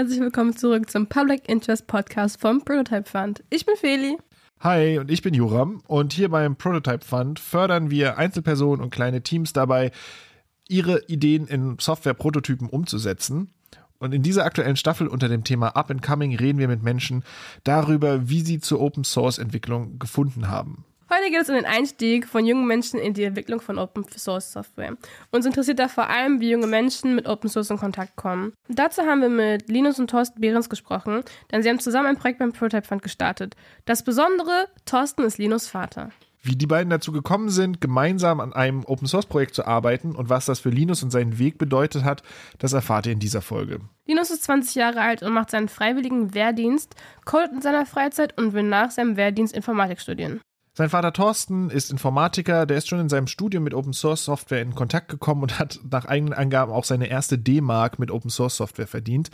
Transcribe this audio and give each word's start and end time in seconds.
herzlich 0.00 0.20
willkommen 0.20 0.56
zurück 0.56 0.88
zum 0.88 1.08
Public 1.08 1.46
Interest 1.46 1.86
Podcast 1.86 2.40
vom 2.40 2.64
Prototype 2.64 3.04
Fund. 3.04 3.44
Ich 3.50 3.66
bin 3.66 3.76
Feli. 3.76 4.16
Hi, 4.60 4.98
und 4.98 5.10
ich 5.10 5.20
bin 5.20 5.34
Joram. 5.34 5.82
Und 5.86 6.14
hier 6.14 6.30
beim 6.30 6.56
Prototype 6.56 7.04
Fund 7.04 7.38
fördern 7.38 7.90
wir 7.90 8.16
Einzelpersonen 8.16 8.82
und 8.82 8.88
kleine 8.88 9.20
Teams 9.22 9.52
dabei, 9.52 9.90
ihre 10.66 11.04
Ideen 11.08 11.46
in 11.46 11.76
Software-Prototypen 11.78 12.70
umzusetzen. 12.70 13.50
Und 13.98 14.14
in 14.14 14.22
dieser 14.22 14.46
aktuellen 14.46 14.76
Staffel 14.76 15.06
unter 15.06 15.28
dem 15.28 15.44
Thema 15.44 15.76
Up 15.76 15.90
and 15.90 16.00
Coming 16.00 16.34
reden 16.34 16.58
wir 16.58 16.68
mit 16.68 16.82
Menschen 16.82 17.22
darüber, 17.64 18.26
wie 18.30 18.40
sie 18.40 18.58
zur 18.58 18.80
Open 18.80 19.04
Source 19.04 19.36
Entwicklung 19.36 19.98
gefunden 19.98 20.48
haben. 20.48 20.86
Heute 21.12 21.28
geht 21.28 21.42
es 21.42 21.48
um 21.48 21.56
den 21.56 21.66
Einstieg 21.66 22.28
von 22.28 22.46
jungen 22.46 22.68
Menschen 22.68 23.00
in 23.00 23.14
die 23.14 23.24
Entwicklung 23.24 23.60
von 23.60 23.78
Open 23.78 24.04
Source 24.16 24.52
Software. 24.52 24.96
Uns 25.32 25.44
interessiert 25.44 25.80
da 25.80 25.88
vor 25.88 26.08
allem, 26.08 26.40
wie 26.40 26.50
junge 26.50 26.68
Menschen 26.68 27.16
mit 27.16 27.26
Open 27.26 27.50
Source 27.50 27.70
in 27.70 27.78
Kontakt 27.78 28.14
kommen. 28.14 28.52
dazu 28.68 29.02
haben 29.02 29.20
wir 29.20 29.28
mit 29.28 29.68
Linus 29.68 29.98
und 29.98 30.08
Thorsten 30.08 30.40
Behrens 30.40 30.68
gesprochen, 30.68 31.24
denn 31.50 31.64
sie 31.64 31.68
haben 31.68 31.80
zusammen 31.80 32.06
ein 32.06 32.16
Projekt 32.16 32.38
beim 32.38 32.52
Prototype 32.52 32.86
Fund 32.86 33.02
gestartet. 33.02 33.56
Das 33.86 34.04
Besondere, 34.04 34.68
Thorsten 34.84 35.24
ist 35.24 35.38
Linus 35.38 35.66
Vater. 35.66 36.10
Wie 36.42 36.54
die 36.54 36.68
beiden 36.68 36.90
dazu 36.90 37.10
gekommen 37.10 37.48
sind, 37.48 37.80
gemeinsam 37.80 38.38
an 38.38 38.52
einem 38.52 38.84
Open 38.84 39.08
Source 39.08 39.26
Projekt 39.26 39.56
zu 39.56 39.66
arbeiten 39.66 40.14
und 40.14 40.28
was 40.28 40.46
das 40.46 40.60
für 40.60 40.70
Linus 40.70 41.02
und 41.02 41.10
seinen 41.10 41.40
Weg 41.40 41.58
bedeutet 41.58 42.04
hat, 42.04 42.22
das 42.58 42.72
erfahrt 42.72 43.06
ihr 43.06 43.12
in 43.12 43.18
dieser 43.18 43.42
Folge. 43.42 43.80
Linus 44.06 44.30
ist 44.30 44.44
20 44.44 44.76
Jahre 44.76 45.00
alt 45.00 45.24
und 45.24 45.32
macht 45.32 45.50
seinen 45.50 45.68
freiwilligen 45.68 46.34
Wehrdienst, 46.34 46.94
codet 47.24 47.50
in 47.50 47.62
seiner 47.62 47.84
Freizeit 47.84 48.38
und 48.38 48.52
will 48.52 48.62
nach 48.62 48.92
seinem 48.92 49.16
Wehrdienst 49.16 49.56
Informatik 49.56 50.00
studieren. 50.00 50.40
Sein 50.80 50.88
Vater 50.88 51.12
Thorsten 51.12 51.68
ist 51.68 51.90
Informatiker, 51.90 52.64
der 52.64 52.78
ist 52.78 52.88
schon 52.88 53.00
in 53.00 53.10
seinem 53.10 53.26
Studium 53.26 53.64
mit 53.64 53.74
Open 53.74 53.92
Source 53.92 54.24
Software 54.24 54.62
in 54.62 54.74
Kontakt 54.74 55.08
gekommen 55.08 55.42
und 55.42 55.58
hat 55.58 55.78
nach 55.90 56.06
eigenen 56.06 56.32
Angaben 56.32 56.72
auch 56.72 56.84
seine 56.84 57.10
erste 57.10 57.36
D-Mark 57.36 57.98
mit 57.98 58.10
Open 58.10 58.30
Source 58.30 58.56
Software 58.56 58.86
verdient. 58.86 59.28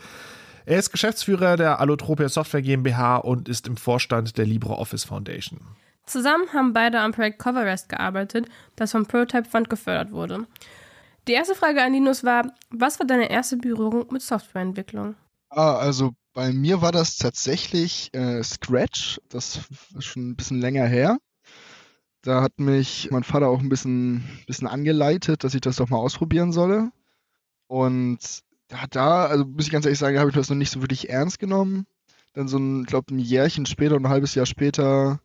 Er 0.65 0.81
ist 0.81 0.91
Geschäftsführer 0.91 1.57
der 1.57 1.79
Allotropia 1.79 2.29
Software 2.29 2.63
GmbH 2.63 3.19
und 3.19 3.49
ist 3.49 3.69
im 3.69 3.77
Vorstand 3.77 4.37
der 4.39 4.45
LibreOffice 4.45 5.05
Foundation. 5.05 5.61
Zusammen 6.05 6.53
haben 6.53 6.73
beide 6.73 6.99
am 6.99 7.13
Projekt 7.13 7.39
CoverRest 7.39 7.91
gearbeitet, 7.91 8.49
das 8.75 8.91
vom 8.91 9.07
Prototype 9.07 9.49
Fund 9.49 9.71
gefördert 9.71 10.11
wurde. 10.11 10.49
Die 11.29 11.33
erste 11.35 11.55
Frage 11.55 11.81
an 11.81 11.93
Linus 11.93 12.25
war, 12.25 12.55
was 12.71 12.99
war 12.99 13.07
deine 13.07 13.31
erste 13.31 13.57
Berührung 13.57 14.07
mit 14.11 14.23
Softwareentwicklung? 14.23 15.15
Ah, 15.51 15.77
also 15.77 16.11
bei 16.35 16.53
mir 16.53 16.83
war 16.83 16.91
das 16.91 17.19
tatsächlich 17.19 18.13
äh, 18.15 18.43
Scratch. 18.43 19.21
Das 19.29 19.61
ist 19.97 20.05
schon 20.07 20.31
ein 20.31 20.35
bisschen 20.35 20.61
länger 20.61 20.87
her. 20.87 21.19
Da 22.27 22.43
hat 22.43 22.59
mich 22.59 23.09
mein 23.13 23.23
Vater 23.23 23.49
auch 23.49 23.61
ein 23.61 23.69
bisschen, 23.69 24.25
bisschen 24.49 24.67
angeleitet, 24.67 25.45
dass 25.45 25.55
ich 25.55 25.61
das 25.61 25.77
doch 25.77 25.89
mal 25.91 25.99
ausprobieren 25.99 26.51
solle. 26.51 26.91
Und 27.69 28.19
da, 28.91 29.27
also 29.27 29.45
muss 29.45 29.67
ich 29.67 29.71
ganz 29.71 29.87
ehrlich 29.87 30.01
sagen, 30.01 30.19
habe 30.19 30.31
ich 30.31 30.35
das 30.35 30.51
noch 30.51 30.57
nicht 30.57 30.73
so 30.73 30.81
wirklich 30.81 31.09
ernst 31.09 31.39
genommen. 31.39 31.87
Dann 32.33 32.49
so 32.49 32.59
ein, 32.59 32.83
glaube 32.83 33.15
ein 33.15 33.21
Jährchen 33.21 33.65
später, 33.65 33.95
ein 33.95 34.09
halbes 34.09 34.35
Jahr 34.35 34.45
später, 34.45 35.21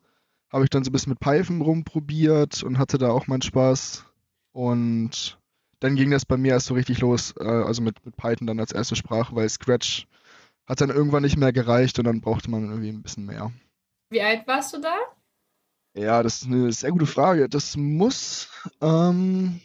habe 0.51 0.63
ich 0.63 0.69
dann 0.69 0.83
so 0.83 0.89
ein 0.89 0.91
bisschen 0.91 1.09
mit 1.09 1.19
Python 1.19 1.61
rumprobiert 1.61 2.61
und 2.61 2.77
hatte 2.77 2.99
da 2.99 3.09
auch 3.09 3.25
meinen 3.25 3.41
Spaß. 3.41 4.05
Und 4.51 5.39
dann 5.79 5.95
ging 5.95 6.11
das 6.11 6.25
bei 6.25 6.37
mir 6.37 6.51
erst 6.51 6.67
so 6.67 6.75
richtig 6.75 6.99
los, 6.99 7.33
äh, 7.39 7.45
also 7.45 7.81
mit, 7.81 8.05
mit 8.05 8.15
Python 8.15 8.45
dann 8.45 8.59
als 8.59 8.73
erste 8.73 8.95
Sprache, 8.95 9.35
weil 9.35 9.49
Scratch 9.49 10.05
hat 10.67 10.81
dann 10.81 10.91
irgendwann 10.91 11.23
nicht 11.23 11.37
mehr 11.37 11.51
gereicht 11.51 11.97
und 11.97 12.05
dann 12.05 12.21
brauchte 12.21 12.51
man 12.51 12.69
irgendwie 12.69 12.89
ein 12.89 13.01
bisschen 13.01 13.25
mehr. 13.25 13.51
Wie 14.11 14.21
alt 14.21 14.45
warst 14.45 14.75
du 14.75 14.81
da? 14.81 14.95
Ja, 15.93 16.23
das 16.23 16.41
ist 16.41 16.47
eine 16.47 16.71
sehr 16.71 16.91
gute 16.91 17.05
Frage. 17.05 17.49
Das 17.49 17.75
muss 17.75 18.47
ähm, 18.81 19.59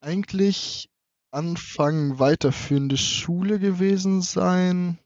eigentlich 0.00 0.90
Anfang 1.30 2.18
weiterführende 2.18 2.96
Schule 2.96 3.60
gewesen 3.60 4.22
sein. 4.22 4.98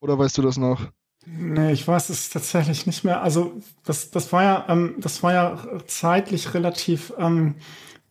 Oder 0.00 0.16
weißt 0.18 0.38
du 0.38 0.42
das 0.42 0.56
noch? 0.56 0.92
Nee, 1.26 1.72
ich 1.72 1.86
weiß 1.86 2.08
es 2.10 2.30
tatsächlich 2.30 2.86
nicht 2.86 3.04
mehr. 3.04 3.22
Also 3.22 3.60
das, 3.84 4.10
das 4.10 4.32
war 4.32 4.42
ja, 4.44 4.64
ähm, 4.68 4.94
das 4.98 5.22
war 5.22 5.32
ja 5.32 5.58
zeitlich 5.86 6.54
relativ 6.54 7.12
ähm, 7.18 7.56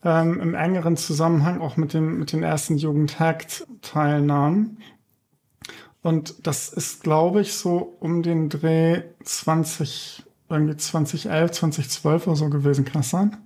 ähm, 0.03 0.39
im 0.41 0.53
engeren 0.53 0.97
Zusammenhang 0.97 1.61
auch 1.61 1.77
mit 1.77 1.93
dem 1.93 2.19
mit 2.19 2.33
den 2.33 2.43
ersten 2.43 2.77
Jugendhackt-Teilnahmen. 2.77 4.77
Und 6.01 6.45
das 6.45 6.69
ist, 6.69 7.03
glaube 7.03 7.41
ich, 7.41 7.53
so 7.53 7.97
um 7.99 8.21
den 8.21 8.49
Dreh 8.49 9.03
20 9.23 10.26
irgendwie 10.49 10.77
2011, 10.77 11.51
2012 11.51 12.27
oder 12.27 12.35
so 12.35 12.49
gewesen. 12.49 12.85
Kann 12.85 13.01
das 13.01 13.09
sein? 13.09 13.37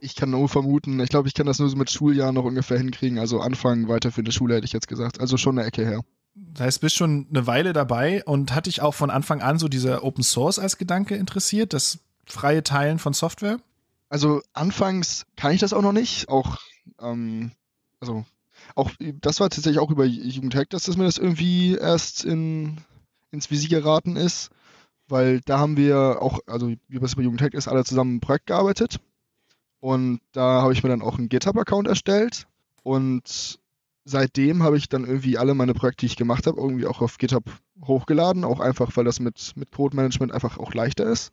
Ich 0.00 0.14
kann 0.14 0.30
nur 0.30 0.48
vermuten. 0.48 1.00
Ich 1.00 1.08
glaube, 1.08 1.28
ich 1.28 1.34
kann 1.34 1.46
das 1.46 1.58
nur 1.58 1.68
so 1.68 1.76
mit 1.76 1.90
Schuljahren 1.90 2.34
noch 2.34 2.44
ungefähr 2.44 2.78
hinkriegen. 2.78 3.18
Also 3.18 3.40
Anfang 3.40 3.88
weiter 3.88 4.12
für 4.12 4.20
eine 4.20 4.32
Schule 4.32 4.54
hätte 4.54 4.66
ich 4.66 4.72
jetzt 4.72 4.88
gesagt. 4.88 5.20
Also 5.20 5.36
schon 5.36 5.58
eine 5.58 5.66
Ecke 5.66 5.84
her. 5.84 6.02
Das 6.34 6.66
heißt, 6.66 6.80
bist 6.80 6.96
schon 6.96 7.26
eine 7.30 7.46
Weile 7.46 7.72
dabei 7.72 8.24
und 8.24 8.54
hat 8.54 8.66
dich 8.66 8.82
auch 8.82 8.94
von 8.94 9.10
Anfang 9.10 9.40
an 9.40 9.58
so 9.58 9.68
dieser 9.68 10.04
Open 10.04 10.24
Source 10.24 10.58
als 10.58 10.78
Gedanke 10.78 11.14
interessiert, 11.14 11.72
das 11.72 12.00
freie 12.26 12.62
Teilen 12.62 12.98
von 12.98 13.12
Software? 13.12 13.58
Also 14.08 14.42
anfangs 14.52 15.26
kann 15.36 15.52
ich 15.52 15.60
das 15.60 15.72
auch 15.72 15.82
noch 15.82 15.92
nicht. 15.92 16.28
Auch, 16.28 16.58
ähm, 17.00 17.52
also 18.00 18.24
auch 18.74 18.90
das 19.00 19.40
war 19.40 19.48
tatsächlich 19.50 19.78
auch 19.78 19.90
über 19.90 20.04
Jugendhack, 20.04 20.70
dass 20.70 20.84
das 20.84 20.96
mir 20.96 21.04
das 21.04 21.18
irgendwie 21.18 21.76
erst 21.76 22.24
in, 22.24 22.78
ins 23.30 23.50
Visier 23.50 23.68
geraten 23.68 24.16
ist 24.16 24.50
weil 25.08 25.40
da 25.40 25.58
haben 25.58 25.76
wir 25.76 26.18
auch, 26.20 26.40
also 26.46 26.68
wie 26.88 26.98
es 26.98 27.16
bei 27.16 27.22
Jugendhack 27.22 27.54
ist, 27.54 27.68
alle 27.68 27.84
zusammen 27.84 28.16
ein 28.16 28.20
Projekt 28.20 28.46
gearbeitet. 28.46 29.00
Und 29.80 30.20
da 30.32 30.62
habe 30.62 30.72
ich 30.72 30.82
mir 30.82 30.88
dann 30.88 31.02
auch 31.02 31.18
einen 31.18 31.28
GitHub-Account 31.28 31.86
erstellt. 31.88 32.46
Und 32.82 33.58
seitdem 34.04 34.62
habe 34.62 34.76
ich 34.78 34.88
dann 34.88 35.04
irgendwie 35.04 35.36
alle 35.36 35.54
meine 35.54 35.74
Projekte, 35.74 36.00
die 36.00 36.06
ich 36.06 36.16
gemacht 36.16 36.46
habe, 36.46 36.60
irgendwie 36.60 36.86
auch 36.86 37.02
auf 37.02 37.18
GitHub 37.18 37.44
hochgeladen. 37.84 38.44
Auch 38.44 38.60
einfach, 38.60 38.96
weil 38.96 39.04
das 39.04 39.20
mit, 39.20 39.52
mit 39.56 39.72
Code-Management 39.72 40.32
einfach 40.32 40.58
auch 40.58 40.72
leichter 40.72 41.04
ist. 41.04 41.32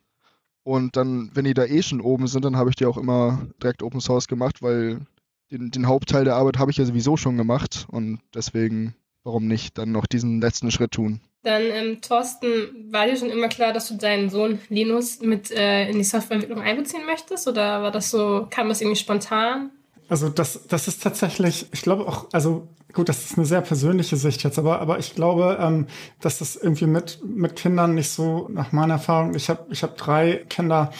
Und 0.63 0.95
dann, 0.95 1.31
wenn 1.33 1.45
die 1.45 1.53
da 1.53 1.65
eh 1.65 1.81
schon 1.81 2.01
oben 2.01 2.27
sind, 2.27 2.45
dann 2.45 2.57
habe 2.57 2.69
ich 2.69 2.75
die 2.75 2.85
auch 2.85 2.97
immer 2.97 3.47
direkt 3.61 3.83
Open 3.83 4.01
Source 4.01 4.27
gemacht, 4.27 4.61
weil 4.61 5.01
den, 5.49 5.71
den 5.71 5.87
Hauptteil 5.87 6.23
der 6.23 6.35
Arbeit 6.35 6.59
habe 6.59 6.71
ich 6.71 6.77
ja 6.77 6.85
sowieso 6.85 7.17
schon 7.17 7.37
gemacht. 7.37 7.87
Und 7.89 8.19
deswegen, 8.33 8.95
warum 9.23 9.47
nicht, 9.47 9.77
dann 9.77 9.91
noch 9.91 10.05
diesen 10.05 10.41
letzten 10.41 10.71
Schritt 10.71 10.91
tun. 10.91 11.21
Dann, 11.43 11.63
ähm, 11.63 12.01
Thorsten, 12.01 12.91
war 12.91 13.07
dir 13.07 13.17
schon 13.17 13.31
immer 13.31 13.47
klar, 13.47 13.73
dass 13.73 13.87
du 13.87 13.95
deinen 13.95 14.29
Sohn 14.29 14.59
Linus 14.69 15.21
mit 15.21 15.49
äh, 15.49 15.89
in 15.89 15.97
die 15.97 16.03
Softwareentwicklung 16.03 16.61
einbeziehen 16.61 17.05
möchtest? 17.05 17.47
Oder 17.47 17.81
war 17.81 17.91
das 17.91 18.11
so, 18.11 18.47
kam 18.51 18.69
das 18.69 18.81
irgendwie 18.81 18.99
spontan? 18.99 19.71
Also 20.07 20.29
das, 20.29 20.67
das 20.67 20.87
ist 20.87 21.01
tatsächlich, 21.01 21.67
ich 21.71 21.81
glaube 21.81 22.05
auch, 22.07 22.27
also 22.31 22.67
gut, 22.93 23.09
das 23.09 23.23
ist 23.25 23.37
eine 23.37 23.45
sehr 23.45 23.61
persönliche 23.61 24.17
Sicht 24.17 24.43
jetzt, 24.43 24.59
aber, 24.59 24.81
aber 24.81 24.99
ich 24.99 25.15
glaube, 25.15 25.57
ähm, 25.59 25.87
dass 26.19 26.39
das 26.39 26.57
irgendwie 26.57 26.85
mit, 26.85 27.19
mit 27.23 27.55
Kindern 27.55 27.95
nicht 27.95 28.09
so, 28.09 28.49
nach 28.51 28.71
meiner 28.71 28.95
Erfahrung, 28.95 29.33
ich 29.35 29.49
habe 29.49 29.65
ich 29.71 29.83
hab 29.83 29.97
drei 29.97 30.45
Kinder, 30.49 30.91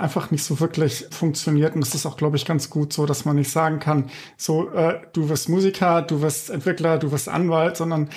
einfach 0.00 0.30
nicht 0.30 0.44
so 0.44 0.60
wirklich 0.60 1.06
funktioniert. 1.10 1.74
Und 1.74 1.80
das 1.82 1.94
ist 1.94 2.06
auch, 2.06 2.16
glaube 2.16 2.36
ich, 2.36 2.44
ganz 2.44 2.70
gut 2.70 2.92
so, 2.92 3.06
dass 3.06 3.24
man 3.24 3.36
nicht 3.36 3.50
sagen 3.50 3.78
kann, 3.78 4.10
so, 4.36 4.70
äh, 4.70 5.00
du 5.12 5.28
wirst 5.28 5.48
Musiker, 5.48 6.02
du 6.02 6.22
wirst 6.22 6.50
Entwickler, 6.50 6.98
du 6.98 7.12
wirst 7.12 7.28
Anwalt, 7.28 7.76
sondern 7.76 8.08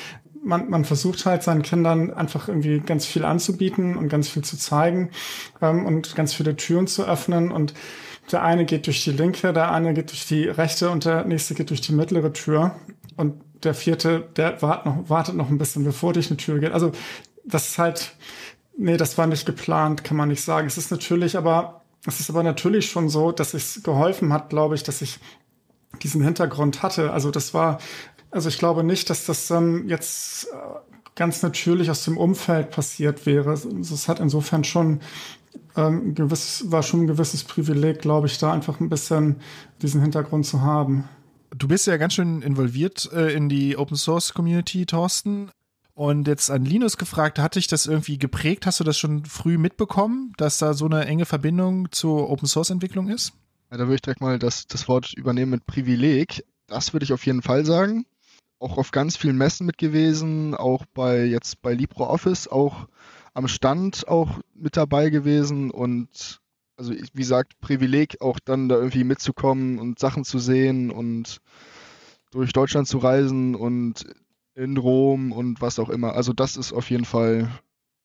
man, 0.43 0.69
man 0.69 0.85
versucht 0.85 1.25
halt 1.25 1.43
seinen 1.43 1.61
Kindern 1.61 2.13
einfach 2.13 2.47
irgendwie 2.47 2.79
ganz 2.79 3.05
viel 3.05 3.23
anzubieten 3.25 3.95
und 3.95 4.09
ganz 4.09 4.29
viel 4.29 4.43
zu 4.43 4.57
zeigen 4.57 5.09
ähm, 5.61 5.85
und 5.85 6.15
ganz 6.15 6.33
viele 6.33 6.55
Türen 6.55 6.87
zu 6.87 7.07
öffnen. 7.07 7.51
Und 7.51 7.73
der 8.31 8.43
eine 8.43 8.65
geht 8.65 8.87
durch 8.87 9.03
die 9.03 9.11
linke, 9.11 9.53
der 9.53 9.71
eine 9.71 9.93
geht 9.93 10.11
durch 10.11 10.25
die 10.27 10.45
rechte 10.45 10.89
und 10.89 11.05
der 11.05 11.25
nächste 11.25 11.55
geht 11.55 11.69
durch 11.69 11.81
die 11.81 11.93
mittlere 11.93 12.33
Tür. 12.33 12.75
Und 13.15 13.41
der 13.63 13.73
vierte, 13.73 14.27
der 14.35 14.61
wartet 14.61 14.85
noch, 14.85 15.09
wartet 15.09 15.35
noch 15.35 15.49
ein 15.49 15.57
bisschen, 15.57 15.83
bevor 15.83 16.13
durch 16.13 16.27
eine 16.27 16.37
Tür 16.37 16.59
geht. 16.59 16.71
Also 16.71 16.91
das 17.45 17.69
ist 17.69 17.77
halt, 17.77 18.15
nee, 18.77 18.97
das 18.97 19.17
war 19.17 19.27
nicht 19.27 19.45
geplant, 19.45 20.03
kann 20.03 20.17
man 20.17 20.29
nicht 20.29 20.43
sagen. 20.43 20.67
Es 20.67 20.77
ist 20.77 20.91
natürlich 20.91 21.37
aber, 21.37 21.81
es 22.05 22.19
ist 22.19 22.29
aber 22.29 22.43
natürlich 22.43 22.89
schon 22.89 23.09
so, 23.09 23.31
dass 23.31 23.53
es 23.53 23.83
geholfen 23.83 24.33
hat, 24.33 24.49
glaube 24.49 24.75
ich, 24.75 24.83
dass 24.83 25.01
ich 25.01 25.19
diesen 26.01 26.23
Hintergrund 26.23 26.81
hatte. 26.81 27.11
Also 27.11 27.31
das 27.31 27.53
war 27.53 27.79
also 28.33 28.49
ich 28.49 28.57
glaube 28.57 28.83
nicht, 28.83 29.09
dass 29.09 29.25
das 29.25 29.51
ähm, 29.51 29.87
jetzt 29.87 30.45
äh, 30.45 30.57
ganz 31.15 31.43
natürlich 31.43 31.91
aus 31.91 32.03
dem 32.03 32.17
Umfeld 32.17 32.71
passiert 32.71 33.27
wäre. 33.27 33.53
Es 33.53 34.07
hat 34.07 34.19
insofern 34.19 34.63
schon 34.63 35.01
ähm, 35.77 36.15
gewiss, 36.15 36.65
war 36.67 36.81
schon 36.81 37.01
ein 37.01 37.07
gewisses 37.07 37.43
Privileg, 37.43 38.01
glaube 38.01 38.25
ich, 38.25 38.39
da 38.39 38.51
einfach 38.51 38.79
ein 38.79 38.89
bisschen 38.89 39.35
diesen 39.83 40.01
Hintergrund 40.01 40.47
zu 40.47 40.61
haben. 40.61 41.07
Du 41.55 41.67
bist 41.67 41.85
ja 41.85 41.97
ganz 41.97 42.13
schön 42.13 42.41
involviert 42.41 43.07
äh, 43.13 43.31
in 43.33 43.49
die 43.49 43.77
Open 43.77 43.95
Source 43.95 44.33
Community, 44.33 44.87
Thorsten. 44.87 45.51
Und 45.95 46.27
jetzt 46.27 46.49
an 46.49 46.65
Linus 46.65 46.97
gefragt, 46.97 47.37
hat 47.37 47.55
dich 47.55 47.67
das 47.67 47.85
irgendwie 47.85 48.17
geprägt? 48.17 48.65
Hast 48.65 48.79
du 48.79 48.83
das 48.83 48.97
schon 48.97 49.25
früh 49.25 49.57
mitbekommen, 49.57 50.33
dass 50.37 50.57
da 50.57 50.73
so 50.73 50.85
eine 50.85 51.05
enge 51.05 51.25
Verbindung 51.25 51.91
zur 51.91 52.29
Open 52.29 52.47
Source 52.47 52.71
Entwicklung 52.71 53.09
ist? 53.09 53.33
Ja, 53.69 53.77
da 53.77 53.83
würde 53.83 53.95
ich 53.95 54.01
direkt 54.01 54.21
mal 54.21 54.39
das, 54.39 54.65
das 54.65 54.87
Wort 54.87 55.13
übernehmen 55.13 55.51
mit 55.51 55.65
Privileg. 55.67 56.43
Das 56.67 56.93
würde 56.93 57.03
ich 57.03 57.13
auf 57.13 57.25
jeden 57.25 57.41
Fall 57.41 57.65
sagen 57.65 58.05
auch 58.63 58.77
auf 58.77 58.91
ganz 58.91 59.17
vielen 59.17 59.37
Messen 59.37 59.67
mit 59.67 59.77
gewesen, 59.77 60.55
auch 60.55 60.85
bei 60.93 61.25
jetzt 61.25 61.61
bei 61.61 61.73
LibreOffice 61.73 62.47
auch 62.47 62.87
am 63.33 63.49
Stand 63.49 64.07
auch 64.07 64.39
mit 64.55 64.77
dabei 64.77 65.09
gewesen 65.09 65.69
und 65.69 66.39
also 66.77 66.93
wie 66.93 67.07
gesagt, 67.13 67.59
Privileg 67.59 68.21
auch 68.21 68.39
dann 68.39 68.69
da 68.69 68.75
irgendwie 68.75 69.03
mitzukommen 69.03 69.79
und 69.79 69.99
Sachen 69.99 70.23
zu 70.23 70.39
sehen 70.39 70.91
und 70.91 71.39
durch 72.31 72.53
Deutschland 72.53 72.87
zu 72.87 72.97
reisen 72.99 73.53
und 73.53 74.07
in 74.55 74.77
Rom 74.77 75.31
und 75.31 75.61
was 75.61 75.79
auch 75.79 75.89
immer. 75.89 76.13
Also 76.13 76.33
das 76.33 76.57
ist 76.57 76.73
auf 76.73 76.89
jeden 76.89 77.05
Fall 77.05 77.49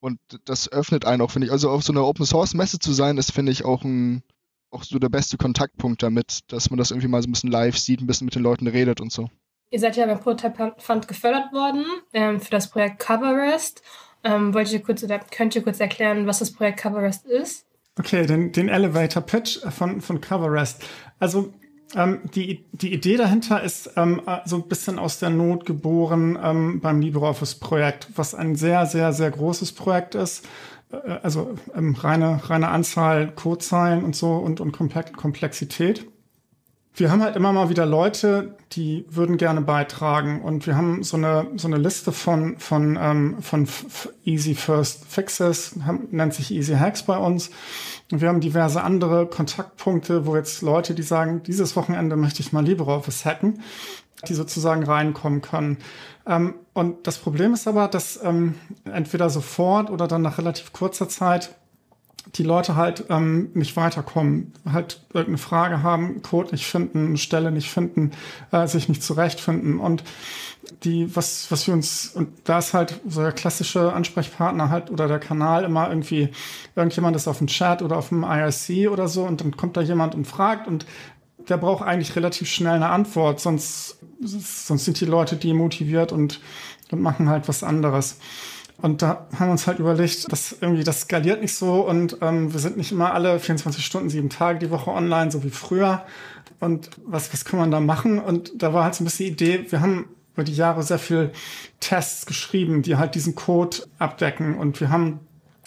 und 0.01 0.19
das 0.45 0.71
öffnet 0.71 1.05
einen 1.05 1.23
auch, 1.23 1.31
finde 1.31 1.47
ich. 1.47 1.53
Also 1.53 1.71
auf 1.71 1.83
so 1.83 1.93
einer 1.93 2.07
Open 2.07 2.25
Source 2.25 2.55
Messe 2.55 2.79
zu 2.79 2.93
sein, 2.93 3.19
ist, 3.19 3.33
finde 3.33 3.53
ich, 3.53 3.65
auch 3.65 3.85
ein 3.85 4.23
auch 4.71 4.85
so 4.85 4.99
der 4.99 5.09
beste 5.09 5.39
Kontaktpunkt 5.39 6.03
damit, 6.03 6.41
dass 6.49 6.71
man 6.71 6.79
das 6.79 6.91
irgendwie 6.91 7.09
mal 7.09 7.23
so 7.23 7.29
ein 7.29 7.33
bisschen 7.33 7.51
live 7.51 7.79
sieht, 7.79 8.01
ein 8.01 8.07
bisschen 8.07 8.27
mit 8.27 8.35
den 8.35 8.43
Leuten 8.43 8.67
redet 8.67 9.01
und 9.01 9.11
so. 9.11 9.31
Ihr 9.71 9.81
seid 9.81 9.97
ja 9.97 10.07
beim 10.07 10.21
Prototype 10.21 10.75
Fund 10.79 11.09
gefördert 11.09 11.53
worden 11.53 11.85
ähm, 12.13 12.41
für 12.41 12.51
das 12.51 12.71
Projekt 12.71 12.99
Coverest. 12.99 13.83
Ähm, 14.25 14.53
wollt 14.55 14.73
ihr 14.73 14.83
kurz 14.83 15.03
oder 15.03 15.19
könnt 15.19 15.55
ihr 15.55 15.63
kurz 15.63 15.81
erklären, 15.81 16.27
was 16.27 16.41
das 16.41 16.53
Projekt 16.53 16.81
Coverest 16.81 17.27
ist? 17.27 17.67
Okay, 17.99 18.27
den, 18.27 18.53
den 18.53 18.69
Elevator 18.69 19.23
Pitch 19.23 19.59
von, 19.71 20.01
von 20.01 20.21
Coverest. 20.21 20.85
Also 21.19 21.53
ähm, 21.95 22.21
die, 22.35 22.65
die 22.73 22.93
Idee 22.93 23.17
dahinter 23.17 23.63
ist 23.63 23.91
ähm, 23.97 24.23
so 24.45 24.57
ein 24.57 24.69
bisschen 24.69 24.99
aus 24.99 25.19
der 25.19 25.31
Not 25.31 25.65
geboren 25.65 26.39
ähm, 26.43 26.81
beim 26.81 27.01
LibreOffice-Projekt, 27.01 28.09
was 28.17 28.35
ein 28.35 28.57
sehr, 28.57 28.87
sehr, 28.87 29.13
sehr 29.13 29.31
großes 29.31 29.73
Projekt 29.73 30.15
ist. 30.15 30.47
Äh, 30.93 31.19
also 31.23 31.55
ähm, 31.75 31.95
reine, 31.95 32.41
reine 32.45 32.69
Anzahl 32.69 33.33
Codezeilen 33.35 34.05
und 34.05 34.15
so 34.15 34.33
und, 34.33 34.61
und 34.61 34.73
Komplexität 34.73 36.07
wir 36.99 37.11
haben 37.11 37.23
halt 37.23 37.37
immer 37.37 37.53
mal 37.53 37.69
wieder 37.69 37.87
Leute, 37.87 38.57
die 38.73 39.05
würden 39.09 39.37
gerne 39.37 39.61
beitragen 39.61 40.43
und 40.43 40.67
wir 40.67 40.77
haben 40.77 41.03
so 41.03 41.17
eine 41.17 41.47
so 41.57 41.69
eine 41.69 41.77
Liste 41.77 42.13
von 42.13 42.59
von 42.59 42.99
ähm, 43.01 43.37
von 43.41 43.69
Easy 44.25 44.55
First 44.55 45.05
Fixes, 45.07 45.77
nennt 46.11 46.35
sich 46.35 46.51
Easy 46.51 46.75
Hacks 46.75 47.05
bei 47.05 47.17
uns 47.17 47.51
und 48.11 48.21
wir 48.21 48.29
haben 48.29 48.41
diverse 48.41 48.83
andere 48.83 49.27
Kontaktpunkte, 49.27 50.27
wo 50.27 50.37
jetzt 50.37 50.63
Leute, 50.63 50.95
die 50.95 51.03
sagen, 51.03 51.43
dieses 51.43 51.77
Wochenende 51.77 52.17
möchte 52.17 52.41
ich 52.41 52.53
mal 52.53 52.65
LibreOffice 52.65 53.25
hacken, 53.25 53.63
die 54.27 54.35
sozusagen 54.35 54.83
reinkommen 54.83 55.43
können. 55.43 55.79
Ähm, 56.27 56.55
und 56.73 57.07
das 57.07 57.19
Problem 57.19 57.53
ist 57.53 57.69
aber, 57.69 57.89
dass 57.89 58.19
ähm, 58.23 58.55
entweder 58.85 59.29
sofort 59.29 59.91
oder 59.91 60.09
dann 60.09 60.23
nach 60.23 60.39
relativ 60.39 60.73
kurzer 60.73 61.09
Zeit 61.09 61.55
die 62.35 62.43
Leute 62.43 62.77
halt 62.77 63.05
ähm, 63.09 63.51
nicht 63.55 63.77
weiterkommen, 63.77 64.53
halt 64.71 65.01
irgendeine 65.09 65.39
Frage 65.39 65.83
haben, 65.83 66.21
Code 66.23 66.51
nicht 66.53 66.67
finden, 66.67 67.17
Stelle 67.17 67.51
nicht 67.51 67.71
finden, 67.71 68.13
äh, 68.51 68.67
sich 68.67 68.89
nicht 68.89 69.03
zurechtfinden 69.03 69.79
und 69.79 70.05
die, 70.85 71.15
was, 71.15 71.51
was 71.51 71.67
wir 71.67 71.75
uns, 71.75 72.09
und 72.15 72.29
da 72.45 72.59
ist 72.59 72.75
halt 72.75 73.01
so 73.07 73.21
der 73.23 73.33
klassische 73.33 73.93
Ansprechpartner 73.93 74.71
halt 74.71 74.91
oder 74.91 75.09
der 75.09 75.19
Kanal 75.19 75.65
immer 75.65 75.89
irgendwie, 75.89 76.31
irgendjemand 76.77 77.17
ist 77.17 77.29
auf 77.29 77.39
dem 77.39 77.47
Chat 77.47 77.83
oder 77.83 77.97
auf 77.97 78.09
dem 78.11 78.23
IRC 78.23 78.91
oder 78.91 79.09
so 79.09 79.25
und 79.25 79.41
dann 79.41 79.57
kommt 79.57 79.77
da 79.77 79.81
jemand 79.81 80.15
und 80.15 80.27
fragt 80.27 80.67
und 80.69 80.87
der 81.49 81.57
braucht 81.57 81.87
eigentlich 81.87 82.15
relativ 82.17 82.49
schnell 82.49 82.75
eine 82.75 82.89
Antwort, 82.89 83.41
sonst, 83.41 83.99
sonst 84.21 84.85
sind 84.85 85.01
die 85.01 85.07
Leute 85.07 85.37
demotiviert 85.37 86.13
und, 86.13 86.41
und 86.91 87.01
machen 87.01 87.29
halt 87.29 87.49
was 87.49 87.63
anderes. 87.63 88.19
Und 88.81 89.03
da 89.03 89.27
haben 89.35 89.49
wir 89.49 89.53
uns 89.53 89.67
halt 89.67 89.81
überlegt, 89.81 90.31
dass 90.31 90.57
irgendwie 90.61 90.85
das 90.85 91.01
skaliert 91.01 91.41
nicht 91.41 91.55
so 91.55 91.81
und 91.81 92.19
ähm, 92.21 92.53
wir 92.53 92.61
sind 92.61 92.77
nicht 92.77 92.93
immer 92.93 93.13
alle 93.13 93.41
24 93.41 93.85
Stunden, 93.85 94.09
sieben 94.09 94.31
Tage 94.31 94.61
die 94.61 94.71
Woche 94.71 94.91
online, 94.91 95.33
so 95.33 95.43
wie 95.43 95.51
früher. 95.51 96.05
Und 96.61 96.91
was, 97.05 97.33
was 97.33 97.45
kann 97.45 97.59
man 97.59 97.71
da 97.71 97.81
machen? 97.81 98.19
Und 98.21 98.63
da 98.63 98.73
war 98.73 98.85
halt 98.85 98.95
so 98.95 99.03
ein 99.03 99.07
bisschen 99.07 99.37
die 99.37 99.57
Idee, 99.57 99.67
wir 99.71 99.81
haben 99.81 100.07
über 100.39 100.45
die 100.45 100.55
Jahre 100.55 100.85
sehr 100.85 101.01
viel 101.01 101.33
Tests 101.81 102.25
geschrieben, 102.25 102.83
die 102.83 102.95
halt 102.95 103.17
diesen 103.17 103.35
Code 103.35 103.79
abdecken. 103.99 104.57
Und 104.57 104.81
wir 104.81 104.89
haben 104.89 105.19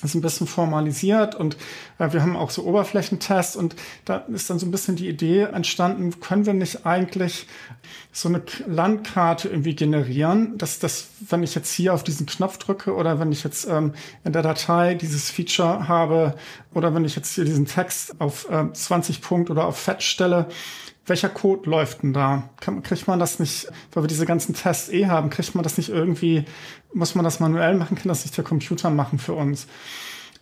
das 0.01 0.15
ein 0.15 0.21
bisschen 0.21 0.47
formalisiert 0.47 1.35
und 1.35 1.57
äh, 1.99 2.11
wir 2.11 2.21
haben 2.21 2.37
auch 2.37 2.49
so 2.49 2.63
Oberflächentests 2.63 3.55
und 3.57 3.75
da 4.05 4.15
ist 4.33 4.49
dann 4.49 4.59
so 4.59 4.65
ein 4.65 4.71
bisschen 4.71 4.95
die 4.95 5.09
Idee 5.09 5.41
entstanden, 5.41 6.19
können 6.21 6.45
wir 6.45 6.53
nicht 6.53 6.85
eigentlich 6.85 7.47
so 8.11 8.29
eine 8.29 8.41
Landkarte 8.65 9.49
irgendwie 9.49 9.75
generieren, 9.75 10.57
dass 10.57 10.79
das, 10.79 11.09
wenn 11.19 11.43
ich 11.43 11.53
jetzt 11.53 11.71
hier 11.71 11.93
auf 11.93 12.03
diesen 12.03 12.25
Knopf 12.25 12.57
drücke 12.57 12.95
oder 12.95 13.19
wenn 13.19 13.31
ich 13.31 13.43
jetzt 13.43 13.67
ähm, 13.67 13.93
in 14.23 14.31
der 14.31 14.41
Datei 14.41 14.95
dieses 14.95 15.29
Feature 15.29 15.87
habe 15.87 16.33
oder 16.73 16.95
wenn 16.95 17.05
ich 17.05 17.15
jetzt 17.15 17.35
hier 17.35 17.45
diesen 17.45 17.67
Text 17.67 18.19
auf 18.19 18.49
äh, 18.49 18.71
20 18.71 19.21
Punkt 19.21 19.51
oder 19.51 19.65
auf 19.65 19.77
Fett 19.77 20.01
stelle, 20.01 20.47
welcher 21.11 21.27
Code 21.27 21.69
läuft 21.69 22.03
denn 22.03 22.13
da? 22.13 22.49
Kriegt 22.83 23.05
man 23.05 23.19
das 23.19 23.37
nicht, 23.37 23.67
weil 23.91 24.03
wir 24.03 24.07
diese 24.07 24.25
ganzen 24.25 24.55
Tests 24.55 24.87
eh 24.87 25.07
haben, 25.07 25.29
kriegt 25.29 25.53
man 25.55 25.63
das 25.63 25.77
nicht 25.77 25.89
irgendwie, 25.89 26.45
muss 26.93 27.15
man 27.15 27.25
das 27.25 27.41
manuell 27.41 27.75
machen, 27.75 27.97
kann 27.97 28.07
das 28.07 28.23
nicht 28.23 28.37
der 28.37 28.45
Computer 28.45 28.89
machen 28.89 29.19
für 29.19 29.33
uns? 29.33 29.67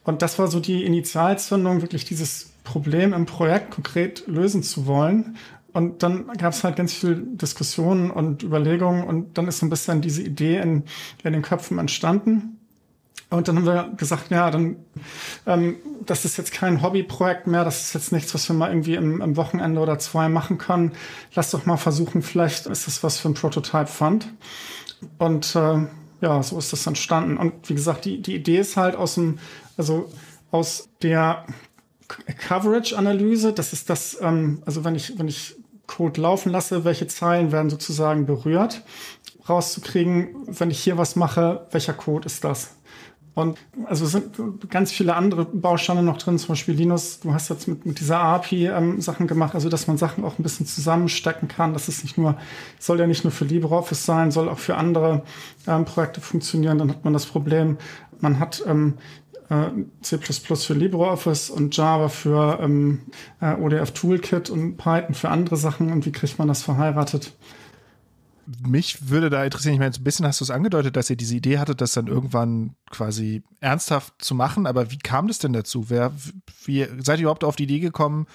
Und 0.04 0.22
das 0.22 0.38
war 0.38 0.48
so 0.48 0.60
die 0.60 0.86
Initialzündung, 0.86 1.82
wirklich 1.82 2.06
dieses 2.06 2.52
Problem 2.64 3.14
im 3.14 3.26
Projekt 3.26 3.72
konkret 3.72 4.28
lösen 4.28 4.62
zu 4.62 4.86
wollen. 4.86 5.38
Und 5.74 6.04
dann 6.04 6.28
gab 6.38 6.54
es 6.54 6.64
halt 6.64 6.76
ganz 6.76 6.94
viel 6.94 7.16
Diskussionen 7.34 8.12
und 8.12 8.44
Überlegungen 8.44 9.04
und 9.04 9.40
dann 9.40 9.48
ist 9.48 9.58
so 9.58 9.66
ein 9.66 9.72
bisschen 9.72 10.02
diese 10.02 10.22
Idee 10.22 10.60
in, 10.60 10.84
in 11.24 11.34
den 11.34 11.42
Köpfen 11.42 11.80
entstanden. 11.80 12.59
Und 13.30 13.48
dann 13.48 13.58
haben 13.58 13.66
wir 13.66 13.92
gesagt, 13.96 14.32
ja, 14.32 14.50
dann, 14.50 14.78
ähm, 15.46 15.76
das 16.06 16.26
ist 16.26 16.38
jetzt 16.38 16.52
kein 16.52 16.82
Hobbyprojekt 16.82 17.46
mehr, 17.46 17.64
das 17.64 17.82
ist 17.82 17.94
jetzt 17.94 18.12
nichts, 18.12 18.34
was 18.34 18.50
wir 18.50 18.56
mal 18.56 18.70
irgendwie 18.70 18.96
im, 18.96 19.22
im 19.22 19.38
Wochenende 19.38 19.80
oder 19.82 20.00
zwei 20.00 20.30
machen 20.30 20.58
können. 20.58 20.94
Lass 21.36 21.52
doch 21.52 21.68
mal 21.68 21.78
versuchen, 21.78 22.24
vielleicht 22.24 22.66
ist 22.66 22.88
das 22.88 23.04
was 23.04 23.20
für 23.20 23.30
ein 23.30 23.36
Prototype 23.36 23.86
Fund. 23.88 24.28
Und 25.20 25.56
äh, 25.56 25.86
ja, 26.22 26.44
so 26.44 26.58
ist 26.58 26.74
das 26.74 26.88
entstanden. 26.88 27.38
Und 27.38 27.70
wie 27.70 27.76
gesagt, 27.76 28.06
die, 28.06 28.22
die 28.22 28.36
Idee 28.36 28.58
ist 28.58 28.78
halt 28.78 28.96
aus 28.96 29.16
dem, 29.16 29.38
also 29.78 30.10
aus 30.52 30.90
der 31.04 31.46
Coverage-Analyse, 32.08 33.54
das 33.54 33.74
ist 33.74 33.92
das, 33.92 34.18
ähm, 34.22 34.64
also 34.66 34.84
wenn 34.84 34.96
ich, 34.96 35.20
wenn 35.20 35.28
ich 35.28 35.56
Code 35.86 36.20
laufen 36.22 36.52
lasse, 36.52 36.84
welche 36.84 37.08
Zeilen 37.08 37.52
werden 37.52 37.70
sozusagen 37.70 38.26
berührt, 38.26 38.82
rauszukriegen, 39.48 40.30
wenn 40.48 40.72
ich 40.72 40.80
hier 40.80 40.98
was 40.98 41.16
mache, 41.16 41.68
welcher 41.72 41.94
Code 41.94 42.26
ist 42.26 42.44
das? 42.44 42.76
Und 43.40 43.58
also 43.86 44.06
sind 44.06 44.32
ganz 44.70 44.92
viele 44.92 45.16
andere 45.16 45.46
Bausteine 45.46 46.04
noch 46.04 46.18
drin, 46.18 46.38
zum 46.38 46.50
Beispiel 46.50 46.76
Linus, 46.76 47.20
du 47.20 47.34
hast 47.34 47.50
jetzt 47.50 47.68
mit, 47.68 47.86
mit 47.86 48.00
dieser 48.00 48.20
API 48.20 48.68
ähm, 48.68 49.02
Sachen 49.02 49.28
gemacht, 49.28 49.56
also 49.56 49.70
dass 49.70 49.88
man 49.88 49.98
Sachen 49.98 50.24
auch 50.24 50.38
ein 50.38 50.44
bisschen 50.44 50.66
zusammenstecken 50.66 51.48
kann. 51.48 51.74
Das 51.74 51.88
ist 51.88 52.04
nicht 52.04 52.18
nur, 52.18 52.38
soll 52.80 53.00
ja 53.00 53.08
nicht 53.08 53.24
nur 53.24 53.32
für 53.32 53.46
LibreOffice 53.46 54.06
sein, 54.06 54.32
soll 54.32 54.50
auch 54.50 54.60
für 54.60 54.76
andere 54.76 55.24
ähm, 55.68 55.86
Projekte 55.86 56.22
funktionieren. 56.22 56.78
Dann 56.78 56.90
hat 56.90 57.04
man 57.04 57.14
das 57.14 57.26
Problem, 57.26 57.78
man 58.20 58.40
hat 58.40 58.64
ähm, 58.68 58.96
äh, 59.50 59.70
C++ 60.02 60.18
für 60.18 60.74
LibreOffice 60.74 61.50
und 61.50 61.76
Java 61.76 62.10
für 62.10 62.60
ähm, 62.62 63.02
äh, 63.42 63.56
ODF 63.56 63.92
Toolkit 63.92 64.50
und 64.50 64.78
Python 64.78 65.16
für 65.16 65.30
andere 65.30 65.58
Sachen. 65.58 65.92
Und 65.92 66.06
wie 66.06 66.12
kriegt 66.12 66.40
man 66.40 66.48
das 66.48 66.62
verheiratet? 66.62 67.34
Mich 68.66 69.10
würde 69.10 69.30
da 69.30 69.44
interessieren, 69.44 69.74
ich 69.74 69.80
meine, 69.80 69.94
so 69.94 70.02
ein 70.02 70.04
bisschen 70.04 70.26
hast 70.26 70.40
du 70.40 70.44
es 70.44 70.52
angedeutet, 70.52 70.96
dass 70.96 71.10
ihr 71.10 71.16
diese 71.16 71.36
Idee 71.36 71.60
hattet, 71.60 71.82
das 71.82 71.94
dann 71.94 72.08
irgendwann 72.08 72.76
quasi 72.90 73.44
ernsthaft 73.60 74.14
zu 74.24 74.34
machen, 74.36 74.66
aber 74.66 74.92
wie 74.92 74.98
kam 74.98 75.28
das 75.28 75.40
denn 75.40 75.54
dazu? 75.54 75.90
Wer, 75.90 76.12
wie, 76.66 76.88
seid 77.04 77.20
ihr 77.20 77.24
überhaupt 77.24 77.44
auf 77.44 77.56
die 77.56 77.64
Idee 77.64 77.80
gekommen, 77.80 78.28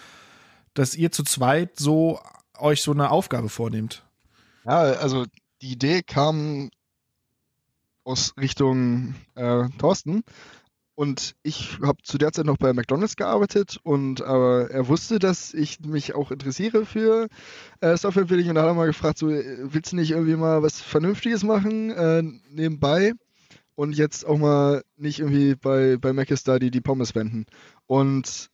dass 0.74 0.94
ihr 0.94 1.10
zu 1.10 1.22
zweit 1.24 1.78
so 1.78 2.20
euch 2.58 2.82
so 2.82 2.92
eine 2.92 3.10
Aufgabe 3.10 3.48
vornehmt? 3.48 4.04
Ja, 4.64 4.80
also 4.80 5.26
die 5.60 5.72
Idee 5.72 6.02
kam 6.02 6.70
aus 8.04 8.34
Richtung 8.36 9.14
äh, 9.34 9.68
Thorsten, 9.78 10.22
und 10.94 11.34
ich 11.42 11.78
habe 11.82 12.02
zu 12.02 12.18
der 12.18 12.32
Zeit 12.32 12.46
noch 12.46 12.56
bei 12.56 12.72
McDonalds 12.72 13.16
gearbeitet 13.16 13.78
und 13.82 14.20
äh, 14.20 14.24
er 14.24 14.88
wusste, 14.88 15.18
dass 15.18 15.52
ich 15.52 15.80
mich 15.80 16.14
auch 16.14 16.30
interessiere 16.30 16.86
für 16.86 17.28
äh, 17.80 17.96
Softwareentwicklung 17.96 18.50
und 18.50 18.54
da 18.54 18.62
hat 18.62 18.68
er 18.68 18.74
mal 18.74 18.86
gefragt, 18.86 19.18
so, 19.18 19.28
willst 19.28 19.92
du 19.92 19.96
nicht 19.96 20.12
irgendwie 20.12 20.36
mal 20.36 20.62
was 20.62 20.80
Vernünftiges 20.80 21.42
machen 21.42 21.90
äh, 21.90 22.22
nebenbei 22.50 23.12
und 23.74 23.96
jetzt 23.96 24.24
auch 24.24 24.38
mal 24.38 24.84
nicht 24.96 25.20
irgendwie 25.20 25.56
bei, 25.56 25.96
bei 25.96 26.12
McStudy 26.12 26.70
die 26.70 26.80
Pommes 26.80 27.14
wenden. 27.14 27.46
Und 27.86 28.50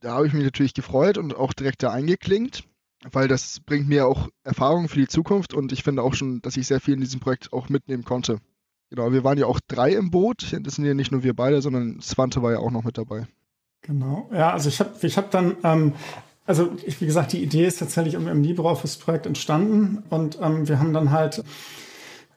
da 0.00 0.14
habe 0.14 0.26
ich 0.26 0.32
mich 0.32 0.44
natürlich 0.44 0.74
gefreut 0.74 1.18
und 1.18 1.36
auch 1.36 1.52
direkt 1.52 1.82
da 1.82 1.90
eingeklinkt, 1.90 2.64
weil 3.10 3.28
das 3.28 3.60
bringt 3.60 3.88
mir 3.88 4.06
auch 4.06 4.28
Erfahrungen 4.42 4.88
für 4.88 4.98
die 4.98 5.08
Zukunft 5.08 5.54
und 5.54 5.72
ich 5.72 5.84
finde 5.84 6.02
auch 6.02 6.14
schon, 6.14 6.40
dass 6.42 6.56
ich 6.56 6.66
sehr 6.66 6.80
viel 6.80 6.94
in 6.94 7.00
diesem 7.00 7.20
Projekt 7.20 7.52
auch 7.52 7.68
mitnehmen 7.68 8.04
konnte. 8.04 8.40
Genau, 8.90 9.12
wir 9.12 9.24
waren 9.24 9.38
ja 9.38 9.46
auch 9.46 9.60
drei 9.60 9.92
im 9.92 10.10
Boot. 10.10 10.56
Das 10.62 10.74
sind 10.74 10.84
ja 10.84 10.94
nicht 10.94 11.12
nur 11.12 11.22
wir 11.22 11.34
beide, 11.34 11.60
sondern 11.60 12.00
Swante 12.00 12.42
war 12.42 12.52
ja 12.52 12.58
auch 12.58 12.70
noch 12.70 12.84
mit 12.84 12.96
dabei. 12.96 13.26
Genau, 13.82 14.28
ja, 14.32 14.52
also 14.52 14.68
ich 14.68 14.80
habe 14.80 14.90
ich 15.02 15.16
hab 15.16 15.30
dann, 15.30 15.56
ähm, 15.62 15.92
also 16.46 16.70
ich, 16.84 17.00
wie 17.00 17.06
gesagt, 17.06 17.32
die 17.32 17.42
Idee 17.42 17.66
ist 17.66 17.78
tatsächlich 17.78 18.14
im, 18.14 18.26
im 18.26 18.42
LibreOffice-Projekt 18.42 19.26
entstanden 19.26 20.02
und 20.10 20.38
ähm, 20.42 20.66
wir 20.68 20.78
haben 20.78 20.92
dann 20.92 21.10
halt, 21.10 21.44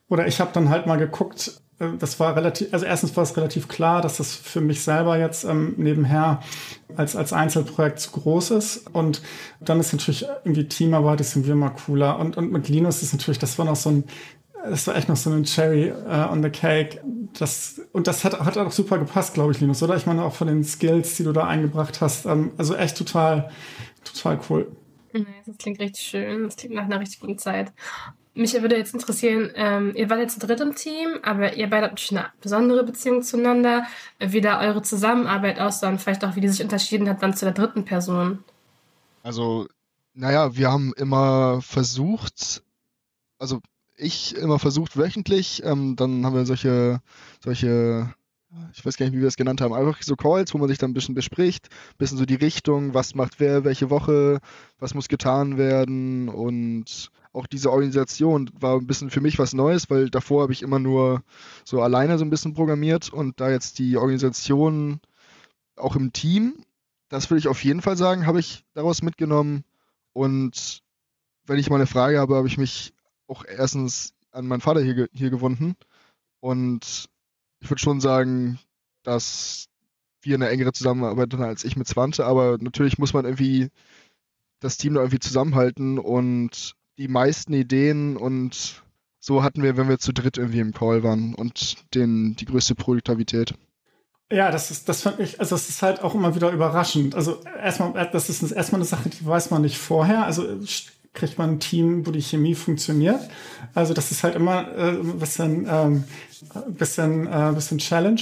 oder 0.07 0.27
ich 0.27 0.39
habe 0.39 0.51
dann 0.53 0.69
halt 0.69 0.85
mal 0.85 0.97
geguckt, 0.97 1.61
äh, 1.79 1.97
das 1.97 2.19
war 2.19 2.35
relativ, 2.35 2.73
also 2.73 2.85
erstens 2.85 3.15
war 3.17 3.23
es 3.23 3.35
relativ 3.35 3.67
klar, 3.67 4.01
dass 4.01 4.17
das 4.17 4.35
für 4.35 4.61
mich 4.61 4.83
selber 4.83 5.17
jetzt 5.17 5.43
ähm, 5.43 5.73
nebenher 5.77 6.41
als, 6.95 7.15
als 7.15 7.33
Einzelprojekt 7.33 7.99
zu 7.99 8.11
groß 8.11 8.51
ist. 8.51 8.87
Und 8.93 9.21
dann 9.59 9.79
ist 9.79 9.91
natürlich 9.91 10.25
irgendwie 10.43 10.67
Teamarbeit, 10.67 11.21
ist 11.21 11.35
irgendwie 11.35 11.51
immer 11.51 11.71
cooler. 11.71 12.19
Und, 12.19 12.37
und 12.37 12.51
mit 12.51 12.69
Linus 12.69 13.01
ist 13.01 13.13
natürlich, 13.13 13.39
das 13.39 13.57
war 13.57 13.65
noch 13.65 13.75
so 13.75 13.89
ein 13.89 14.03
das 14.63 14.87
war 14.87 14.95
echt 14.95 15.09
noch 15.09 15.15
so 15.15 15.31
ein 15.31 15.43
Cherry 15.43 15.91
uh, 15.91 16.31
on 16.31 16.43
the 16.43 16.49
Cake. 16.49 17.01
Das, 17.37 17.81
und 17.93 18.07
das 18.07 18.23
hat, 18.23 18.39
hat 18.39 18.57
auch 18.57 18.71
super 18.71 18.97
gepasst, 18.97 19.33
glaube 19.33 19.51
ich, 19.51 19.59
Linus, 19.59 19.81
oder? 19.81 19.95
Ich 19.95 20.05
meine, 20.05 20.23
auch 20.23 20.35
von 20.35 20.47
den 20.47 20.63
Skills, 20.63 21.15
die 21.15 21.23
du 21.23 21.31
da 21.31 21.47
eingebracht 21.47 22.01
hast. 22.01 22.25
Ähm, 22.25 22.51
also 22.57 22.75
echt 22.75 22.97
total, 22.97 23.49
total 24.03 24.39
cool. 24.49 24.71
Das 25.45 25.57
klingt 25.57 25.79
richtig 25.79 26.05
schön. 26.05 26.43
Das 26.43 26.55
klingt 26.55 26.75
nach 26.75 26.85
einer 26.85 26.99
richtig 26.99 27.19
guten 27.19 27.37
Zeit. 27.37 27.73
Mich 28.33 28.53
würde 28.53 28.77
jetzt 28.77 28.93
interessieren, 28.93 29.51
ähm, 29.55 29.91
ihr 29.93 30.09
wart 30.09 30.21
jetzt 30.21 30.39
zu 30.39 30.47
dritt 30.47 30.61
im 30.61 30.73
Team, 30.73 31.19
aber 31.21 31.55
ihr 31.55 31.69
beide 31.69 31.87
habt 31.87 31.93
natürlich 31.93 32.17
eine 32.17 32.31
besondere 32.39 32.85
Beziehung 32.85 33.23
zueinander, 33.23 33.85
wie 34.19 34.39
da 34.39 34.61
eure 34.61 34.81
Zusammenarbeit 34.81 35.59
aussah 35.59 35.89
und 35.89 36.01
vielleicht 36.01 36.23
auch, 36.23 36.37
wie 36.37 36.41
die 36.41 36.47
sich 36.47 36.63
unterschieden 36.63 37.09
hat 37.09 37.21
dann 37.21 37.35
zu 37.35 37.43
der 37.43 37.53
dritten 37.53 37.83
Person. 37.83 38.41
Also, 39.21 39.67
naja, 40.13 40.55
wir 40.55 40.71
haben 40.71 40.93
immer 40.95 41.61
versucht, 41.61 42.63
also 43.37 43.59
ich 44.01 44.35
immer 44.35 44.59
versucht 44.59 44.97
wöchentlich, 44.97 45.63
ähm, 45.63 45.95
dann 45.95 46.25
haben 46.25 46.35
wir 46.35 46.45
solche, 46.45 47.01
solche, 47.43 48.13
ich 48.73 48.85
weiß 48.85 48.97
gar 48.97 49.05
nicht, 49.05 49.15
wie 49.15 49.21
wir 49.21 49.27
es 49.27 49.37
genannt 49.37 49.61
haben, 49.61 49.73
einfach 49.73 50.01
so 50.01 50.15
Calls, 50.15 50.53
wo 50.53 50.57
man 50.57 50.67
sich 50.67 50.77
dann 50.77 50.91
ein 50.91 50.95
bisschen 50.95 51.15
bespricht, 51.15 51.69
ein 51.69 51.97
bisschen 51.97 52.17
so 52.17 52.25
die 52.25 52.35
Richtung, 52.35 52.93
was 52.93 53.15
macht 53.15 53.39
wer, 53.39 53.63
welche 53.63 53.89
Woche, 53.89 54.39
was 54.79 54.93
muss 54.93 55.07
getan 55.07 55.57
werden 55.57 56.29
und 56.29 57.11
auch 57.33 57.47
diese 57.47 57.71
Organisation 57.71 58.49
war 58.59 58.77
ein 58.77 58.87
bisschen 58.87 59.09
für 59.09 59.21
mich 59.21 59.39
was 59.39 59.53
Neues, 59.53 59.89
weil 59.89 60.09
davor 60.09 60.43
habe 60.43 60.53
ich 60.53 60.63
immer 60.63 60.79
nur 60.79 61.23
so 61.63 61.81
alleine 61.81 62.17
so 62.17 62.25
ein 62.25 62.29
bisschen 62.29 62.53
programmiert 62.53 63.11
und 63.13 63.39
da 63.39 63.49
jetzt 63.49 63.79
die 63.79 63.95
Organisation 63.97 64.99
auch 65.77 65.95
im 65.95 66.11
Team, 66.11 66.55
das 67.09 67.29
würde 67.29 67.39
ich 67.39 67.47
auf 67.47 67.63
jeden 67.63 67.81
Fall 67.81 67.97
sagen, 67.97 68.25
habe 68.25 68.39
ich 68.39 68.65
daraus 68.73 69.01
mitgenommen. 69.01 69.63
Und 70.13 70.81
wenn 71.45 71.59
ich 71.59 71.69
mal 71.69 71.77
eine 71.77 71.87
Frage 71.87 72.19
habe, 72.19 72.35
habe 72.35 72.47
ich 72.47 72.57
mich 72.57 72.93
auch 73.31 73.45
erstens 73.45 74.13
an 74.31 74.45
meinen 74.45 74.61
Vater 74.61 74.81
hier, 74.81 75.07
hier 75.13 75.29
gewunden. 75.29 75.75
Und 76.41 77.09
ich 77.59 77.69
würde 77.69 77.81
schon 77.81 78.01
sagen, 78.01 78.59
dass 79.03 79.67
wir 80.21 80.35
eine 80.35 80.49
engere 80.49 80.73
Zusammenarbeit 80.73 81.33
hatten 81.33 81.43
als 81.43 81.63
ich 81.63 81.75
mit 81.75 81.87
Swante, 81.87 82.25
aber 82.25 82.57
natürlich 82.59 82.97
muss 82.99 83.13
man 83.13 83.25
irgendwie 83.25 83.69
das 84.59 84.77
Team 84.77 84.93
da 84.93 84.99
irgendwie 85.01 85.19
zusammenhalten 85.19 85.97
und 85.97 86.75
die 86.97 87.07
meisten 87.07 87.53
Ideen 87.53 88.17
und 88.17 88.83
so 89.19 89.43
hatten 89.43 89.63
wir, 89.63 89.77
wenn 89.77 89.89
wir 89.89 89.97
zu 89.97 90.13
dritt 90.13 90.37
irgendwie 90.37 90.59
im 90.59 90.73
Call 90.73 91.03
waren 91.03 91.33
und 91.33 91.77
den, 91.95 92.35
die 92.35 92.45
größte 92.45 92.75
Produktivität. 92.75 93.55
Ja, 94.31 94.51
das 94.51 94.71
ist, 94.71 94.87
das 94.87 95.01
fand 95.01 95.19
ich, 95.19 95.39
also 95.39 95.55
das 95.55 95.69
ist 95.69 95.81
halt 95.81 96.01
auch 96.01 96.15
immer 96.15 96.35
wieder 96.35 96.51
überraschend. 96.51 97.15
Also 97.15 97.41
erstmal, 97.43 98.09
das 98.11 98.29
ist 98.29 98.51
erstmal 98.51 98.79
eine 98.81 98.87
Sache, 98.87 99.09
die 99.09 99.25
weiß 99.25 99.49
man 99.49 99.63
nicht 99.63 99.77
vorher. 99.77 100.25
Also 100.25 100.59
kriegt 101.13 101.37
man 101.37 101.51
ein 101.51 101.59
Team, 101.59 102.05
wo 102.05 102.11
die 102.11 102.21
Chemie 102.21 102.55
funktioniert. 102.55 103.19
Also 103.73 103.93
das 103.93 104.11
ist 104.11 104.23
halt 104.23 104.35
immer 104.35 104.73
äh, 104.75 104.91
ein 104.91 105.19
bisschen, 105.19 105.67
ähm, 105.69 106.03
bisschen, 106.69 107.27
äh, 107.27 107.51
bisschen 107.53 107.77
Challenge. 107.79 108.21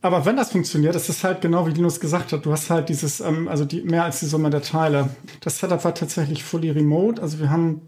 Aber 0.00 0.24
wenn 0.24 0.36
das 0.36 0.50
funktioniert, 0.50 0.96
ist 0.96 1.08
es 1.08 1.22
halt 1.22 1.40
genau 1.40 1.66
wie 1.66 1.70
Linus 1.70 2.00
gesagt 2.00 2.32
hat. 2.32 2.44
Du 2.44 2.52
hast 2.52 2.70
halt 2.70 2.88
dieses, 2.88 3.20
ähm, 3.20 3.48
also 3.48 3.64
die, 3.64 3.82
mehr 3.82 4.04
als 4.04 4.20
die 4.20 4.26
Summe 4.26 4.50
der 4.50 4.62
Teile. 4.62 5.10
Das 5.40 5.58
Setup 5.58 5.84
war 5.84 5.94
tatsächlich 5.94 6.42
fully 6.42 6.70
remote. 6.70 7.22
Also 7.22 7.38
wir 7.38 7.50
haben, 7.50 7.82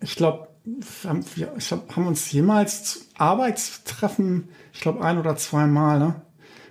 ich 0.00 0.14
glaube, 0.14 0.48
wir, 0.64 1.52
ich 1.56 1.68
glaub, 1.68 1.96
haben 1.96 2.06
uns 2.06 2.30
jemals 2.30 3.08
Arbeitstreffen, 3.16 4.48
ich 4.72 4.80
glaube, 4.80 5.02
ein 5.04 5.18
oder 5.18 5.36
zweimal, 5.36 5.98
ne? 5.98 6.22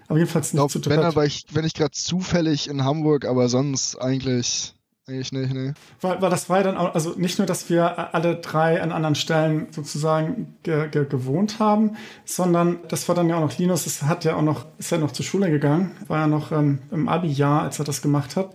Aber 0.08 0.18
jedenfalls 0.18 0.54
nicht 0.54 0.60
glaub, 0.60 0.72
zu 0.72 0.80
dritt. 0.80 0.98
Wenn, 0.98 1.06
aber 1.06 1.26
ich, 1.26 1.46
wenn 1.52 1.66
ich 1.66 1.74
gerade 1.74 1.92
zufällig 1.92 2.68
in 2.68 2.84
Hamburg, 2.84 3.26
aber 3.26 3.48
sonst 3.50 3.96
eigentlich 3.96 4.74
eigentlich 5.10 5.32
nicht, 5.32 5.54
nee. 5.54 5.74
Weil, 6.02 6.22
weil 6.22 6.30
das 6.30 6.50
war 6.50 6.58
ja 6.58 6.64
dann 6.64 6.78
auch, 6.78 6.94
also 6.94 7.14
nicht 7.18 7.38
nur, 7.38 7.48
dass 7.48 7.70
wir 7.70 8.14
alle 8.14 8.36
drei 8.36 8.82
an 8.82 8.92
anderen 8.92 9.16
Stellen 9.16 9.68
sozusagen 9.72 10.56
ge, 10.64 10.90
ge, 10.90 11.06
gewohnt 11.06 11.60
haben, 11.60 11.98
sondern 12.26 12.80
das 12.88 13.08
war 13.08 13.16
dann 13.16 13.30
ja 13.30 13.38
auch 13.38 13.42
noch 13.42 13.58
Linus, 13.58 13.86
das 13.86 14.04
hat 14.04 14.24
ja 14.26 14.36
auch 14.36 14.42
noch, 14.42 14.66
ist 14.78 14.92
ja 14.92 14.98
noch 14.98 15.12
zur 15.12 15.26
Schule 15.26 15.50
gegangen, 15.50 15.92
war 16.08 16.20
ja 16.20 16.28
noch 16.28 16.52
ähm, 16.52 16.80
im 16.92 17.10
Abi-Jahr, 17.10 17.64
als 17.64 17.80
er 17.80 17.86
das 17.86 18.02
gemacht 18.02 18.36
hat. 18.36 18.54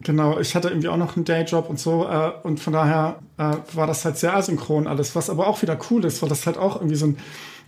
Genau, 0.00 0.38
ich 0.38 0.54
hatte 0.54 0.68
irgendwie 0.68 0.88
auch 0.88 0.98
noch 0.98 1.16
einen 1.16 1.24
Dayjob 1.24 1.70
und 1.70 1.80
so 1.80 2.06
äh, 2.06 2.32
und 2.42 2.60
von 2.60 2.74
daher 2.74 3.20
äh, 3.38 3.56
war 3.72 3.86
das 3.86 4.04
halt 4.04 4.18
sehr 4.18 4.36
asynchron 4.36 4.86
alles, 4.86 5.16
was 5.16 5.30
aber 5.30 5.46
auch 5.46 5.62
wieder 5.62 5.78
cool 5.90 6.04
ist, 6.04 6.20
weil 6.20 6.28
das 6.28 6.46
halt 6.46 6.58
auch 6.58 6.76
irgendwie 6.76 6.96
so 6.96 7.06
ein 7.06 7.16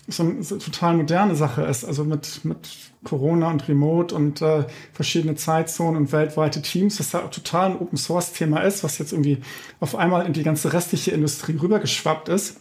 so 0.08 0.22
eine 0.22 0.42
so 0.42 0.56
total 0.56 0.96
moderne 0.96 1.34
Sache 1.34 1.62
ist. 1.62 1.84
Also 1.84 2.04
mit, 2.04 2.44
mit 2.44 2.68
Corona 3.04 3.50
und 3.50 3.68
Remote 3.68 4.14
und 4.14 4.40
äh, 4.42 4.64
verschiedene 4.92 5.34
Zeitzonen 5.34 5.96
und 5.96 6.12
weltweite 6.12 6.62
Teams, 6.62 6.96
das 6.96 7.14
halt 7.14 7.24
auch 7.24 7.30
total 7.30 7.72
ein 7.72 7.78
Open 7.78 7.98
Source 7.98 8.32
Thema 8.32 8.60
ist, 8.60 8.84
was 8.84 8.98
jetzt 8.98 9.12
irgendwie 9.12 9.38
auf 9.80 9.96
einmal 9.96 10.26
in 10.26 10.32
die 10.32 10.42
ganze 10.42 10.72
restliche 10.72 11.10
Industrie 11.10 11.56
rübergeschwappt 11.56 12.28
ist. 12.28 12.60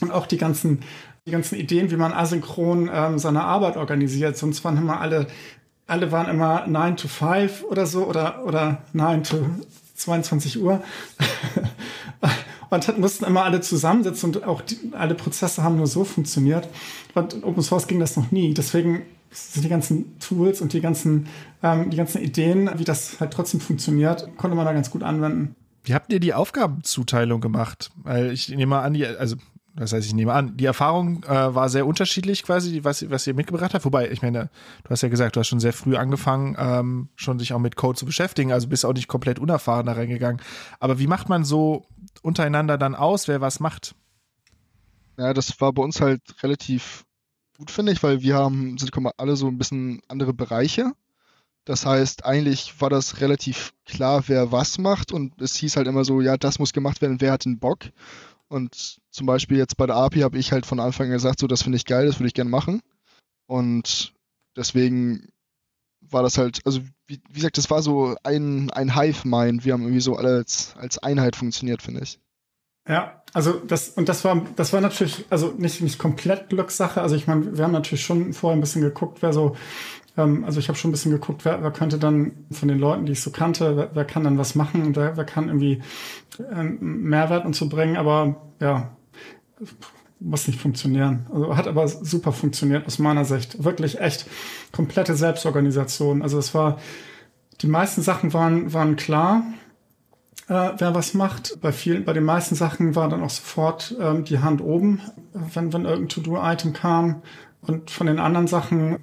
Und 0.00 0.10
auch 0.10 0.26
die 0.26 0.38
ganzen, 0.38 0.80
die 1.26 1.30
ganzen 1.30 1.56
Ideen, 1.56 1.90
wie 1.90 1.96
man 1.96 2.12
asynchron 2.12 2.90
ähm, 2.92 3.18
seine 3.18 3.44
Arbeit 3.44 3.76
organisiert. 3.76 4.36
Sonst 4.36 4.64
waren 4.64 4.76
immer 4.76 5.00
alle, 5.00 5.28
alle 5.86 6.12
waren 6.12 6.28
immer 6.28 6.66
9 6.66 6.96
to 6.96 7.08
5 7.08 7.64
oder 7.64 7.86
so 7.86 8.04
oder, 8.06 8.44
oder 8.44 8.82
9 8.92 9.22
to 9.22 9.36
22 9.94 10.60
Uhr. 10.60 10.82
und 12.74 12.98
mussten 12.98 13.24
immer 13.24 13.44
alle 13.44 13.60
zusammensitzen 13.60 14.34
und 14.34 14.44
auch 14.44 14.60
die, 14.60 14.78
alle 14.92 15.14
Prozesse 15.14 15.62
haben 15.62 15.76
nur 15.76 15.86
so 15.86 16.04
funktioniert. 16.04 16.68
Und 17.14 17.34
in 17.34 17.44
Open 17.44 17.62
Source 17.62 17.86
ging 17.86 18.00
das 18.00 18.16
noch 18.16 18.30
nie. 18.30 18.54
Deswegen 18.54 19.02
sind 19.30 19.64
die 19.64 19.68
ganzen 19.68 20.18
Tools 20.18 20.60
und 20.60 20.72
die 20.72 20.80
ganzen, 20.80 21.26
ähm, 21.62 21.90
die 21.90 21.96
ganzen 21.96 22.22
Ideen, 22.22 22.70
wie 22.76 22.84
das 22.84 23.20
halt 23.20 23.32
trotzdem 23.32 23.60
funktioniert, 23.60 24.36
konnte 24.36 24.56
man 24.56 24.64
da 24.64 24.72
ganz 24.72 24.90
gut 24.90 25.02
anwenden. 25.02 25.54
Wie 25.84 25.94
habt 25.94 26.12
ihr 26.12 26.20
die 26.20 26.32
Aufgabenzuteilung 26.34 27.40
gemacht? 27.40 27.90
Weil 28.02 28.32
ich 28.32 28.48
nehme 28.48 28.78
an, 28.78 28.94
die, 28.94 29.04
also 29.06 29.36
das 29.76 29.92
heißt, 29.92 30.06
ich 30.06 30.14
nehme 30.14 30.32
an, 30.32 30.56
die 30.56 30.66
Erfahrung 30.66 31.24
äh, 31.24 31.54
war 31.54 31.68
sehr 31.68 31.86
unterschiedlich 31.86 32.44
quasi, 32.44 32.84
was, 32.84 33.10
was 33.10 33.26
ihr 33.26 33.34
mitgebracht 33.34 33.74
habt. 33.74 33.84
Wobei, 33.84 34.08
ich 34.10 34.22
meine, 34.22 34.50
du 34.84 34.90
hast 34.90 35.02
ja 35.02 35.08
gesagt, 35.08 35.34
du 35.34 35.40
hast 35.40 35.48
schon 35.48 35.58
sehr 35.58 35.72
früh 35.72 35.96
angefangen, 35.96 36.56
ähm, 36.58 37.08
schon 37.16 37.40
sich 37.40 37.52
auch 37.52 37.58
mit 37.58 37.74
Code 37.74 37.98
zu 37.98 38.06
beschäftigen, 38.06 38.52
also 38.52 38.68
bist 38.68 38.84
auch 38.84 38.92
nicht 38.92 39.08
komplett 39.08 39.40
unerfahren 39.40 39.86
da 39.86 39.92
reingegangen. 39.92 40.40
Aber 40.78 41.00
wie 41.00 41.08
macht 41.08 41.28
man 41.28 41.44
so 41.44 41.86
untereinander 42.22 42.78
dann 42.78 42.94
aus, 42.94 43.26
wer 43.26 43.40
was 43.40 43.58
macht? 43.58 43.96
Ja, 45.16 45.34
das 45.34 45.60
war 45.60 45.72
bei 45.72 45.82
uns 45.82 46.00
halt 46.00 46.22
relativ 46.44 47.04
gut, 47.58 47.72
finde 47.72 47.92
ich, 47.92 48.02
weil 48.02 48.22
wir 48.22 48.36
haben, 48.36 48.78
sind 48.78 48.92
alle 49.16 49.34
so 49.34 49.48
ein 49.48 49.58
bisschen 49.58 50.02
andere 50.06 50.32
Bereiche. 50.32 50.92
Das 51.64 51.84
heißt, 51.84 52.24
eigentlich 52.24 52.80
war 52.80 52.90
das 52.90 53.20
relativ 53.20 53.72
klar, 53.86 54.24
wer 54.28 54.52
was 54.52 54.78
macht 54.78 55.12
und 55.12 55.40
es 55.40 55.56
hieß 55.56 55.76
halt 55.76 55.88
immer 55.88 56.04
so, 56.04 56.20
ja, 56.20 56.36
das 56.36 56.58
muss 56.58 56.72
gemacht 56.72 57.00
werden, 57.00 57.20
wer 57.20 57.32
hat 57.32 57.44
den 57.44 57.58
Bock. 57.58 57.86
Und 58.48 59.00
zum 59.14 59.26
Beispiel 59.26 59.58
jetzt 59.58 59.76
bei 59.76 59.86
der 59.86 59.94
API 59.94 60.20
habe 60.20 60.38
ich 60.38 60.50
halt 60.50 60.66
von 60.66 60.80
Anfang 60.80 61.06
an 61.06 61.12
gesagt, 61.12 61.38
so, 61.38 61.46
das 61.46 61.62
finde 61.62 61.76
ich 61.76 61.86
geil, 61.86 62.06
das 62.06 62.18
würde 62.18 62.26
ich 62.26 62.34
gerne 62.34 62.50
machen. 62.50 62.82
Und 63.46 64.12
deswegen 64.56 65.28
war 66.00 66.24
das 66.24 66.36
halt, 66.36 66.60
also 66.64 66.80
wie, 67.06 67.20
wie 67.28 67.34
gesagt, 67.34 67.56
das 67.56 67.70
war 67.70 67.80
so 67.80 68.16
ein, 68.24 68.70
ein 68.70 68.96
Hive-Mind. 68.96 69.64
Wir 69.64 69.72
haben 69.72 69.82
irgendwie 69.82 70.00
so 70.00 70.16
alle 70.16 70.38
als, 70.38 70.74
als 70.78 70.98
Einheit 70.98 71.36
funktioniert, 71.36 71.80
finde 71.80 72.02
ich. 72.02 72.18
Ja, 72.88 73.22
also 73.32 73.52
das, 73.52 73.90
und 73.90 74.08
das 74.08 74.24
war, 74.24 74.44
das 74.56 74.72
war 74.72 74.80
natürlich, 74.80 75.24
also 75.30 75.54
nicht, 75.56 75.80
nicht 75.80 75.98
komplett 75.98 76.48
Glückssache. 76.48 77.00
Also 77.00 77.14
ich 77.14 77.28
meine, 77.28 77.56
wir 77.56 77.64
haben 77.64 77.72
natürlich 77.72 78.04
schon 78.04 78.32
vorher 78.32 78.58
ein 78.58 78.60
bisschen 78.60 78.82
geguckt, 78.82 79.22
wer 79.22 79.32
so 79.32 79.54
ähm, 80.16 80.44
also 80.44 80.60
ich 80.60 80.68
habe 80.68 80.78
schon 80.78 80.90
ein 80.90 80.92
bisschen 80.92 81.12
geguckt, 81.12 81.44
wer, 81.44 81.62
wer 81.62 81.70
könnte 81.70 81.98
dann 81.98 82.46
von 82.50 82.68
den 82.68 82.78
Leuten, 82.78 83.06
die 83.06 83.12
ich 83.12 83.22
so 83.22 83.30
kannte, 83.30 83.76
wer, 83.76 83.90
wer 83.94 84.04
kann 84.04 84.24
dann 84.24 84.38
was 84.38 84.54
machen 84.54 84.82
und 84.82 84.96
wer, 84.96 85.16
wer 85.16 85.24
kann 85.24 85.48
irgendwie 85.48 85.82
ähm, 86.52 86.78
Mehrwert 86.80 87.44
und 87.44 87.56
so 87.56 87.68
bringen, 87.68 87.96
aber 87.96 88.36
ja, 88.60 88.96
muss 90.20 90.46
nicht 90.46 90.60
funktionieren. 90.60 91.26
Also 91.32 91.56
hat 91.56 91.66
aber 91.68 91.86
super 91.88 92.32
funktioniert 92.32 92.86
aus 92.86 92.98
meiner 92.98 93.24
Sicht. 93.24 93.62
Wirklich 93.62 94.00
echt 94.00 94.26
komplette 94.72 95.14
Selbstorganisation. 95.14 96.22
Also 96.22 96.38
es 96.38 96.54
war, 96.54 96.78
die 97.60 97.66
meisten 97.66 98.02
Sachen 98.02 98.32
waren, 98.32 98.72
waren 98.72 98.96
klar, 98.96 99.42
äh, 100.48 100.70
wer 100.78 100.94
was 100.94 101.14
macht. 101.14 101.60
Bei 101.60 101.72
vielen, 101.72 102.04
bei 102.04 102.12
den 102.12 102.24
meisten 102.24 102.54
Sachen 102.54 102.94
war 102.94 103.08
dann 103.08 103.22
auch 103.22 103.30
sofort 103.30 103.94
ähm, 104.00 104.24
die 104.24 104.38
Hand 104.38 104.60
oben, 104.60 105.00
wenn, 105.32 105.72
wenn 105.72 105.84
irgendein 105.84 106.08
To-Do-Item 106.08 106.72
kam. 106.72 107.22
Und 107.60 107.90
von 107.90 108.06
den 108.06 108.18
anderen 108.18 108.46
Sachen 108.46 108.98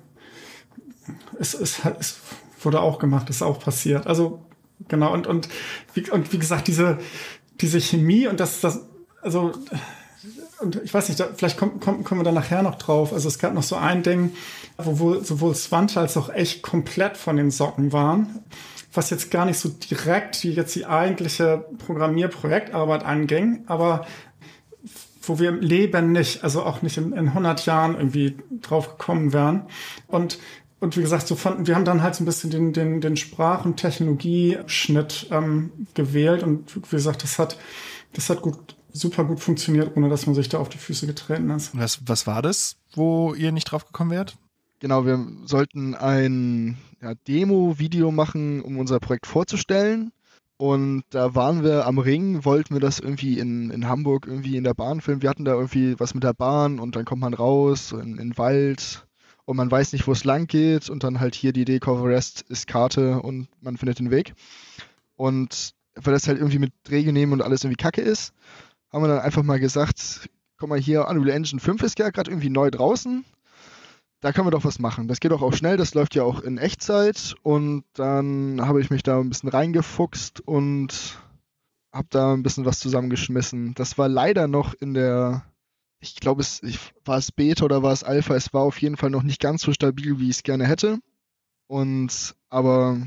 es, 1.39 1.53
es, 1.53 1.81
es 1.99 2.19
wurde 2.61 2.81
auch 2.81 2.99
gemacht, 2.99 3.29
ist 3.29 3.41
auch 3.41 3.59
passiert. 3.59 4.07
Also 4.07 4.45
genau 4.87 5.13
und 5.13 5.27
und 5.27 5.49
wie, 5.93 6.09
und 6.09 6.31
wie 6.33 6.39
gesagt 6.39 6.67
diese 6.67 6.99
diese 7.59 7.79
Chemie 7.79 8.27
und 8.27 8.39
das 8.39 8.61
das 8.61 8.87
also 9.21 9.51
und 10.59 10.81
ich 10.83 10.93
weiß 10.93 11.09
nicht, 11.09 11.19
da, 11.19 11.29
vielleicht 11.35 11.57
kommen, 11.57 11.79
kommen, 11.79 12.03
kommen 12.03 12.21
wir 12.21 12.25
da 12.25 12.31
nachher 12.31 12.63
noch 12.63 12.75
drauf. 12.75 13.13
Also 13.13 13.27
es 13.27 13.39
gab 13.39 13.53
noch 13.53 13.63
so 13.63 13.75
ein 13.75 14.03
Ding, 14.03 14.33
wo 14.77 14.99
wohl, 14.99 15.25
sowohl 15.25 15.55
Swante 15.55 15.99
als 15.99 16.17
auch 16.17 16.29
echt 16.29 16.61
komplett 16.61 17.17
von 17.17 17.37
den 17.37 17.51
Socken 17.51 17.91
waren, 17.91 18.39
was 18.93 19.09
jetzt 19.09 19.31
gar 19.31 19.45
nicht 19.45 19.59
so 19.59 19.69
direkt 19.69 20.43
wie 20.43 20.51
jetzt 20.51 20.75
die 20.75 20.85
eigentliche 20.85 21.65
Programmierprojektarbeit 21.85 23.03
anging, 23.03 23.63
aber 23.67 24.05
wo 25.23 25.39
wir 25.39 25.49
im 25.49 25.61
Leben 25.61 26.11
nicht, 26.11 26.43
also 26.43 26.63
auch 26.63 26.81
nicht 26.81 26.97
in, 26.97 27.13
in 27.13 27.29
100 27.29 27.65
Jahren 27.65 27.95
irgendwie 27.95 28.37
drauf 28.61 28.97
gekommen 28.97 29.33
wären. 29.33 29.63
Und 30.07 30.39
und 30.81 30.97
wie 30.97 31.01
gesagt, 31.01 31.27
so 31.27 31.35
fanden, 31.35 31.67
wir 31.67 31.75
haben 31.75 31.85
dann 31.85 32.01
halt 32.01 32.15
so 32.15 32.23
ein 32.23 32.25
bisschen 32.25 32.49
den, 32.49 32.73
den, 32.73 33.01
den 33.01 33.15
Sprach- 33.15 33.65
und 33.65 33.77
Technologieschnitt 33.77 35.27
ähm, 35.29 35.71
gewählt 35.93 36.41
und 36.41 36.75
wie 36.75 36.95
gesagt, 36.95 37.21
das 37.21 37.37
hat, 37.37 37.55
das 38.13 38.31
hat 38.31 38.41
gut, 38.41 38.75
super 38.93 39.23
gut 39.25 39.39
funktioniert, 39.39 39.95
ohne 39.95 40.09
dass 40.09 40.25
man 40.25 40.35
sich 40.35 40.49
da 40.49 40.59
auf 40.59 40.69
die 40.69 40.77
Füße 40.77 41.07
getreten 41.07 41.49
ist. 41.49 41.77
Was, 41.77 41.99
was 42.05 42.27
war 42.27 42.41
das, 42.41 42.77
wo 42.93 43.33
ihr 43.33 43.51
nicht 43.51 43.65
drauf 43.65 43.85
gekommen 43.85 44.11
wärt? 44.11 44.37
Genau, 44.79 45.05
wir 45.05 45.25
sollten 45.45 45.95
ein 45.95 46.77
ja, 47.01 47.13
Demo-Video 47.27 48.11
machen, 48.11 48.61
um 48.61 48.77
unser 48.79 48.99
Projekt 48.99 49.27
vorzustellen. 49.27 50.11
Und 50.57 51.03
da 51.09 51.33
waren 51.33 51.63
wir 51.63 51.87
am 51.87 51.97
Ring, 51.97 52.45
wollten 52.45 52.75
wir 52.75 52.79
das 52.79 52.99
irgendwie 52.99 53.39
in, 53.39 53.71
in 53.71 53.87
Hamburg 53.87 54.27
irgendwie 54.27 54.57
in 54.57 54.63
der 54.63 54.75
Bahn 54.75 55.01
filmen. 55.01 55.23
Wir 55.23 55.29
hatten 55.29 55.45
da 55.45 55.53
irgendwie 55.53 55.99
was 55.99 56.13
mit 56.13 56.23
der 56.23 56.33
Bahn 56.33 56.79
und 56.79 56.95
dann 56.95 57.05
kommt 57.05 57.21
man 57.21 57.33
raus 57.33 57.91
in, 57.93 58.11
in 58.11 58.17
den 58.17 58.37
Wald 58.37 59.07
und 59.45 59.57
man 59.57 59.71
weiß 59.71 59.93
nicht, 59.93 60.07
wo 60.07 60.11
es 60.11 60.23
lang 60.23 60.47
geht 60.47 60.89
und 60.89 61.03
dann 61.03 61.19
halt 61.19 61.33
hier 61.35 61.51
die 61.51 61.61
Idee, 61.61 61.79
Cover 61.79 62.05
Rest 62.05 62.45
ist 62.47 62.67
Karte 62.67 63.21
und 63.21 63.47
man 63.59 63.77
findet 63.77 63.99
den 63.99 64.11
Weg. 64.11 64.33
Und 65.15 65.73
weil 65.95 66.13
das 66.13 66.27
halt 66.27 66.37
irgendwie 66.37 66.59
mit 66.59 66.73
Dreh 66.83 67.11
nehmen 67.11 67.33
und 67.33 67.41
alles 67.41 67.63
irgendwie 67.63 67.81
kacke 67.81 68.01
ist, 68.01 68.33
haben 68.91 69.03
wir 69.03 69.07
dann 69.07 69.19
einfach 69.19 69.43
mal 69.43 69.59
gesagt, 69.59 70.29
komm 70.57 70.69
mal 70.69 70.79
hier, 70.79 71.07
Unreal 71.07 71.35
Engine 71.35 71.59
5 71.59 71.81
ist 71.83 71.99
ja 71.99 72.09
gerade 72.09 72.31
irgendwie 72.31 72.49
neu 72.49 72.69
draußen. 72.69 73.25
Da 74.21 74.31
können 74.31 74.45
wir 74.45 74.51
doch 74.51 74.65
was 74.65 74.77
machen. 74.77 75.07
Das 75.07 75.19
geht 75.19 75.31
doch 75.31 75.41
auch 75.41 75.53
schnell, 75.53 75.77
das 75.77 75.95
läuft 75.95 76.13
ja 76.13 76.23
auch 76.23 76.41
in 76.41 76.59
Echtzeit. 76.59 77.35
Und 77.41 77.83
dann 77.93 78.61
habe 78.61 78.79
ich 78.79 78.91
mich 78.91 79.01
da 79.01 79.19
ein 79.19 79.29
bisschen 79.29 79.49
reingefuchst 79.49 80.41
und 80.41 81.17
habe 81.91 82.07
da 82.11 82.33
ein 82.33 82.43
bisschen 82.43 82.65
was 82.65 82.79
zusammengeschmissen. 82.79 83.73
Das 83.73 83.97
war 83.97 84.07
leider 84.07 84.47
noch 84.47 84.75
in 84.75 84.93
der, 84.93 85.43
ich 85.99 86.15
glaube, 86.17 86.41
es 86.41 86.61
war 87.03 87.17
es 87.17 87.31
Beta 87.31 87.65
oder 87.65 87.81
war 87.81 87.93
es 87.93 88.03
Alpha. 88.03 88.35
Es 88.35 88.53
war 88.53 88.61
auf 88.61 88.79
jeden 88.79 88.97
Fall 88.97 89.09
noch 89.09 89.23
nicht 89.23 89.41
ganz 89.41 89.63
so 89.63 89.73
stabil, 89.73 90.19
wie 90.19 90.29
ich 90.29 90.37
es 90.37 90.43
gerne 90.43 90.67
hätte. 90.67 90.99
Und 91.67 92.35
aber 92.49 93.01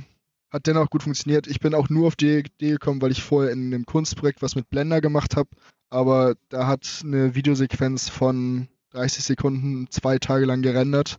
hat 0.55 0.69
dennoch 0.69 0.89
gut 0.89 1.03
funktioniert. 1.03 1.49
Ich 1.49 1.59
bin 1.59 1.75
auch 1.75 1.89
nur 1.89 2.07
auf 2.07 2.17
die 2.17 2.39
Idee 2.39 2.71
gekommen, 2.71 3.03
weil 3.03 3.11
ich 3.11 3.25
vorher 3.25 3.51
in 3.51 3.67
einem 3.67 3.87
Kunstprojekt 3.87 4.41
was 4.41 4.55
mit 4.55 4.71
Blender 4.71 5.01
gemacht 5.01 5.37
habe. 5.37 5.51
Aber 5.91 6.37
da 6.49 6.69
hat 6.69 7.03
eine 7.03 7.35
Videosequenz 7.35 8.09
von 8.09 8.69
30 8.91 9.25
Sekunden 9.25 9.89
zwei 9.91 10.19
Tage 10.19 10.45
lang 10.45 10.63
gerendert. 10.63 11.19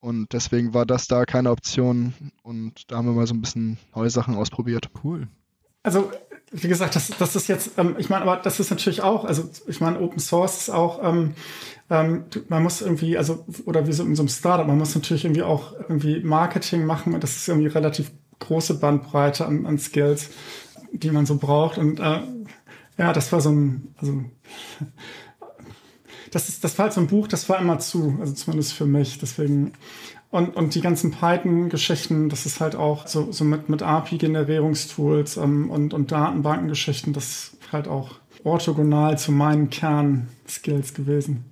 Und 0.00 0.32
deswegen 0.32 0.74
war 0.74 0.86
das 0.86 1.06
da 1.06 1.24
keine 1.24 1.52
Option. 1.52 2.14
Und 2.42 2.90
da 2.90 2.96
haben 2.96 3.06
wir 3.06 3.12
mal 3.12 3.28
so 3.28 3.34
ein 3.34 3.40
bisschen 3.40 3.78
neue 3.94 4.10
Sachen 4.10 4.34
ausprobiert. 4.34 4.90
Cool. 5.04 5.28
Also, 5.84 6.10
wie 6.50 6.68
gesagt, 6.68 6.96
das, 6.96 7.12
das 7.16 7.36
ist 7.36 7.46
jetzt, 7.46 7.78
ähm, 7.78 7.94
ich 7.98 8.10
meine, 8.10 8.22
aber 8.22 8.42
das 8.42 8.58
ist 8.58 8.70
natürlich 8.70 9.02
auch, 9.02 9.24
also 9.24 9.48
ich 9.66 9.80
meine, 9.80 10.00
Open 10.00 10.18
Source 10.18 10.62
ist 10.62 10.70
auch, 10.70 11.02
ähm, 11.02 11.34
ähm, 11.90 12.24
man 12.48 12.62
muss 12.62 12.80
irgendwie, 12.80 13.16
also, 13.16 13.44
oder 13.66 13.86
wie 13.86 13.92
so 13.92 14.02
in 14.02 14.16
so 14.16 14.22
einem 14.22 14.28
Startup, 14.28 14.66
man 14.66 14.78
muss 14.78 14.94
natürlich 14.94 15.24
irgendwie 15.24 15.42
auch 15.42 15.74
irgendwie 15.74 16.20
Marketing 16.24 16.86
machen. 16.86 17.14
Und 17.14 17.22
das 17.22 17.36
ist 17.36 17.48
irgendwie 17.48 17.68
relativ 17.68 18.10
große 18.38 18.74
Bandbreite 18.74 19.46
an, 19.46 19.66
an 19.66 19.78
Skills, 19.78 20.30
die 20.92 21.10
man 21.10 21.26
so 21.26 21.36
braucht. 21.36 21.78
Und 21.78 22.00
äh, 22.00 22.20
ja, 22.98 23.12
das 23.12 23.32
war 23.32 23.40
so 23.40 23.50
ein, 23.50 23.94
also 24.00 24.24
das 26.30 26.48
ist, 26.48 26.64
das 26.64 26.78
war 26.78 26.84
halt 26.84 26.92
so 26.92 27.00
ein 27.00 27.06
Buch, 27.06 27.28
das 27.28 27.48
war 27.48 27.58
immer 27.60 27.78
zu, 27.78 28.16
also 28.20 28.32
zumindest 28.32 28.72
für 28.72 28.86
mich. 28.86 29.18
Deswegen 29.18 29.72
und, 30.34 30.56
und 30.56 30.74
die 30.74 30.80
ganzen 30.80 31.12
Python-Geschichten, 31.12 32.28
das 32.28 32.44
ist 32.44 32.58
halt 32.58 32.74
auch 32.74 33.06
so, 33.06 33.30
so 33.30 33.44
mit, 33.44 33.68
mit 33.68 33.82
API-Generierungstools 33.82 35.36
ähm, 35.36 35.70
und, 35.70 35.94
und 35.94 36.10
Datenbankengeschichten, 36.10 37.12
das 37.12 37.54
ist 37.54 37.56
halt 37.70 37.86
auch 37.86 38.16
orthogonal 38.42 39.16
zu 39.16 39.30
meinen 39.30 39.70
Kernskills 39.70 40.92
gewesen. 40.92 41.44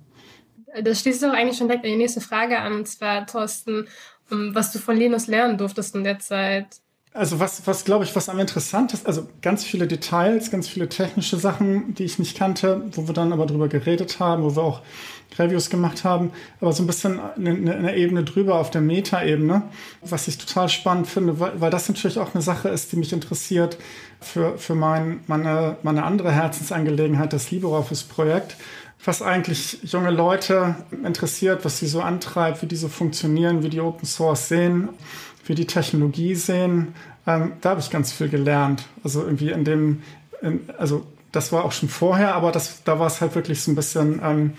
Das 0.83 0.99
schließt 0.99 1.23
doch 1.23 1.31
eigentlich 1.31 1.57
schon 1.57 1.69
direkt 1.69 1.85
an 1.85 1.91
die 1.91 1.97
nächste 1.97 2.19
Frage 2.19 2.59
an, 2.59 2.73
und 2.73 2.87
zwar, 2.89 3.25
Thorsten, 3.25 3.87
was 4.29 4.71
du 4.71 4.79
von 4.79 4.97
Linus 4.97 5.27
lernen 5.27 5.57
durftest 5.57 5.95
in 5.95 6.03
der 6.03 6.19
Zeit. 6.19 6.67
Also 7.15 7.39
was, 7.39 7.67
was 7.67 7.85
glaube 7.85 8.05
ich, 8.05 8.15
was 8.15 8.27
am 8.27 8.39
interessantesten, 8.39 9.05
also 9.05 9.27
ganz 9.43 9.63
viele 9.63 9.85
Details, 9.85 10.49
ganz 10.49 10.67
viele 10.67 10.89
technische 10.89 11.37
Sachen, 11.37 11.93
die 11.93 12.05
ich 12.05 12.17
nicht 12.17 12.35
kannte, 12.35 12.81
wo 12.93 13.07
wir 13.07 13.13
dann 13.13 13.31
aber 13.31 13.45
drüber 13.45 13.67
geredet 13.67 14.19
haben, 14.19 14.43
wo 14.43 14.55
wir 14.55 14.63
auch 14.63 14.81
Reviews 15.37 15.69
gemacht 15.69 16.03
haben, 16.03 16.31
aber 16.59 16.73
so 16.73 16.81
ein 16.81 16.87
bisschen 16.87 17.19
eine, 17.19 17.51
eine 17.51 17.95
Ebene 17.95 18.23
drüber 18.23 18.55
auf 18.55 18.71
der 18.71 18.81
Meta-Ebene, 18.81 19.63
was 20.01 20.27
ich 20.27 20.39
total 20.39 20.69
spannend 20.69 21.07
finde, 21.07 21.39
weil, 21.39 21.61
weil 21.61 21.69
das 21.69 21.87
natürlich 21.87 22.17
auch 22.17 22.33
eine 22.33 22.41
Sache 22.41 22.69
ist, 22.69 22.91
die 22.91 22.95
mich 22.95 23.13
interessiert 23.13 23.77
für, 24.19 24.57
für 24.57 24.73
mein, 24.73 25.19
meine, 25.27 25.77
meine 25.83 26.03
andere 26.03 26.31
Herzensangelegenheit, 26.31 27.31
das 27.31 27.51
LibreOffice-Projekt 27.51 28.55
was 29.05 29.21
eigentlich 29.21 29.79
junge 29.83 30.11
Leute 30.11 30.75
interessiert, 31.03 31.65
was 31.65 31.79
sie 31.79 31.87
so 31.87 32.01
antreibt, 32.01 32.61
wie 32.61 32.67
die 32.67 32.75
so 32.75 32.87
funktionieren, 32.87 33.63
wie 33.63 33.69
die 33.69 33.81
Open 33.81 34.05
Source 34.05 34.47
sehen, 34.47 34.89
wie 35.45 35.55
die 35.55 35.67
Technologie 35.67 36.35
sehen. 36.35 36.95
Ähm, 37.27 37.53
da 37.61 37.71
habe 37.71 37.81
ich 37.81 37.89
ganz 37.89 38.11
viel 38.11 38.29
gelernt. 38.29 38.85
Also 39.03 39.23
irgendwie 39.23 39.51
in 39.51 39.65
dem, 39.65 40.03
in, 40.41 40.61
also 40.77 41.05
das 41.31 41.51
war 41.51 41.65
auch 41.65 41.71
schon 41.71 41.89
vorher, 41.89 42.35
aber 42.35 42.51
das, 42.51 42.83
da 42.83 42.99
war 42.99 43.07
es 43.07 43.19
halt 43.19 43.35
wirklich 43.35 43.61
so 43.61 43.71
ein 43.71 43.75
bisschen 43.75 44.21
ähm, 44.23 44.53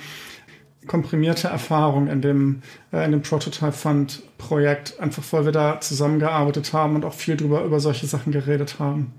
komprimierte 0.87 1.49
Erfahrung 1.49 2.09
in 2.09 2.21
dem, 2.21 2.63
äh, 2.93 3.05
in 3.05 3.13
dem 3.13 3.23
Prototype 3.23 3.73
Fund 3.73 4.23
Projekt, 4.37 5.01
einfach 5.01 5.23
weil 5.31 5.47
wir 5.47 5.53
da 5.53 5.81
zusammengearbeitet 5.81 6.73
haben 6.75 6.97
und 6.97 7.05
auch 7.05 7.15
viel 7.15 7.37
drüber 7.37 7.65
über 7.65 7.81
solche 7.81 8.07
Sachen 8.07 8.33
geredet 8.33 8.79
haben. 8.79 9.13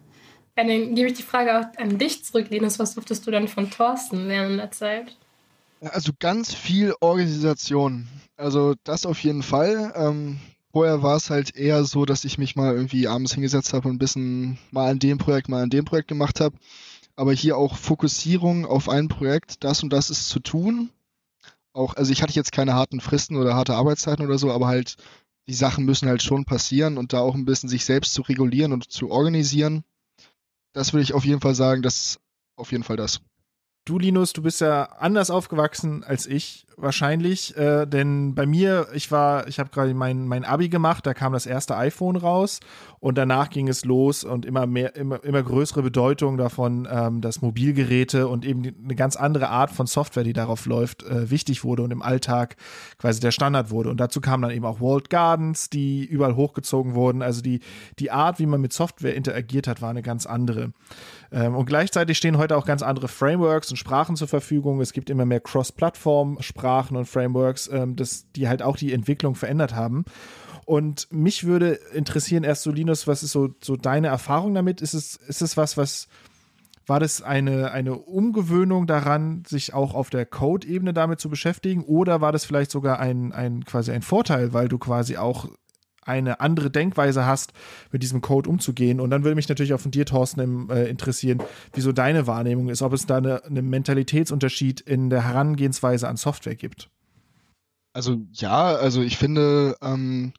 Dann 0.55 0.95
gebe 0.95 1.09
ich 1.09 1.17
die 1.17 1.23
Frage 1.23 1.59
auch 1.59 1.77
an 1.77 1.97
dich 1.97 2.23
zurück, 2.23 2.47
Linus. 2.49 2.79
Was 2.79 2.95
durftest 2.95 3.27
du 3.27 3.31
dann 3.31 3.47
von 3.47 3.69
Thorsten 3.69 4.27
lernen 4.27 4.51
in 4.51 4.57
der 4.57 4.71
Zeit? 4.71 5.17
Also 5.81 6.13
ganz 6.17 6.53
viel 6.53 6.93
Organisation. 7.01 8.07
Also 8.37 8.75
das 8.85 9.05
auf 9.05 9.21
jeden 9.21 9.43
Fall. 9.43 9.93
Ähm, 9.95 10.39
vorher 10.71 11.03
war 11.03 11.17
es 11.17 11.29
halt 11.29 11.55
eher 11.55 11.83
so, 11.83 12.05
dass 12.05 12.23
ich 12.23 12.37
mich 12.37 12.55
mal 12.55 12.73
irgendwie 12.73 13.07
abends 13.07 13.33
hingesetzt 13.33 13.73
habe 13.73 13.89
und 13.89 13.95
ein 13.95 13.99
bisschen 13.99 14.57
mal 14.71 14.89
an 14.89 14.99
dem 14.99 15.17
Projekt, 15.17 15.49
mal 15.49 15.63
an 15.63 15.69
dem 15.69 15.83
Projekt 15.83 16.07
gemacht 16.07 16.39
habe. 16.39 16.55
Aber 17.17 17.33
hier 17.33 17.57
auch 17.57 17.75
Fokussierung 17.75 18.65
auf 18.65 18.87
ein 18.87 19.09
Projekt, 19.09 19.63
das 19.63 19.83
und 19.83 19.91
das 19.91 20.09
ist 20.09 20.29
zu 20.29 20.39
tun. 20.39 20.89
Auch, 21.73 21.95
also 21.95 22.13
ich 22.13 22.21
hatte 22.21 22.33
jetzt 22.33 22.53
keine 22.53 22.73
harten 22.73 23.01
Fristen 23.01 23.35
oder 23.35 23.55
harte 23.55 23.75
Arbeitszeiten 23.75 24.25
oder 24.25 24.37
so, 24.37 24.51
aber 24.51 24.67
halt 24.67 24.95
die 25.47 25.53
Sachen 25.53 25.85
müssen 25.85 26.07
halt 26.07 26.23
schon 26.23 26.45
passieren 26.45 26.97
und 26.97 27.11
da 27.11 27.19
auch 27.19 27.35
ein 27.35 27.45
bisschen 27.45 27.69
sich 27.69 27.83
selbst 27.83 28.13
zu 28.13 28.21
regulieren 28.21 28.71
und 28.71 28.91
zu 28.91 29.11
organisieren 29.11 29.83
das 30.75 30.93
würde 30.93 31.03
ich 31.03 31.13
auf 31.13 31.25
jeden 31.25 31.41
Fall 31.41 31.55
sagen, 31.55 31.81
das 31.81 32.19
auf 32.57 32.71
jeden 32.71 32.83
Fall 32.83 32.97
das. 32.97 33.21
Du, 33.85 33.99
Linus, 33.99 34.33
du 34.33 34.41
bist 34.41 34.61
ja 34.61 34.85
anders 34.97 35.29
aufgewachsen 35.29 36.03
als 36.03 36.25
ich 36.25 36.65
wahrscheinlich, 36.77 37.55
äh, 37.55 37.85
denn 37.85 38.35
bei 38.35 38.45
mir, 38.45 38.87
ich 38.93 39.11
war, 39.11 39.47
ich 39.47 39.59
habe 39.59 39.69
gerade 39.69 39.93
mein, 39.93 40.27
mein 40.27 40.43
Abi 40.43 40.69
gemacht, 40.69 41.05
da 41.05 41.13
kam 41.13 41.33
das 41.33 41.45
erste 41.45 41.77
iPhone 41.77 42.15
raus 42.15 42.59
und 42.99 43.17
danach 43.17 43.49
ging 43.49 43.67
es 43.67 43.85
los 43.85 44.23
und 44.23 44.45
immer 44.45 44.65
mehr, 44.65 44.95
immer, 44.95 45.23
immer 45.23 45.43
größere 45.43 45.83
Bedeutung 45.83 46.37
davon, 46.37 46.87
ähm, 46.91 47.21
dass 47.21 47.41
Mobilgeräte 47.41 48.27
und 48.27 48.45
eben 48.45 48.63
eine 48.63 48.95
ganz 48.95 49.15
andere 49.15 49.49
Art 49.49 49.71
von 49.71 49.87
Software, 49.87 50.23
die 50.23 50.33
darauf 50.33 50.65
läuft, 50.65 51.03
äh, 51.03 51.29
wichtig 51.29 51.63
wurde 51.63 51.83
und 51.83 51.91
im 51.91 52.01
Alltag 52.01 52.55
quasi 52.97 53.19
der 53.19 53.31
Standard 53.31 53.69
wurde. 53.69 53.89
Und 53.89 53.99
dazu 53.99 54.19
kamen 54.19 54.41
dann 54.41 54.51
eben 54.51 54.65
auch 54.65 54.81
Walled 54.81 55.09
Gardens, 55.09 55.69
die 55.69 56.03
überall 56.03 56.35
hochgezogen 56.35 56.95
wurden. 56.95 57.21
Also 57.21 57.41
die, 57.41 57.59
die 57.99 58.11
Art, 58.11 58.39
wie 58.39 58.47
man 58.47 58.61
mit 58.61 58.73
Software 58.73 59.15
interagiert 59.15 59.67
hat, 59.67 59.81
war 59.81 59.91
eine 59.91 60.01
ganz 60.01 60.25
andere. 60.25 60.73
Ähm, 61.35 61.53
und 61.53 61.65
gleichzeitig 61.65 62.17
stehen 62.17 62.37
heute 62.37 62.55
auch 62.55 62.65
ganz 62.65 62.81
andere 62.81 63.09
Frameworks 63.09 63.69
und 63.69 63.75
Sprachen 63.75 64.15
zur 64.15 64.29
Verfügung. 64.29 64.79
Es 64.79 64.93
gibt 64.93 65.09
immer 65.09 65.25
mehr 65.25 65.41
Cross-Plattform-Sprachen 65.41 66.95
und 66.95 67.05
Frameworks, 67.05 67.67
ähm, 67.67 67.97
das, 67.97 68.31
die 68.31 68.47
halt 68.47 68.63
auch 68.63 68.77
die 68.77 68.93
Entwicklung 68.93 69.35
verändert 69.35 69.75
haben. 69.75 70.05
Und 70.63 71.11
mich 71.11 71.43
würde 71.43 71.73
interessieren, 71.93 72.45
erst 72.45 72.63
so, 72.63 72.71
Linus, 72.71 73.05
was 73.05 73.21
ist 73.21 73.33
so, 73.33 73.49
so 73.61 73.75
deine 73.75 74.07
Erfahrung 74.07 74.55
damit? 74.55 74.81
Ist 74.81 74.93
es, 74.93 75.17
ist 75.17 75.41
es 75.41 75.57
was, 75.57 75.75
was 75.75 76.07
war 76.87 77.01
das 77.01 77.21
eine, 77.21 77.71
eine 77.71 77.97
Umgewöhnung 77.97 78.87
daran, 78.87 79.43
sich 79.45 79.73
auch 79.73 79.93
auf 79.93 80.09
der 80.09 80.25
Code-Ebene 80.25 80.93
damit 80.93 81.19
zu 81.19 81.29
beschäftigen? 81.29 81.83
Oder 81.83 82.21
war 82.21 82.31
das 82.31 82.45
vielleicht 82.45 82.71
sogar 82.71 82.99
ein, 82.99 83.33
ein 83.33 83.65
quasi 83.65 83.91
ein 83.91 84.03
Vorteil, 84.03 84.53
weil 84.53 84.69
du 84.69 84.77
quasi 84.77 85.17
auch 85.17 85.49
eine 86.05 86.39
andere 86.39 86.71
Denkweise 86.71 87.25
hast, 87.25 87.53
mit 87.91 88.03
diesem 88.03 88.21
Code 88.21 88.49
umzugehen. 88.49 88.99
Und 88.99 89.09
dann 89.09 89.23
würde 89.23 89.35
mich 89.35 89.49
natürlich 89.49 89.73
auch 89.73 89.79
von 89.79 89.91
dir, 89.91 90.05
Thorsten, 90.05 90.69
äh, 90.69 90.85
interessieren, 90.87 91.41
wieso 91.73 91.91
deine 91.91 92.27
Wahrnehmung 92.27 92.69
ist, 92.69 92.81
ob 92.81 92.93
es 92.93 93.05
da 93.05 93.17
einen 93.17 93.39
eine 93.39 93.61
Mentalitätsunterschied 93.61 94.81
in 94.81 95.09
der 95.09 95.23
Herangehensweise 95.23 96.07
an 96.07 96.17
Software 96.17 96.55
gibt. 96.55 96.89
Also 97.93 98.21
ja, 98.33 98.75
also 98.75 99.01
ich 99.01 99.17
finde, 99.17 99.77
ähm, 99.81 100.33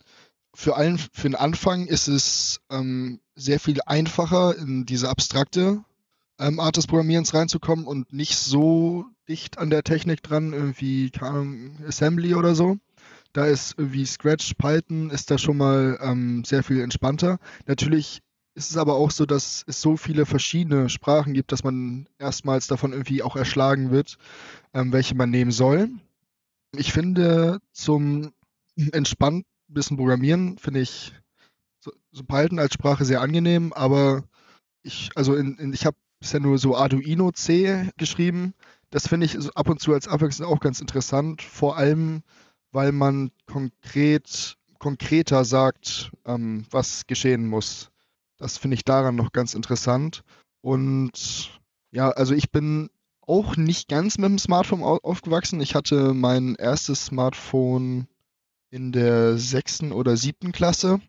für, 0.54 0.76
allen, 0.76 0.98
für 0.98 1.28
den 1.28 1.34
Anfang 1.34 1.86
ist 1.86 2.08
es 2.08 2.60
ähm, 2.70 3.20
sehr 3.34 3.60
viel 3.60 3.80
einfacher, 3.84 4.56
in 4.56 4.86
diese 4.86 5.08
abstrakte 5.08 5.82
ähm, 6.38 6.60
Art 6.60 6.76
des 6.76 6.86
Programmierens 6.86 7.34
reinzukommen 7.34 7.86
und 7.86 8.12
nicht 8.12 8.36
so 8.36 9.06
dicht 9.28 9.58
an 9.58 9.70
der 9.70 9.84
Technik 9.84 10.22
dran, 10.22 10.52
irgendwie, 10.52 11.10
keine 11.10 11.30
Ahnung, 11.30 11.76
Assembly 11.86 12.34
oder 12.34 12.54
so. 12.54 12.78
Da 13.36 13.44
ist 13.44 13.74
wie 13.76 14.06
Scratch, 14.06 14.54
Python 14.54 15.10
ist 15.10 15.30
da 15.30 15.36
schon 15.36 15.58
mal 15.58 15.98
ähm, 16.00 16.42
sehr 16.44 16.62
viel 16.62 16.80
entspannter. 16.80 17.38
Natürlich 17.66 18.22
ist 18.54 18.70
es 18.70 18.78
aber 18.78 18.94
auch 18.94 19.10
so, 19.10 19.26
dass 19.26 19.62
es 19.66 19.82
so 19.82 19.98
viele 19.98 20.24
verschiedene 20.24 20.88
Sprachen 20.88 21.34
gibt, 21.34 21.52
dass 21.52 21.62
man 21.62 22.08
erstmals 22.18 22.66
davon 22.66 22.92
irgendwie 22.92 23.22
auch 23.22 23.36
erschlagen 23.36 23.90
wird, 23.90 24.16
ähm, 24.72 24.90
welche 24.90 25.14
man 25.14 25.28
nehmen 25.28 25.50
soll. 25.50 25.90
Ich 26.74 26.94
finde, 26.94 27.58
zum 27.72 28.32
entspannt 28.92 29.44
bisschen 29.68 29.98
Programmieren 29.98 30.56
finde 30.56 30.80
ich 30.80 31.12
so, 31.80 31.92
so, 32.12 32.24
Python 32.24 32.58
als 32.58 32.72
Sprache 32.72 33.04
sehr 33.04 33.20
angenehm, 33.20 33.74
aber 33.74 34.24
ich, 34.82 35.10
also 35.14 35.34
in, 35.34 35.58
in, 35.58 35.74
ich 35.74 35.84
habe 35.84 35.98
bisher 36.20 36.40
nur 36.40 36.56
so 36.56 36.74
Arduino 36.74 37.32
C 37.32 37.90
geschrieben. 37.98 38.54
Das 38.88 39.08
finde 39.08 39.26
ich 39.26 39.36
ab 39.54 39.68
und 39.68 39.78
zu 39.78 39.92
als 39.92 40.08
Abwechslung 40.08 40.50
auch 40.50 40.60
ganz 40.60 40.80
interessant. 40.80 41.42
Vor 41.42 41.76
allem, 41.76 42.22
weil 42.72 42.92
man 42.92 43.30
konkret, 43.46 44.56
konkreter 44.78 45.44
sagt, 45.44 46.10
ähm, 46.24 46.66
was 46.70 47.06
geschehen 47.06 47.46
muss. 47.46 47.90
Das 48.38 48.58
finde 48.58 48.74
ich 48.74 48.84
daran 48.84 49.16
noch 49.16 49.32
ganz 49.32 49.54
interessant. 49.54 50.22
Und 50.60 51.60
ja, 51.90 52.10
also 52.10 52.34
ich 52.34 52.50
bin 52.50 52.90
auch 53.22 53.56
nicht 53.56 53.88
ganz 53.88 54.18
mit 54.18 54.28
dem 54.28 54.38
Smartphone 54.38 54.82
aufgewachsen. 54.82 55.60
Ich 55.60 55.74
hatte 55.74 56.14
mein 56.14 56.54
erstes 56.54 57.06
Smartphone 57.06 58.06
in 58.70 58.92
der 58.92 59.38
sechsten 59.38 59.92
oder 59.92 60.16
siebten 60.16 60.52
Klasse. 60.52 61.00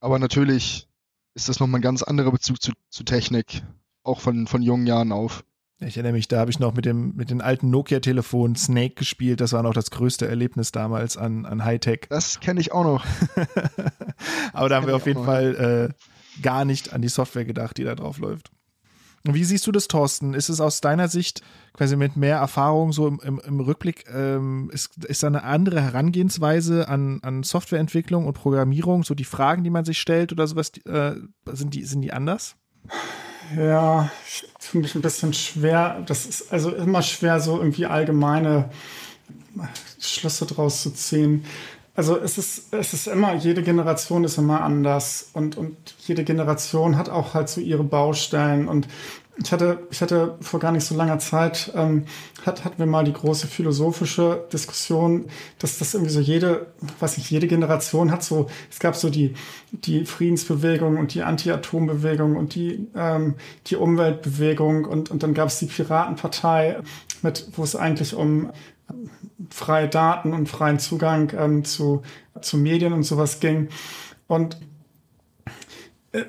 Aber 0.00 0.18
natürlich 0.18 0.88
ist 1.34 1.48
das 1.48 1.60
nochmal 1.60 1.80
ein 1.80 1.82
ganz 1.82 2.02
anderer 2.02 2.30
Bezug 2.30 2.62
zu, 2.62 2.72
zu 2.90 3.04
Technik, 3.04 3.62
auch 4.02 4.20
von, 4.20 4.46
von 4.46 4.62
jungen 4.62 4.86
Jahren 4.86 5.12
auf. 5.12 5.44
Ich 5.86 5.96
erinnere 5.96 6.12
mich, 6.12 6.28
da 6.28 6.38
habe 6.38 6.50
ich 6.50 6.58
noch 6.58 6.74
mit 6.74 6.84
dem 6.84 7.14
mit 7.16 7.30
den 7.30 7.40
alten 7.40 7.70
Nokia-Telefonen 7.70 8.56
Snake 8.56 8.94
gespielt. 8.94 9.40
Das 9.40 9.52
war 9.52 9.62
noch 9.62 9.74
das 9.74 9.90
größte 9.90 10.26
Erlebnis 10.26 10.72
damals 10.72 11.16
an, 11.16 11.46
an 11.46 11.64
Hightech. 11.64 12.06
Das 12.08 12.40
kenne 12.40 12.60
ich 12.60 12.72
auch 12.72 12.84
noch. 12.84 13.04
Aber 14.52 14.68
da 14.68 14.76
haben 14.76 14.86
wir 14.86 14.96
auf 14.96 15.06
jeden 15.06 15.24
Fall 15.24 15.92
äh, 15.94 16.40
gar 16.42 16.64
nicht 16.64 16.92
an 16.92 17.02
die 17.02 17.08
Software 17.08 17.44
gedacht, 17.44 17.76
die 17.76 17.84
da 17.84 17.94
drauf 17.94 18.18
läuft. 18.18 18.50
Wie 19.26 19.44
siehst 19.44 19.66
du 19.66 19.72
das, 19.72 19.88
Thorsten? 19.88 20.34
Ist 20.34 20.50
es 20.50 20.60
aus 20.60 20.82
deiner 20.82 21.08
Sicht 21.08 21.40
quasi 21.72 21.96
mit 21.96 22.14
mehr 22.14 22.36
Erfahrung 22.36 22.92
so 22.92 23.08
im, 23.08 23.20
im, 23.24 23.40
im 23.42 23.58
Rückblick, 23.58 24.04
ähm, 24.14 24.70
ist, 24.70 25.02
ist 25.06 25.22
da 25.22 25.28
eine 25.28 25.44
andere 25.44 25.80
Herangehensweise 25.80 26.88
an, 26.88 27.20
an 27.22 27.42
Softwareentwicklung 27.42 28.26
und 28.26 28.34
Programmierung, 28.34 29.02
so 29.02 29.14
die 29.14 29.24
Fragen, 29.24 29.64
die 29.64 29.70
man 29.70 29.86
sich 29.86 29.98
stellt 29.98 30.30
oder 30.30 30.46
sowas, 30.46 30.72
äh, 30.84 31.14
sind, 31.50 31.72
die, 31.72 31.84
sind 31.84 32.02
die 32.02 32.12
anders? 32.12 32.56
Ja, 33.56 34.10
für 34.58 34.78
mich 34.78 34.94
ein 34.94 35.02
bisschen 35.02 35.32
schwer. 35.34 36.02
Das 36.06 36.26
ist 36.26 36.52
also 36.52 36.74
immer 36.74 37.02
schwer, 37.02 37.40
so 37.40 37.58
irgendwie 37.58 37.86
allgemeine 37.86 38.70
Schlüsse 40.00 40.46
draus 40.46 40.82
zu 40.82 40.90
ziehen. 40.90 41.44
Also 41.96 42.18
es 42.18 42.38
ist, 42.38 42.74
es 42.74 42.92
ist 42.92 43.06
immer, 43.06 43.34
jede 43.34 43.62
Generation 43.62 44.24
ist 44.24 44.36
immer 44.36 44.62
anders 44.62 45.30
und, 45.32 45.56
und 45.56 45.76
jede 46.00 46.24
Generation 46.24 46.96
hat 46.96 47.08
auch 47.08 47.34
halt 47.34 47.48
so 47.48 47.60
ihre 47.60 47.84
Baustellen 47.84 48.66
und 48.66 48.88
ich 49.36 49.50
hatte, 49.50 49.86
ich 49.90 50.00
hatte 50.00 50.36
vor 50.40 50.60
gar 50.60 50.70
nicht 50.70 50.84
so 50.84 50.94
langer 50.96 51.18
Zeit, 51.18 51.72
ähm, 51.74 52.04
hat, 52.46 52.64
hatten 52.64 52.78
wir 52.78 52.86
mal 52.86 53.04
die 53.04 53.12
große 53.12 53.48
philosophische 53.48 54.46
Diskussion, 54.52 55.26
dass 55.58 55.78
das 55.78 55.94
irgendwie 55.94 56.12
so 56.12 56.20
jede, 56.20 56.66
weiß 57.00 57.18
nicht, 57.18 57.30
jede 57.30 57.48
Generation 57.48 58.12
hat 58.12 58.22
so, 58.22 58.48
es 58.70 58.78
gab 58.78 58.94
so 58.94 59.10
die, 59.10 59.34
die 59.72 60.06
Friedensbewegung 60.06 60.98
und 60.98 61.14
die 61.14 61.22
Anti-Atom-Bewegung 61.22 62.36
und 62.36 62.54
die, 62.54 62.86
ähm, 62.94 63.34
die 63.66 63.76
Umweltbewegung 63.76 64.84
und, 64.84 65.10
und 65.10 65.22
dann 65.24 65.34
gab 65.34 65.48
es 65.48 65.58
die 65.58 65.66
Piratenpartei, 65.66 66.78
mit, 67.22 67.48
wo 67.56 67.64
es 67.64 67.74
eigentlich 67.74 68.14
um 68.14 68.52
freie 69.50 69.88
Daten 69.88 70.32
und 70.32 70.48
freien 70.48 70.78
Zugang 70.78 71.32
ähm, 71.36 71.64
zu, 71.64 72.02
zu 72.40 72.56
Medien 72.56 72.92
und 72.92 73.02
sowas 73.02 73.40
ging. 73.40 73.68
Und 74.28 74.58
äh, 76.12 76.24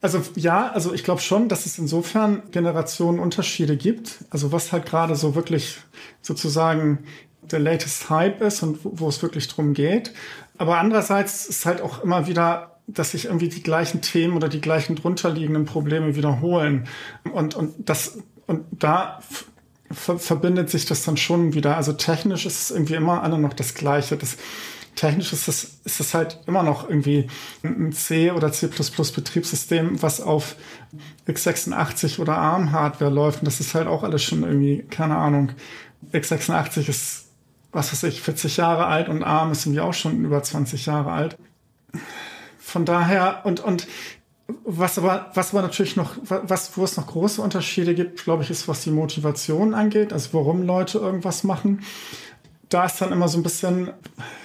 also 0.00 0.22
ja, 0.34 0.70
also 0.70 0.92
ich 0.92 1.04
glaube 1.04 1.20
schon, 1.20 1.48
dass 1.48 1.66
es 1.66 1.78
insofern 1.78 2.42
Generationenunterschiede 2.50 3.76
gibt. 3.76 4.24
Also 4.30 4.52
was 4.52 4.72
halt 4.72 4.86
gerade 4.86 5.16
so 5.16 5.34
wirklich 5.34 5.78
sozusagen 6.22 7.04
der 7.42 7.60
latest 7.60 8.10
Hype 8.10 8.40
ist 8.42 8.62
und 8.62 8.84
wo, 8.84 8.92
wo 8.94 9.08
es 9.08 9.22
wirklich 9.22 9.48
drum 9.48 9.74
geht. 9.74 10.12
Aber 10.58 10.78
andererseits 10.78 11.46
ist 11.46 11.66
halt 11.66 11.80
auch 11.80 12.02
immer 12.02 12.26
wieder, 12.26 12.76
dass 12.86 13.12
sich 13.12 13.26
irgendwie 13.26 13.48
die 13.48 13.62
gleichen 13.62 14.00
Themen 14.00 14.36
oder 14.36 14.48
die 14.48 14.60
gleichen 14.60 14.96
drunterliegenden 14.96 15.64
Probleme 15.64 16.14
wiederholen. 16.16 16.86
Und, 17.32 17.54
und 17.54 17.74
das, 17.78 18.18
und 18.46 18.64
da 18.70 19.20
verbindet 19.90 20.70
sich 20.70 20.84
das 20.84 21.04
dann 21.04 21.16
schon 21.16 21.54
wieder. 21.54 21.76
Also 21.76 21.92
technisch 21.92 22.46
ist 22.46 22.62
es 22.62 22.70
irgendwie 22.70 22.94
immer 22.94 23.22
alle 23.22 23.38
noch 23.38 23.52
das 23.52 23.74
Gleiche. 23.74 24.16
Das, 24.16 24.36
technisch 24.96 25.32
ist 25.32 25.46
es, 25.46 25.80
ist 25.84 26.00
es 26.00 26.14
halt 26.14 26.40
immer 26.46 26.62
noch 26.62 26.88
irgendwie 26.88 27.28
ein 27.62 27.92
C 27.92 28.32
oder 28.32 28.50
C++ 28.50 28.66
Betriebssystem, 28.66 30.02
was 30.02 30.20
auf 30.20 30.56
x86 31.28 32.18
oder 32.18 32.36
ARM 32.38 32.72
Hardware 32.72 33.10
läuft. 33.10 33.40
Und 33.40 33.44
das 33.44 33.60
ist 33.60 33.74
halt 33.74 33.86
auch 33.86 34.02
alles 34.02 34.24
schon 34.24 34.42
irgendwie, 34.42 34.84
keine 34.90 35.16
Ahnung, 35.16 35.52
x86 36.12 36.88
ist, 36.88 37.26
was 37.72 37.92
weiß 37.92 38.04
ich, 38.04 38.22
40 38.22 38.56
Jahre 38.56 38.86
alt 38.86 39.08
und 39.08 39.22
ARM 39.22 39.52
ist 39.52 39.66
irgendwie 39.66 39.80
auch 39.80 39.94
schon 39.94 40.24
über 40.24 40.42
20 40.42 40.86
Jahre 40.86 41.12
alt. 41.12 41.36
Von 42.58 42.84
daher, 42.84 43.42
und, 43.44 43.60
und 43.60 43.86
was 44.64 44.98
aber, 44.98 45.30
was 45.34 45.52
aber 45.52 45.62
natürlich 45.62 45.96
noch, 45.96 46.16
was, 46.22 46.76
wo 46.76 46.84
es 46.84 46.96
noch 46.96 47.06
große 47.06 47.42
Unterschiede 47.42 47.94
gibt, 47.94 48.24
glaube 48.24 48.44
ich, 48.44 48.50
ist, 48.50 48.68
was 48.68 48.82
die 48.82 48.90
Motivation 48.90 49.74
angeht, 49.74 50.12
also 50.12 50.30
warum 50.32 50.62
Leute 50.62 50.98
irgendwas 50.98 51.44
machen. 51.44 51.82
Da 52.68 52.86
ist 52.86 53.00
dann 53.00 53.12
immer 53.12 53.28
so 53.28 53.38
ein 53.38 53.42
bisschen 53.42 53.90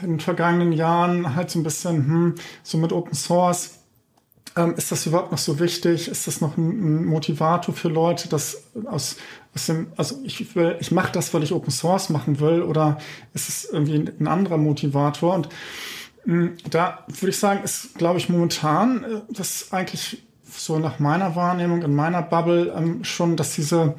in 0.01 0.09
den 0.09 0.19
vergangenen 0.19 0.73
Jahren 0.73 1.35
halt 1.35 1.49
so 1.49 1.59
ein 1.59 1.63
bisschen, 1.63 2.05
hm, 2.05 2.35
so 2.63 2.77
mit 2.77 2.93
Open 2.93 3.15
Source, 3.15 3.81
ähm, 4.55 4.75
ist 4.75 4.91
das 4.91 5.05
überhaupt 5.05 5.31
noch 5.31 5.37
so 5.37 5.59
wichtig? 5.59 6.07
Ist 6.07 6.27
das 6.27 6.41
noch 6.41 6.57
ein, 6.57 6.69
ein 6.69 7.05
Motivator 7.05 7.73
für 7.73 7.87
Leute, 7.87 8.27
das 8.27 8.63
aus, 8.85 9.17
aus 9.55 9.65
dem, 9.67 9.87
also 9.95 10.19
ich 10.23 10.55
will, 10.55 10.77
ich 10.79 10.91
mache 10.91 11.11
das, 11.11 11.33
weil 11.33 11.43
ich 11.43 11.53
Open 11.53 11.71
Source 11.71 12.09
machen 12.09 12.39
will, 12.39 12.61
oder 12.61 12.97
ist 13.33 13.49
es 13.49 13.65
irgendwie 13.65 13.95
ein, 13.95 14.11
ein 14.19 14.27
anderer 14.27 14.57
Motivator? 14.57 15.33
Und 15.33 15.49
hm, 16.25 16.57
da 16.69 17.05
würde 17.07 17.29
ich 17.29 17.39
sagen, 17.39 17.63
ist, 17.63 17.95
glaube 17.95 18.19
ich, 18.19 18.29
momentan 18.29 19.03
äh, 19.03 19.21
das 19.29 19.71
eigentlich 19.71 20.23
so 20.53 20.79
nach 20.79 20.99
meiner 20.99 21.35
Wahrnehmung, 21.35 21.81
in 21.81 21.95
meiner 21.95 22.21
Bubble 22.21 22.73
ähm, 22.75 23.03
schon, 23.05 23.37
dass 23.37 23.55
diese, 23.55 23.95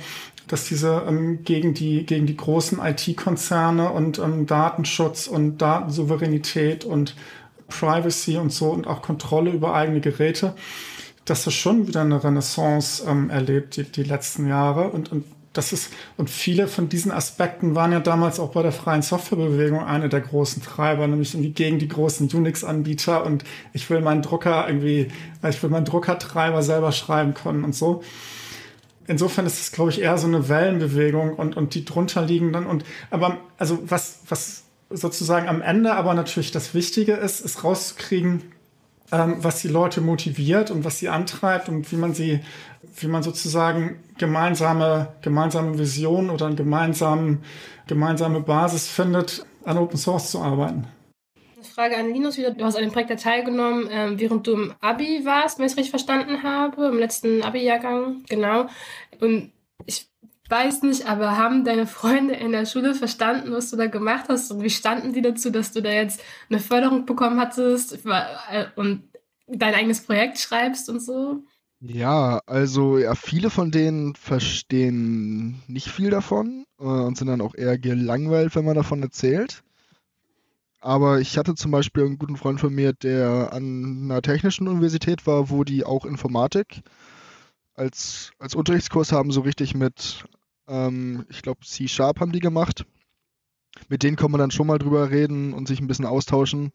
dass 0.52 0.66
diese 0.66 1.04
ähm, 1.08 1.44
gegen 1.44 1.72
die, 1.72 2.04
gegen 2.04 2.26
die 2.26 2.36
großen 2.36 2.78
IT-Konzerne 2.78 3.90
und 3.90 4.18
ähm, 4.18 4.44
Datenschutz 4.46 5.26
und 5.26 5.56
Datensouveränität 5.56 6.84
und 6.84 7.16
Privacy 7.68 8.36
und 8.36 8.52
so 8.52 8.68
und 8.68 8.86
auch 8.86 9.00
Kontrolle 9.00 9.50
über 9.50 9.72
eigene 9.74 10.02
Geräte, 10.02 10.54
dass 11.24 11.44
das 11.44 11.54
schon 11.54 11.88
wieder 11.88 12.02
eine 12.02 12.22
Renaissance 12.22 13.02
ähm, 13.08 13.30
erlebt, 13.30 13.78
die, 13.78 13.84
die 13.84 14.02
letzten 14.02 14.46
Jahre 14.46 14.90
und, 14.90 15.10
und 15.10 15.24
das 15.54 15.72
ist, 15.72 15.90
und 16.18 16.28
viele 16.28 16.68
von 16.68 16.90
diesen 16.90 17.12
Aspekten 17.12 17.74
waren 17.74 17.92
ja 17.92 18.00
damals 18.00 18.38
auch 18.38 18.50
bei 18.50 18.62
der 18.62 18.72
freien 18.72 19.00
Softwarebewegung 19.00 19.82
eine 19.82 20.10
der 20.10 20.20
großen 20.20 20.62
Treiber, 20.62 21.06
nämlich 21.06 21.32
irgendwie 21.32 21.52
gegen 21.52 21.78
die 21.78 21.88
großen 21.88 22.28
Unix-Anbieter 22.30 23.24
und 23.24 23.44
ich 23.72 23.88
will 23.88 24.02
meinen 24.02 24.20
Drucker 24.20 24.66
irgendwie, 24.68 25.08
ich 25.48 25.62
will 25.62 25.70
meinen 25.70 25.86
Druckertreiber 25.86 26.62
selber 26.62 26.92
schreiben 26.92 27.32
können 27.32 27.64
und 27.64 27.74
so. 27.74 28.02
Insofern 29.06 29.46
ist 29.46 29.60
es, 29.60 29.72
glaube 29.72 29.90
ich, 29.90 30.00
eher 30.00 30.16
so 30.18 30.26
eine 30.26 30.48
Wellenbewegung 30.48 31.34
und, 31.34 31.56
und 31.56 31.74
die 31.74 31.84
drunter 31.84 32.22
liegenden 32.22 32.66
und, 32.66 32.84
aber, 33.10 33.38
also 33.58 33.78
was, 33.88 34.20
was 34.28 34.64
sozusagen 34.90 35.48
am 35.48 35.62
Ende 35.62 35.94
aber 35.94 36.14
natürlich 36.14 36.52
das 36.52 36.74
Wichtige 36.74 37.14
ist, 37.14 37.40
ist 37.40 37.64
rauszukriegen, 37.64 38.42
ähm, 39.10 39.36
was 39.38 39.60
die 39.60 39.68
Leute 39.68 40.00
motiviert 40.00 40.70
und 40.70 40.84
was 40.84 40.98
sie 40.98 41.08
antreibt 41.08 41.68
und 41.68 41.90
wie 41.90 41.96
man 41.96 42.14
sie, 42.14 42.40
wie 42.96 43.06
man 43.08 43.22
sozusagen 43.22 43.96
gemeinsame, 44.18 45.08
gemeinsame 45.22 45.78
Vision 45.78 46.30
oder 46.30 46.46
eine 46.46 46.54
gemeinsame, 46.54 47.38
gemeinsame 47.86 48.40
Basis 48.40 48.88
findet, 48.88 49.44
an 49.64 49.78
Open 49.78 49.98
Source 49.98 50.30
zu 50.30 50.40
arbeiten. 50.40 50.86
Frage 51.68 51.96
an 51.96 52.12
Linus 52.12 52.36
wieder. 52.36 52.50
Du 52.50 52.64
hast 52.64 52.76
an 52.76 52.82
dem 52.82 52.92
Projekt 52.92 53.20
teilgenommen, 53.20 53.88
ähm, 53.90 54.20
während 54.20 54.46
du 54.46 54.52
im 54.52 54.74
Abi 54.80 55.24
warst, 55.24 55.58
wenn 55.58 55.66
ich 55.66 55.72
es 55.72 55.78
richtig 55.78 55.90
verstanden 55.90 56.42
habe, 56.42 56.86
im 56.86 56.98
letzten 56.98 57.42
Abi-Jahrgang, 57.42 58.24
genau. 58.28 58.66
Und 59.20 59.52
ich 59.86 60.08
weiß 60.48 60.82
nicht, 60.82 61.06
aber 61.06 61.38
haben 61.38 61.64
deine 61.64 61.86
Freunde 61.86 62.34
in 62.34 62.52
der 62.52 62.66
Schule 62.66 62.94
verstanden, 62.94 63.52
was 63.52 63.70
du 63.70 63.76
da 63.76 63.86
gemacht 63.86 64.26
hast 64.28 64.50
und 64.50 64.62
wie 64.62 64.70
standen 64.70 65.12
die 65.12 65.22
dazu, 65.22 65.50
dass 65.50 65.72
du 65.72 65.80
da 65.80 65.90
jetzt 65.90 66.22
eine 66.50 66.60
Förderung 66.60 67.06
bekommen 67.06 67.40
hattest 67.40 68.04
äh, 68.04 68.66
und 68.76 69.04
dein 69.46 69.74
eigenes 69.74 70.02
Projekt 70.02 70.38
schreibst 70.38 70.88
und 70.88 71.00
so? 71.00 71.42
Ja, 71.80 72.40
also 72.46 72.98
ja, 72.98 73.14
viele 73.16 73.50
von 73.50 73.72
denen 73.72 74.14
verstehen 74.14 75.60
nicht 75.66 75.88
viel 75.88 76.10
davon 76.10 76.64
äh, 76.78 76.84
und 76.84 77.16
sind 77.16 77.26
dann 77.26 77.40
auch 77.40 77.56
eher 77.56 77.76
gelangweilt, 77.76 78.54
wenn 78.54 78.64
man 78.64 78.76
davon 78.76 79.02
erzählt. 79.02 79.64
Aber 80.82 81.20
ich 81.20 81.38
hatte 81.38 81.54
zum 81.54 81.70
Beispiel 81.70 82.04
einen 82.04 82.18
guten 82.18 82.36
Freund 82.36 82.60
von 82.60 82.74
mir, 82.74 82.92
der 82.92 83.52
an 83.52 84.02
einer 84.04 84.20
technischen 84.20 84.66
Universität 84.66 85.26
war, 85.28 85.48
wo 85.48 85.62
die 85.62 85.84
auch 85.84 86.04
Informatik 86.04 86.82
als, 87.74 88.32
als 88.40 88.56
Unterrichtskurs 88.56 89.12
haben, 89.12 89.30
so 89.30 89.42
richtig 89.42 89.76
mit 89.76 90.24
ähm, 90.68 91.24
ich 91.28 91.42
glaube, 91.42 91.60
C-Sharp 91.64 92.18
haben 92.18 92.32
die 92.32 92.40
gemacht. 92.40 92.84
Mit 93.88 94.02
denen 94.02 94.16
kann 94.16 94.32
man 94.32 94.40
dann 94.40 94.50
schon 94.50 94.66
mal 94.66 94.78
drüber 94.78 95.10
reden 95.10 95.54
und 95.54 95.68
sich 95.68 95.80
ein 95.80 95.86
bisschen 95.86 96.04
austauschen. 96.04 96.72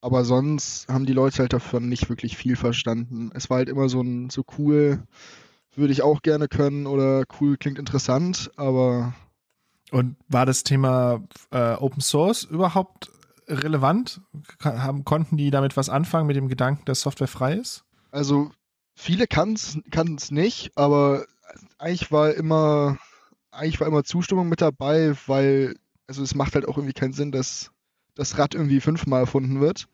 Aber 0.00 0.24
sonst 0.24 0.88
haben 0.88 1.06
die 1.06 1.12
Leute 1.12 1.38
halt 1.38 1.52
davon 1.52 1.88
nicht 1.88 2.08
wirklich 2.08 2.36
viel 2.38 2.56
verstanden. 2.56 3.30
Es 3.34 3.50
war 3.50 3.58
halt 3.58 3.68
immer 3.68 3.90
so 3.90 4.00
ein 4.00 4.30
so 4.30 4.42
cool, 4.58 5.02
würde 5.76 5.92
ich 5.92 6.02
auch 6.02 6.22
gerne 6.22 6.48
können 6.48 6.86
oder 6.86 7.24
cool 7.40 7.58
klingt 7.58 7.78
interessant, 7.78 8.50
aber. 8.56 9.14
Und 9.90 10.16
war 10.28 10.46
das 10.46 10.64
Thema 10.64 11.22
äh, 11.50 11.74
Open 11.74 12.00
Source 12.00 12.42
überhaupt 12.44 13.10
relevant? 13.48 14.20
Haben, 14.62 15.04
konnten 15.04 15.36
die 15.36 15.50
damit 15.50 15.76
was 15.76 15.88
anfangen 15.88 16.26
mit 16.26 16.36
dem 16.36 16.48
Gedanken, 16.48 16.84
dass 16.84 17.00
Software 17.00 17.28
frei 17.28 17.54
ist? 17.54 17.84
Also 18.10 18.50
viele 18.94 19.26
kann 19.26 19.54
es 19.54 20.30
nicht, 20.30 20.76
aber 20.76 21.26
eigentlich 21.78 22.10
war 22.12 22.34
immer 22.34 22.98
eigentlich 23.54 23.80
war 23.80 23.86
immer 23.86 24.04
Zustimmung 24.04 24.48
mit 24.48 24.60
dabei, 24.60 25.14
weil, 25.26 25.76
also 26.06 26.22
es 26.22 26.34
macht 26.34 26.54
halt 26.54 26.66
auch 26.66 26.76
irgendwie 26.76 26.92
keinen 26.94 27.12
Sinn, 27.12 27.32
dass 27.32 27.70
das 28.14 28.38
Rad 28.38 28.54
irgendwie 28.54 28.80
fünfmal 28.80 29.20
erfunden 29.20 29.60
wird. 29.60 29.88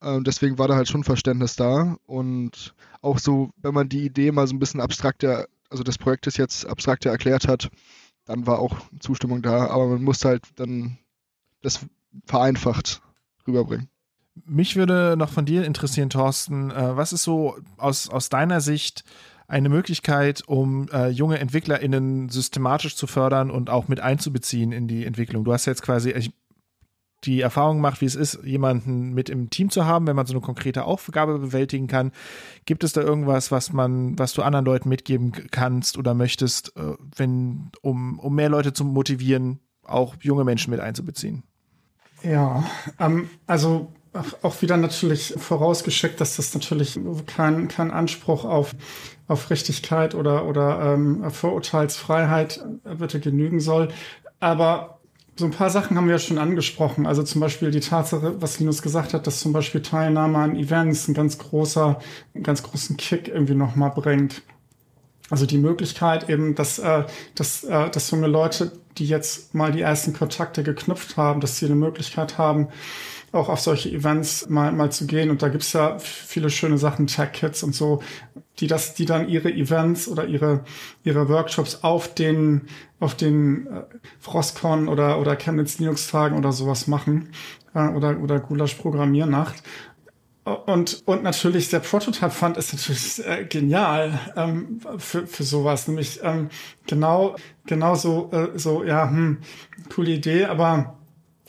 Äh, 0.00 0.20
deswegen 0.20 0.58
war 0.58 0.68
da 0.68 0.76
halt 0.76 0.88
schon 0.88 1.04
Verständnis 1.04 1.56
da. 1.56 1.96
Und 2.06 2.74
auch 3.02 3.18
so, 3.18 3.50
wenn 3.56 3.74
man 3.74 3.88
die 3.88 4.04
Idee 4.04 4.32
mal 4.32 4.46
so 4.46 4.54
ein 4.54 4.58
bisschen 4.58 4.80
abstrakter, 4.80 5.46
also 5.70 5.82
des 5.82 5.98
Projektes 5.98 6.36
jetzt 6.36 6.66
abstrakter 6.66 7.10
erklärt 7.10 7.48
hat, 7.48 7.70
dann 8.24 8.46
war 8.46 8.58
auch 8.58 8.76
Zustimmung 9.00 9.42
da. 9.42 9.68
Aber 9.68 9.86
man 9.88 10.02
musste 10.02 10.28
halt 10.28 10.44
dann 10.56 10.98
das 11.62 11.86
vereinfacht 12.24 13.02
rüberbringen. 13.46 13.88
Mich 14.44 14.76
würde 14.76 15.16
noch 15.16 15.30
von 15.30 15.46
dir 15.46 15.64
interessieren, 15.64 16.10
Thorsten, 16.10 16.70
äh, 16.70 16.96
was 16.96 17.12
ist 17.12 17.22
so 17.22 17.56
aus, 17.78 18.08
aus 18.10 18.28
deiner 18.28 18.60
Sicht 18.60 19.04
eine 19.48 19.68
Möglichkeit, 19.68 20.42
um 20.46 20.88
äh, 20.92 21.08
junge 21.08 21.38
EntwicklerInnen 21.38 22.28
systematisch 22.28 22.96
zu 22.96 23.06
fördern 23.06 23.50
und 23.50 23.70
auch 23.70 23.88
mit 23.88 24.00
einzubeziehen 24.00 24.72
in 24.72 24.88
die 24.88 25.06
Entwicklung? 25.06 25.44
Du 25.44 25.52
hast 25.52 25.64
jetzt 25.66 25.82
quasi 25.82 26.10
ich, 26.10 26.32
die 27.24 27.40
Erfahrung 27.40 27.78
gemacht, 27.78 28.00
wie 28.00 28.06
es 28.06 28.14
ist, 28.14 28.40
jemanden 28.44 29.14
mit 29.14 29.30
im 29.30 29.48
Team 29.50 29.70
zu 29.70 29.86
haben, 29.86 30.06
wenn 30.06 30.16
man 30.16 30.26
so 30.26 30.34
eine 30.34 30.40
konkrete 30.42 30.84
Aufgabe 30.84 31.38
bewältigen 31.38 31.86
kann. 31.86 32.12
Gibt 32.66 32.84
es 32.84 32.92
da 32.92 33.00
irgendwas, 33.00 33.50
was 33.50 33.72
man, 33.72 34.18
was 34.18 34.32
du 34.34 34.42
anderen 34.42 34.66
Leuten 34.66 34.88
mitgeben 34.88 35.32
kannst 35.50 35.96
oder 35.96 36.14
möchtest, 36.14 36.76
äh, 36.76 36.94
wenn, 37.16 37.70
um, 37.80 38.18
um 38.18 38.34
mehr 38.34 38.50
Leute 38.50 38.72
zu 38.72 38.84
motivieren, 38.84 39.60
auch 39.82 40.14
junge 40.20 40.44
Menschen 40.44 40.70
mit 40.70 40.80
einzubeziehen? 40.80 41.42
Ja, 42.26 42.64
ähm, 42.98 43.30
also 43.46 43.92
auch 44.42 44.60
wieder 44.62 44.76
natürlich 44.76 45.34
vorausgeschickt, 45.36 46.20
dass 46.20 46.36
das 46.36 46.54
natürlich 46.54 46.98
kein, 47.26 47.68
kein 47.68 47.90
Anspruch 47.90 48.44
auf, 48.44 48.74
auf 49.28 49.50
Richtigkeit 49.50 50.14
oder, 50.14 50.46
oder 50.46 50.94
ähm, 50.94 51.30
Vorurteilsfreiheit 51.30 52.64
bitte 52.98 53.20
genügen 53.20 53.60
soll. 53.60 53.88
Aber 54.40 54.98
so 55.36 55.44
ein 55.44 55.50
paar 55.52 55.70
Sachen 55.70 55.96
haben 55.96 56.06
wir 56.06 56.14
ja 56.14 56.18
schon 56.18 56.38
angesprochen. 56.38 57.06
Also 57.06 57.22
zum 57.22 57.42
Beispiel 57.42 57.70
die 57.70 57.80
Tatsache, 57.80 58.40
was 58.40 58.58
Linus 58.58 58.82
gesagt 58.82 59.12
hat, 59.14 59.26
dass 59.26 59.38
zum 59.38 59.52
Beispiel 59.52 59.82
Teilnahme 59.82 60.38
an 60.38 60.56
Events 60.56 61.06
einen 61.06 61.14
ganz 61.14 61.38
großer, 61.38 62.00
einen 62.34 62.42
ganz 62.42 62.62
großen 62.62 62.96
Kick 62.96 63.28
irgendwie 63.28 63.54
nochmal 63.54 63.90
bringt. 63.90 64.42
Also 65.28 65.44
die 65.44 65.58
Möglichkeit 65.58 66.28
eben, 66.28 66.54
dass, 66.54 66.78
äh, 66.78 67.04
dass, 67.34 67.64
äh, 67.64 67.90
dass 67.90 68.10
junge 68.10 68.28
Leute, 68.28 68.72
die 68.98 69.06
jetzt 69.06 69.54
mal 69.54 69.72
die 69.72 69.80
ersten 69.80 70.12
Kontakte 70.12 70.62
geknüpft 70.62 71.16
haben, 71.16 71.40
dass 71.40 71.58
sie 71.58 71.66
eine 71.66 71.74
Möglichkeit 71.74 72.38
haben, 72.38 72.68
auch 73.32 73.48
auf 73.48 73.60
solche 73.60 73.90
Events 73.90 74.48
mal, 74.48 74.72
mal 74.72 74.90
zu 74.90 75.06
gehen. 75.06 75.30
Und 75.30 75.42
da 75.42 75.48
gibt's 75.48 75.72
ja 75.72 75.98
viele 75.98 76.48
schöne 76.48 76.78
Sachen, 76.78 77.08
Tech-Kits 77.08 77.62
und 77.62 77.74
so, 77.74 78.02
die 78.60 78.68
das, 78.68 78.94
die 78.94 79.04
dann 79.04 79.28
ihre 79.28 79.52
Events 79.52 80.08
oder 80.08 80.26
ihre, 80.26 80.64
ihre 81.04 81.28
Workshops 81.28 81.82
auf 81.82 82.14
den, 82.14 82.62
auf 83.00 83.14
den 83.14 83.66
äh, 83.66 83.82
Frostcon 84.20 84.88
oder, 84.88 85.20
oder 85.20 85.36
Chemnitz 85.36 85.78
Linux 85.78 86.08
Tagen 86.08 86.38
oder 86.38 86.52
sowas 86.52 86.86
machen. 86.86 87.30
Äh, 87.74 87.88
oder, 87.88 88.18
oder 88.20 88.40
Gulasch 88.40 88.74
Programmiernacht. 88.74 89.62
Und, 90.46 91.02
und 91.06 91.24
natürlich 91.24 91.70
der 91.70 91.80
Prototype 91.80 92.30
Fund 92.30 92.56
ist 92.56 92.72
natürlich 92.72 93.26
äh, 93.26 93.44
genial 93.46 94.20
ähm, 94.36 94.80
für, 94.96 95.26
für 95.26 95.42
sowas. 95.42 95.88
Nämlich 95.88 96.20
ähm, 96.22 96.50
genau, 96.86 97.34
genau 97.66 97.96
so, 97.96 98.30
äh, 98.30 98.56
so, 98.56 98.84
ja, 98.84 99.10
hm, 99.10 99.38
coole 99.92 100.12
Idee, 100.12 100.44
aber 100.44 100.98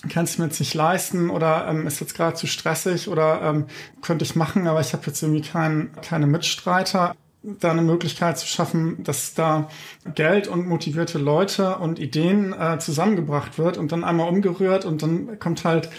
kann 0.10 0.26
es 0.26 0.40
mir 0.40 0.46
jetzt 0.46 0.60
nicht 0.60 0.74
leisten 0.74 1.30
oder 1.30 1.68
ähm, 1.68 1.86
ist 1.86 2.00
jetzt 2.00 2.16
gerade 2.16 2.36
zu 2.36 2.48
stressig 2.48 3.08
oder 3.08 3.42
ähm, 3.44 3.68
könnte 4.02 4.26
ich 4.26 4.36
machen, 4.36 4.68
aber 4.68 4.82
ich 4.82 4.94
habe 4.94 5.06
jetzt 5.06 5.22
irgendwie 5.22 5.42
kein, 5.42 5.92
keine 6.02 6.26
Mitstreiter 6.26 7.16
da 7.44 7.72
eine 7.72 7.82
Möglichkeit 7.82 8.38
zu 8.38 8.48
schaffen, 8.48 9.04
dass 9.04 9.34
da 9.34 9.70
Geld 10.16 10.48
und 10.48 10.68
motivierte 10.68 11.18
Leute 11.18 11.78
und 11.78 12.00
Ideen 12.00 12.54
äh, 12.54 12.80
zusammengebracht 12.80 13.58
wird 13.58 13.78
und 13.78 13.92
dann 13.92 14.04
einmal 14.04 14.30
umgerührt 14.30 14.86
und 14.86 15.02
dann 15.02 15.40
kommt 15.40 15.64
halt, 15.64 15.90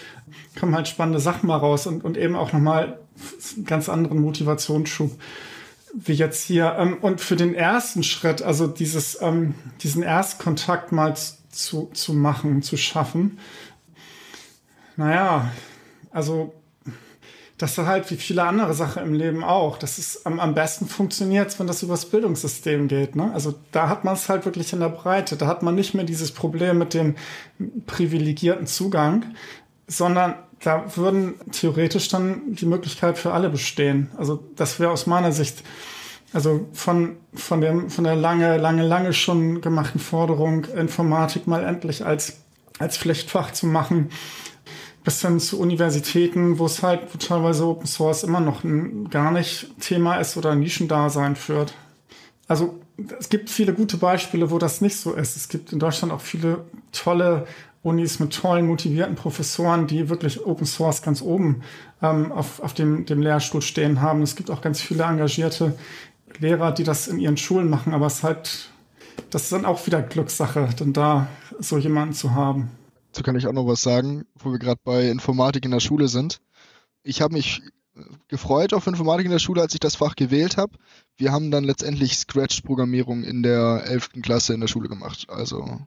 kommen 0.58 0.74
halt 0.74 0.88
spannende 0.88 1.20
Sachen 1.20 1.46
mal 1.46 1.56
raus 1.56 1.86
und, 1.86 2.04
und 2.04 2.16
eben 2.16 2.36
auch 2.36 2.52
nochmal 2.52 2.98
einen 3.56 3.64
ganz 3.64 3.88
anderen 3.88 4.20
Motivationsschub 4.20 5.12
wie 5.94 6.12
jetzt 6.12 6.44
hier. 6.44 6.76
Ähm, 6.78 6.98
und 7.00 7.20
für 7.20 7.36
den 7.36 7.54
ersten 7.54 8.02
Schritt, 8.02 8.42
also 8.42 8.66
dieses, 8.66 9.20
ähm, 9.22 9.54
diesen 9.82 10.02
Erstkontakt 10.02 10.92
mal 10.92 11.14
zu, 11.50 11.90
zu 11.92 12.12
machen, 12.12 12.62
zu 12.62 12.76
schaffen, 12.76 13.38
naja, 14.96 15.50
also 16.10 16.54
das 17.58 17.76
ist 17.76 17.86
halt 17.86 18.08
wie 18.10 18.16
viele 18.16 18.44
andere 18.44 18.72
Sachen 18.72 19.02
im 19.02 19.14
Leben 19.14 19.42
auch. 19.42 19.78
Das 19.78 19.98
ist 19.98 20.24
am, 20.26 20.38
am 20.38 20.54
besten 20.54 20.86
funktioniert, 20.86 21.58
wenn 21.58 21.66
das 21.66 21.82
übers 21.82 22.06
Bildungssystem 22.06 22.86
geht. 22.86 23.16
Ne? 23.16 23.32
Also 23.34 23.54
da 23.72 23.88
hat 23.88 24.04
man 24.04 24.14
es 24.14 24.28
halt 24.28 24.44
wirklich 24.44 24.72
in 24.72 24.78
der 24.78 24.88
Breite. 24.88 25.36
Da 25.36 25.48
hat 25.48 25.64
man 25.64 25.74
nicht 25.74 25.92
mehr 25.92 26.04
dieses 26.04 26.30
Problem 26.30 26.78
mit 26.78 26.94
dem 26.94 27.16
privilegierten 27.86 28.68
Zugang, 28.68 29.24
sondern 29.88 30.36
da 30.60 30.96
würden 30.96 31.34
theoretisch 31.50 32.08
dann 32.08 32.54
die 32.54 32.66
Möglichkeit 32.66 33.18
für 33.18 33.32
alle 33.32 33.50
bestehen. 33.50 34.10
Also 34.16 34.42
das 34.54 34.78
wäre 34.78 34.92
aus 34.92 35.06
meiner 35.06 35.32
Sicht, 35.32 35.64
also 36.32 36.68
von, 36.72 37.16
von, 37.34 37.60
dem, 37.60 37.90
von 37.90 38.04
der 38.04 38.14
lange, 38.14 38.56
lange, 38.58 38.86
lange 38.86 39.12
schon 39.12 39.60
gemachten 39.60 40.00
Forderung, 40.00 40.64
Informatik 40.64 41.48
mal 41.48 41.64
endlich 41.64 42.04
als, 42.04 42.38
als 42.78 42.98
Pflichtfach 42.98 43.52
zu 43.52 43.66
machen, 43.66 44.10
bis 45.04 45.20
dann 45.20 45.40
zu 45.40 45.58
Universitäten, 45.60 46.58
wo 46.58 46.66
es 46.66 46.82
halt 46.82 47.02
wo 47.12 47.18
teilweise 47.18 47.66
Open 47.66 47.86
Source 47.86 48.24
immer 48.24 48.40
noch 48.40 48.64
ein, 48.64 49.08
gar 49.10 49.32
nicht 49.32 49.68
Thema 49.80 50.16
ist 50.16 50.36
oder 50.36 50.50
ein 50.50 50.60
Nischendasein 50.60 51.36
führt. 51.36 51.74
Also 52.46 52.78
es 53.18 53.28
gibt 53.28 53.50
viele 53.50 53.74
gute 53.74 53.96
Beispiele, 53.96 54.50
wo 54.50 54.58
das 54.58 54.80
nicht 54.80 54.96
so 54.96 55.12
ist. 55.12 55.36
Es 55.36 55.48
gibt 55.48 55.72
in 55.72 55.78
Deutschland 55.78 56.12
auch 56.12 56.20
viele 56.20 56.64
tolle 56.92 57.46
Unis 57.82 58.18
mit 58.18 58.34
tollen, 58.34 58.66
motivierten 58.66 59.14
Professoren, 59.14 59.86
die 59.86 60.08
wirklich 60.08 60.44
Open 60.44 60.66
Source 60.66 61.02
ganz 61.02 61.22
oben 61.22 61.62
ähm, 62.02 62.32
auf, 62.32 62.60
auf 62.60 62.74
dem, 62.74 63.06
dem 63.06 63.22
Lehrstuhl 63.22 63.62
stehen 63.62 64.00
haben. 64.00 64.22
Es 64.22 64.34
gibt 64.34 64.50
auch 64.50 64.60
ganz 64.60 64.80
viele 64.80 65.04
engagierte 65.04 65.76
Lehrer, 66.38 66.72
die 66.72 66.84
das 66.84 67.08
in 67.08 67.18
ihren 67.18 67.36
Schulen 67.36 67.70
machen, 67.70 67.94
aber 67.94 68.06
es 68.06 68.16
ist 68.16 68.22
halt, 68.22 68.70
das 69.30 69.44
ist 69.44 69.52
dann 69.52 69.64
auch 69.64 69.86
wieder 69.86 70.02
Glückssache, 70.02 70.68
dann 70.78 70.92
da 70.92 71.28
so 71.58 71.78
jemanden 71.78 72.14
zu 72.14 72.32
haben. 72.32 72.70
Dazu 73.08 73.22
kann 73.22 73.36
ich 73.36 73.46
auch 73.46 73.52
noch 73.52 73.66
was 73.66 73.80
sagen, 73.80 74.26
wo 74.38 74.52
wir 74.52 74.58
gerade 74.58 74.80
bei 74.84 75.08
Informatik 75.08 75.64
in 75.64 75.70
der 75.70 75.80
Schule 75.80 76.08
sind. 76.08 76.40
Ich 77.02 77.22
habe 77.22 77.34
mich 77.34 77.62
äh, 77.96 78.02
gefreut 78.28 78.74
auf 78.74 78.86
Informatik 78.86 79.26
in 79.26 79.32
der 79.32 79.38
Schule, 79.38 79.62
als 79.62 79.74
ich 79.74 79.80
das 79.80 79.96
Fach 79.96 80.14
gewählt 80.14 80.56
habe. 80.56 80.76
Wir 81.16 81.32
haben 81.32 81.50
dann 81.50 81.64
letztendlich 81.64 82.18
Scratch-Programmierung 82.18 83.24
in 83.24 83.42
der 83.42 83.84
11. 83.86 84.10
Klasse 84.22 84.54
in 84.54 84.60
der 84.60 84.68
Schule 84.68 84.88
gemacht. 84.88 85.26
Also 85.28 85.80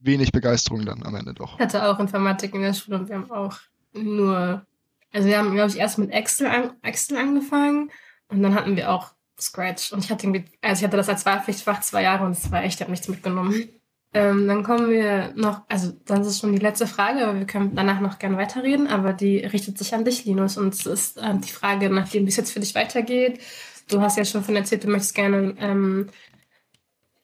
wenig 0.00 0.32
Begeisterung 0.32 0.84
dann 0.84 1.02
am 1.02 1.14
Ende 1.14 1.34
doch. 1.34 1.54
Ich 1.54 1.60
hatte 1.60 1.88
auch 1.88 1.98
Informatik 1.98 2.54
in 2.54 2.62
der 2.62 2.74
Schule 2.74 2.98
und 2.98 3.08
wir 3.08 3.16
haben 3.16 3.30
auch 3.30 3.58
nur, 3.92 4.64
also 5.12 5.28
wir 5.28 5.38
haben, 5.38 5.52
glaube 5.52 5.70
ich, 5.70 5.76
erst 5.76 5.98
mit 5.98 6.10
Excel, 6.12 6.46
an, 6.46 6.70
Excel 6.82 7.18
angefangen 7.18 7.90
und 8.28 8.42
dann 8.42 8.54
hatten 8.54 8.76
wir 8.76 8.90
auch 8.90 9.12
Scratch. 9.40 9.92
Und 9.92 10.04
ich 10.04 10.10
hatte 10.10 10.26
also 10.62 10.80
ich 10.80 10.84
hatte 10.84 10.96
das 10.96 11.08
als 11.08 11.24
Wahlpflichtfach 11.26 11.80
zwei 11.80 12.02
Jahre 12.02 12.24
und 12.24 12.32
es 12.32 12.50
war 12.50 12.62
echt, 12.62 12.76
ich 12.76 12.80
habe 12.80 12.90
nichts 12.90 13.08
mitgenommen. 13.08 13.68
Ähm, 14.14 14.48
dann 14.48 14.62
kommen 14.62 14.88
wir 14.88 15.32
noch, 15.36 15.62
also 15.68 15.92
das 16.06 16.26
ist 16.26 16.40
schon 16.40 16.52
die 16.52 16.58
letzte 16.58 16.86
Frage, 16.86 17.26
aber 17.26 17.38
wir 17.38 17.46
können 17.46 17.74
danach 17.74 18.00
noch 18.00 18.18
gerne 18.18 18.38
weiterreden, 18.38 18.86
aber 18.86 19.12
die 19.12 19.38
richtet 19.38 19.76
sich 19.76 19.94
an 19.94 20.04
dich, 20.04 20.24
Linus, 20.24 20.56
und 20.56 20.72
es 20.74 20.86
ist 20.86 21.18
äh, 21.18 21.34
die 21.36 21.52
Frage, 21.52 21.90
nachdem 21.90 22.26
es 22.26 22.36
jetzt 22.36 22.52
für 22.52 22.60
dich 22.60 22.74
weitergeht. 22.74 23.40
Du 23.88 24.00
hast 24.00 24.16
ja 24.16 24.24
schon 24.24 24.42
von 24.42 24.56
erzählt, 24.56 24.84
du 24.84 24.88
möchtest 24.88 25.14
gerne 25.14 25.54
ähm, 25.58 26.08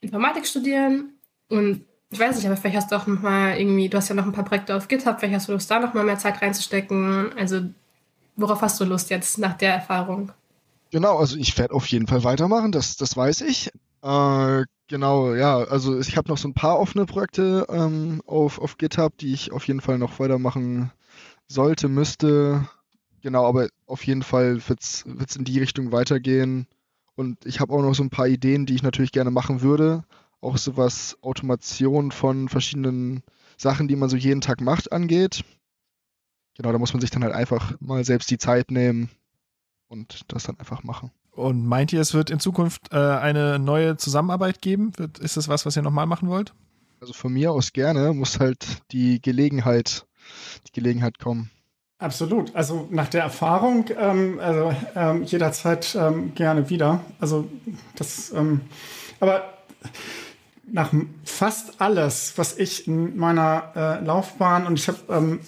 Informatik 0.02 0.46
studieren 0.46 1.14
und 1.48 1.84
ich 2.10 2.20
weiß 2.20 2.36
nicht, 2.36 2.46
aber 2.46 2.56
vielleicht 2.56 2.76
hast 2.76 2.92
du 2.92 2.96
auch 2.96 3.06
noch 3.06 3.22
mal 3.22 3.58
irgendwie, 3.58 3.88
du 3.88 3.96
hast 3.96 4.08
ja 4.08 4.14
noch 4.14 4.26
ein 4.26 4.32
paar 4.32 4.44
Projekte 4.44 4.76
auf 4.76 4.86
GitHub, 4.86 5.18
vielleicht 5.18 5.34
hast 5.34 5.48
du 5.48 5.52
Lust, 5.52 5.70
da 5.70 5.80
noch 5.80 5.94
mal 5.94 6.04
mehr 6.04 6.18
Zeit 6.18 6.40
reinzustecken. 6.40 7.32
Also 7.36 7.62
worauf 8.36 8.60
hast 8.60 8.78
du 8.78 8.84
Lust 8.84 9.10
jetzt 9.10 9.38
nach 9.38 9.54
der 9.54 9.74
Erfahrung? 9.74 10.32
Genau, 10.90 11.16
also 11.18 11.36
ich 11.36 11.56
werde 11.58 11.74
auf 11.74 11.86
jeden 11.86 12.06
Fall 12.06 12.22
weitermachen, 12.24 12.72
das, 12.72 12.96
das 12.96 13.16
weiß 13.16 13.40
ich. 13.40 13.70
Äh, 14.02 14.64
genau, 14.88 15.34
ja, 15.34 15.58
also 15.58 15.98
ich 15.98 16.16
habe 16.16 16.28
noch 16.28 16.38
so 16.38 16.48
ein 16.48 16.54
paar 16.54 16.78
offene 16.78 17.06
Projekte 17.06 17.66
ähm, 17.68 18.22
auf, 18.26 18.58
auf 18.58 18.78
GitHub, 18.78 19.16
die 19.18 19.32
ich 19.32 19.52
auf 19.52 19.66
jeden 19.66 19.80
Fall 19.80 19.98
noch 19.98 20.18
weitermachen 20.18 20.92
sollte, 21.46 21.88
müsste. 21.88 22.68
Genau, 23.22 23.46
aber 23.46 23.68
auf 23.86 24.04
jeden 24.06 24.22
Fall 24.22 24.66
wird 24.68 24.80
es 24.82 25.04
in 25.36 25.44
die 25.44 25.58
Richtung 25.58 25.92
weitergehen. 25.92 26.66
Und 27.16 27.46
ich 27.46 27.60
habe 27.60 27.72
auch 27.72 27.82
noch 27.82 27.94
so 27.94 28.02
ein 28.02 28.10
paar 28.10 28.28
Ideen, 28.28 28.66
die 28.66 28.74
ich 28.74 28.82
natürlich 28.82 29.12
gerne 29.12 29.30
machen 29.30 29.62
würde. 29.62 30.04
Auch 30.40 30.58
so 30.58 30.76
was 30.76 31.16
Automation 31.22 32.10
von 32.12 32.48
verschiedenen 32.48 33.22
Sachen, 33.56 33.88
die 33.88 33.96
man 33.96 34.10
so 34.10 34.16
jeden 34.16 34.40
Tag 34.40 34.60
macht, 34.60 34.92
angeht. 34.92 35.44
Genau, 36.56 36.72
da 36.72 36.78
muss 36.78 36.92
man 36.92 37.00
sich 37.00 37.10
dann 37.10 37.24
halt 37.24 37.34
einfach 37.34 37.74
mal 37.80 38.04
selbst 38.04 38.30
die 38.30 38.38
Zeit 38.38 38.70
nehmen 38.70 39.10
und 39.88 40.22
das 40.28 40.44
dann 40.44 40.58
einfach 40.58 40.82
machen. 40.82 41.10
Und 41.34 41.66
meint 41.66 41.92
ihr, 41.92 42.00
es 42.00 42.14
wird 42.14 42.30
in 42.30 42.38
Zukunft 42.38 42.92
äh, 42.92 42.96
eine 42.96 43.58
neue 43.58 43.96
Zusammenarbeit 43.96 44.62
geben? 44.62 44.92
Wird, 44.96 45.18
ist 45.18 45.36
das 45.36 45.48
was, 45.48 45.66
was 45.66 45.76
ihr 45.76 45.82
nochmal 45.82 46.06
machen 46.06 46.28
wollt? 46.28 46.54
Also 47.00 47.12
von 47.12 47.32
mir 47.32 47.52
aus 47.52 47.72
gerne, 47.72 48.12
muss 48.14 48.38
halt 48.38 48.64
die 48.92 49.20
Gelegenheit, 49.20 50.06
die 50.66 50.72
Gelegenheit 50.72 51.18
kommen. 51.18 51.50
Absolut. 51.98 52.54
Also 52.54 52.88
nach 52.90 53.08
der 53.08 53.22
Erfahrung, 53.22 53.86
ähm, 53.98 54.38
also 54.40 54.74
ähm, 54.94 55.24
jederzeit 55.24 55.94
ähm, 55.94 56.34
gerne 56.34 56.70
wieder. 56.70 57.00
Also 57.18 57.48
das, 57.96 58.32
ähm, 58.32 58.62
aber 59.20 59.54
nach 60.66 60.92
fast 61.24 61.80
alles, 61.80 62.34
was 62.36 62.58
ich 62.58 62.86
in 62.88 63.16
meiner 63.16 63.72
äh, 63.74 64.04
Laufbahn 64.04 64.66
und 64.66 64.78
ich 64.78 64.88
habe 64.88 64.98
ähm, 65.08 65.40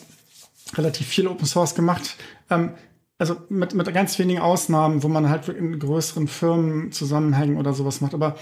relativ 0.74 1.06
viel 1.06 1.26
Open 1.26 1.46
Source 1.46 1.74
gemacht, 1.74 2.16
ähm, 2.50 2.74
also 3.18 3.36
mit, 3.48 3.74
mit 3.74 3.92
ganz 3.94 4.18
wenigen 4.18 4.40
Ausnahmen, 4.40 5.02
wo 5.02 5.08
man 5.08 5.28
halt 5.28 5.48
in 5.48 5.78
größeren 5.78 6.28
Firmen 6.28 6.92
zusammenhängen 6.92 7.56
oder 7.56 7.72
sowas 7.72 8.00
macht. 8.00 8.14
Aber 8.14 8.36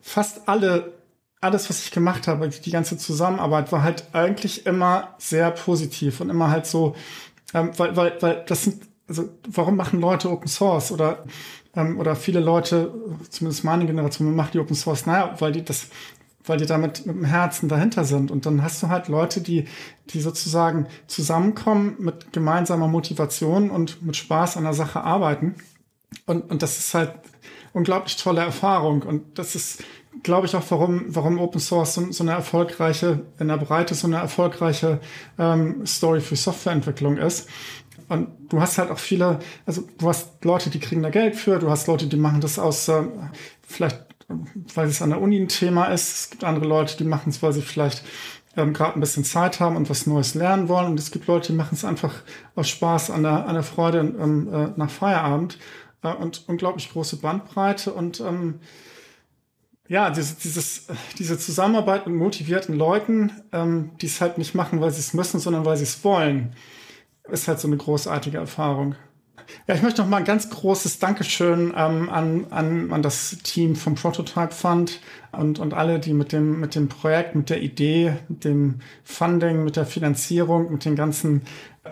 fast 0.00 0.48
alle, 0.48 0.94
alles, 1.40 1.68
was 1.68 1.84
ich 1.84 1.90
gemacht 1.90 2.28
habe, 2.28 2.48
die 2.48 2.70
ganze 2.70 2.96
Zusammenarbeit 2.96 3.72
war 3.72 3.82
halt 3.82 4.04
eigentlich 4.12 4.66
immer 4.66 5.14
sehr 5.18 5.50
positiv 5.50 6.20
und 6.20 6.30
immer 6.30 6.50
halt 6.50 6.66
so, 6.66 6.94
ähm, 7.54 7.70
weil, 7.76 7.96
weil, 7.96 8.16
weil 8.20 8.44
das 8.46 8.64
sind, 8.64 8.82
also 9.08 9.28
warum 9.48 9.76
machen 9.76 10.00
Leute 10.00 10.30
Open 10.30 10.48
Source 10.48 10.92
oder 10.92 11.24
ähm, 11.76 12.00
oder 12.00 12.16
viele 12.16 12.40
Leute, 12.40 12.92
zumindest 13.28 13.62
meine 13.62 13.86
Generation, 13.86 14.34
machen 14.34 14.50
die 14.54 14.58
Open 14.58 14.74
Source, 14.74 15.06
naja, 15.06 15.34
weil 15.38 15.52
die 15.52 15.64
das 15.64 15.88
weil 16.46 16.58
die 16.58 16.66
damit 16.66 17.06
mit 17.06 17.16
dem 17.16 17.24
Herzen 17.24 17.68
dahinter 17.68 18.04
sind. 18.04 18.30
Und 18.30 18.46
dann 18.46 18.62
hast 18.62 18.82
du 18.82 18.88
halt 18.88 19.08
Leute, 19.08 19.40
die, 19.40 19.66
die 20.10 20.20
sozusagen 20.20 20.86
zusammenkommen 21.06 21.96
mit 21.98 22.32
gemeinsamer 22.32 22.88
Motivation 22.88 23.70
und 23.70 24.02
mit 24.02 24.16
Spaß 24.16 24.56
an 24.56 24.64
der 24.64 24.72
Sache 24.72 25.02
arbeiten. 25.02 25.56
Und, 26.24 26.50
und 26.50 26.62
das 26.62 26.78
ist 26.78 26.94
halt 26.94 27.14
unglaublich 27.72 28.16
tolle 28.16 28.40
Erfahrung. 28.40 29.02
Und 29.02 29.38
das 29.38 29.54
ist, 29.54 29.82
glaube 30.22 30.46
ich, 30.46 30.56
auch, 30.56 30.64
warum, 30.70 31.04
warum 31.08 31.38
Open 31.38 31.60
Source 31.60 31.94
so, 31.94 32.12
so 32.12 32.24
eine 32.24 32.32
erfolgreiche, 32.32 33.26
in 33.38 33.48
der 33.48 33.58
Breite 33.58 33.94
so 33.94 34.06
eine 34.06 34.16
erfolgreiche 34.16 35.00
ähm, 35.38 35.84
Story 35.84 36.20
für 36.20 36.36
Softwareentwicklung 36.36 37.18
ist. 37.18 37.48
Und 38.08 38.28
du 38.48 38.60
hast 38.60 38.78
halt 38.78 38.90
auch 38.90 38.98
viele, 38.98 39.40
also 39.66 39.82
du 39.98 40.08
hast 40.08 40.44
Leute, 40.44 40.70
die 40.70 40.78
kriegen 40.78 41.02
da 41.02 41.10
Geld 41.10 41.34
für, 41.34 41.58
du 41.58 41.70
hast 41.70 41.88
Leute, 41.88 42.06
die 42.06 42.16
machen 42.16 42.40
das 42.40 42.58
aus 42.58 42.88
äh, 42.88 43.02
vielleicht 43.66 44.15
weil 44.28 44.88
es 44.88 45.02
an 45.02 45.10
der 45.10 45.20
Uni 45.20 45.38
ein 45.38 45.48
Thema 45.48 45.86
ist. 45.86 46.18
Es 46.18 46.30
gibt 46.30 46.44
andere 46.44 46.66
Leute, 46.66 46.96
die 46.96 47.04
machen 47.04 47.30
es, 47.30 47.42
weil 47.42 47.52
sie 47.52 47.62
vielleicht 47.62 48.04
ähm, 48.56 48.72
gerade 48.72 48.98
ein 48.98 49.00
bisschen 49.00 49.24
Zeit 49.24 49.60
haben 49.60 49.76
und 49.76 49.88
was 49.90 50.06
Neues 50.06 50.34
lernen 50.34 50.68
wollen. 50.68 50.86
Und 50.86 50.98
es 50.98 51.10
gibt 51.10 51.26
Leute, 51.26 51.52
die 51.52 51.58
machen 51.58 51.74
es 51.74 51.84
einfach 51.84 52.14
aus 52.54 52.68
Spaß, 52.68 53.10
an 53.10 53.22
der, 53.22 53.46
an 53.46 53.54
der 53.54 53.62
Freude 53.62 53.98
ähm, 53.98 54.52
äh, 54.52 54.68
nach 54.76 54.90
Feierabend. 54.90 55.58
Äh, 56.02 56.14
und 56.14 56.48
unglaublich 56.48 56.90
große 56.90 57.16
Bandbreite. 57.16 57.92
Und 57.92 58.20
ähm, 58.20 58.60
ja, 59.88 60.10
dieses, 60.10 60.38
dieses, 60.38 60.86
diese 61.18 61.38
Zusammenarbeit 61.38 62.06
mit 62.06 62.16
motivierten 62.16 62.76
Leuten, 62.76 63.32
ähm, 63.52 63.92
die 64.00 64.06
es 64.06 64.20
halt 64.20 64.38
nicht 64.38 64.54
machen, 64.54 64.80
weil 64.80 64.90
sie 64.90 65.00
es 65.00 65.14
müssen, 65.14 65.40
sondern 65.40 65.64
weil 65.64 65.76
sie 65.76 65.84
es 65.84 66.02
wollen, 66.04 66.54
ist 67.28 67.48
halt 67.48 67.60
so 67.60 67.68
eine 67.68 67.76
großartige 67.76 68.38
Erfahrung. 68.38 68.96
Ja, 69.66 69.74
ich 69.74 69.82
möchte 69.82 70.02
noch 70.02 70.08
mal 70.08 70.18
ein 70.18 70.24
ganz 70.24 70.50
großes 70.50 70.98
Dankeschön 70.98 71.72
ähm, 71.76 72.08
an, 72.08 72.46
an, 72.50 72.92
an 72.92 73.02
das 73.02 73.38
Team 73.42 73.76
vom 73.76 73.94
Prototype 73.94 74.52
Fund 74.52 75.00
und, 75.32 75.58
und 75.58 75.74
alle, 75.74 75.98
die 75.98 76.12
mit 76.12 76.32
dem, 76.32 76.60
mit 76.60 76.74
dem 76.74 76.88
Projekt, 76.88 77.34
mit 77.34 77.50
der 77.50 77.62
Idee, 77.62 78.16
mit 78.28 78.44
dem 78.44 78.80
Funding, 79.04 79.64
mit 79.64 79.76
der 79.76 79.86
Finanzierung, 79.86 80.70
mit 80.72 80.84
den 80.84 80.96
ganzen, 80.96 81.42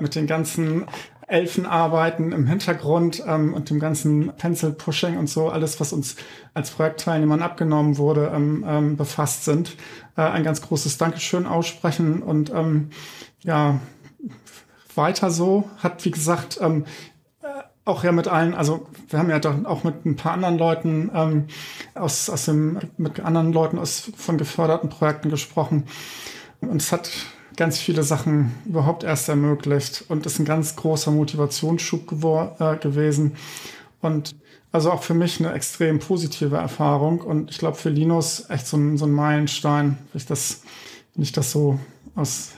mit 0.00 0.14
den 0.14 0.26
ganzen 0.26 0.86
Elfenarbeiten 1.26 2.32
im 2.32 2.46
Hintergrund 2.46 3.22
ähm, 3.26 3.54
und 3.54 3.70
dem 3.70 3.80
ganzen 3.80 4.32
Pencil-Pushing 4.36 5.16
und 5.16 5.28
so, 5.28 5.48
alles, 5.48 5.80
was 5.80 5.92
uns 5.92 6.16
als 6.52 6.70
Projektteilnehmern 6.70 7.42
abgenommen 7.42 7.96
wurde, 7.96 8.30
ähm, 8.34 8.64
ähm, 8.66 8.96
befasst 8.96 9.44
sind. 9.44 9.76
Äh, 10.16 10.22
ein 10.22 10.44
ganz 10.44 10.60
großes 10.60 10.98
Dankeschön 10.98 11.46
aussprechen 11.46 12.22
und 12.22 12.50
ähm, 12.50 12.90
ja, 13.42 13.80
weiter 14.94 15.30
so. 15.30 15.68
Hat, 15.78 16.04
wie 16.04 16.10
gesagt, 16.10 16.58
ähm, 16.60 16.84
auch 17.84 18.02
ja 18.02 18.12
mit 18.12 18.28
allen, 18.28 18.54
also 18.54 18.86
wir 19.08 19.18
haben 19.18 19.30
ja 19.30 19.38
doch 19.38 19.64
auch 19.64 19.84
mit 19.84 20.06
ein 20.06 20.16
paar 20.16 20.32
anderen 20.32 20.58
Leuten 20.58 21.10
ähm, 21.14 21.44
aus, 21.94 22.30
aus 22.30 22.46
dem, 22.46 22.78
mit 22.96 23.20
anderen 23.20 23.52
Leuten 23.52 23.78
aus 23.78 24.10
von 24.16 24.38
geförderten 24.38 24.88
Projekten 24.88 25.28
gesprochen. 25.28 25.84
Und 26.60 26.80
es 26.80 26.92
hat 26.92 27.10
ganz 27.56 27.78
viele 27.78 28.02
Sachen 28.02 28.54
überhaupt 28.64 29.04
erst 29.04 29.28
ermöglicht 29.28 30.04
und 30.08 30.24
ist 30.26 30.38
ein 30.38 30.44
ganz 30.46 30.76
großer 30.76 31.10
Motivationsschub 31.10 32.10
äh, 32.58 32.76
gewesen. 32.76 33.36
Und 34.00 34.34
also 34.72 34.90
auch 34.90 35.02
für 35.02 35.14
mich 35.14 35.38
eine 35.38 35.52
extrem 35.52 35.98
positive 35.98 36.56
Erfahrung. 36.56 37.20
Und 37.20 37.50
ich 37.50 37.58
glaube 37.58 37.76
für 37.76 37.90
Linus 37.90 38.48
echt 38.48 38.66
so 38.66 38.76
ein, 38.76 38.96
so 38.96 39.04
ein 39.04 39.12
Meilenstein, 39.12 39.98
wenn 40.12 40.18
ich 40.18 40.26
das, 40.26 40.62
wenn 41.14 41.22
ich 41.22 41.32
das 41.32 41.52
so 41.52 41.78
aus, 42.14 42.52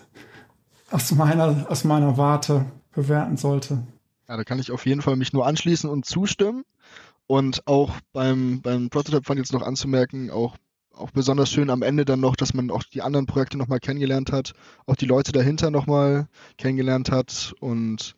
aus 0.90 1.10
meiner, 1.12 1.66
aus 1.68 1.84
meiner 1.84 2.16
Warte 2.16 2.64
bewerten 2.92 3.36
sollte. 3.36 3.82
Ja, 4.28 4.36
da 4.36 4.44
kann 4.44 4.58
ich 4.58 4.70
auf 4.72 4.86
jeden 4.86 5.02
Fall 5.02 5.16
mich 5.16 5.32
nur 5.32 5.46
anschließen 5.46 5.88
und 5.88 6.04
zustimmen. 6.04 6.64
Und 7.26 7.66
auch 7.66 7.92
beim, 8.12 8.60
beim 8.62 8.88
Prototype 8.90 9.24
Fund 9.24 9.38
jetzt 9.38 9.52
noch 9.52 9.62
anzumerken, 9.62 10.30
auch, 10.30 10.56
auch 10.92 11.10
besonders 11.10 11.50
schön 11.50 11.70
am 11.70 11.82
Ende 11.82 12.04
dann 12.04 12.20
noch, 12.20 12.36
dass 12.36 12.54
man 12.54 12.70
auch 12.70 12.84
die 12.84 13.02
anderen 13.02 13.26
Projekte 13.26 13.58
nochmal 13.58 13.80
kennengelernt 13.80 14.32
hat, 14.32 14.52
auch 14.86 14.96
die 14.96 15.06
Leute 15.06 15.32
dahinter 15.32 15.70
nochmal 15.70 16.28
kennengelernt 16.56 17.10
hat 17.10 17.54
und 17.60 18.16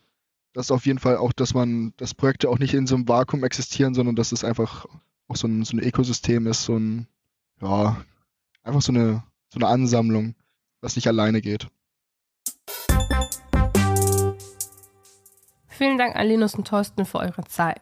das 0.53 0.71
auf 0.71 0.87
jeden 0.87 0.99
Fall 0.99 1.16
auch, 1.16 1.33
dass 1.33 1.55
man, 1.55 1.94
dass 1.97 2.14
Projekte 2.14 2.49
auch 2.51 2.59
nicht 2.59 2.75
in 2.75 2.87
so 2.87 2.97
einem 2.97 3.09
Vakuum 3.09 3.44
existieren, 3.44 3.94
sondern 3.94 4.16
dass 4.16 4.33
es 4.33 4.44
einfach 4.44 4.87
auch 5.29 5.37
so 5.37 5.47
ein, 5.47 5.64
so 5.64 5.77
ein 5.77 5.81
Ökosystem 5.81 6.47
ist, 6.47 6.64
so 6.64 6.77
ein, 6.77 7.07
ja, 7.62 7.97
einfach 8.62 8.83
so 8.83 8.92
eine, 8.92 9.23
so 9.49 9.59
eine 9.59 9.68
Ansammlung, 9.68 10.35
was 10.81 10.97
nicht 10.97 11.09
alleine 11.09 11.40
geht. 11.40 11.68
Vielen 15.79 15.97
Dank 15.97 16.17
an 16.17 16.27
Linus 16.27 16.57
und 16.57 16.67
Thorsten 16.67 17.07
für 17.07 17.21
eure 17.21 17.45
Zeit. 17.45 17.81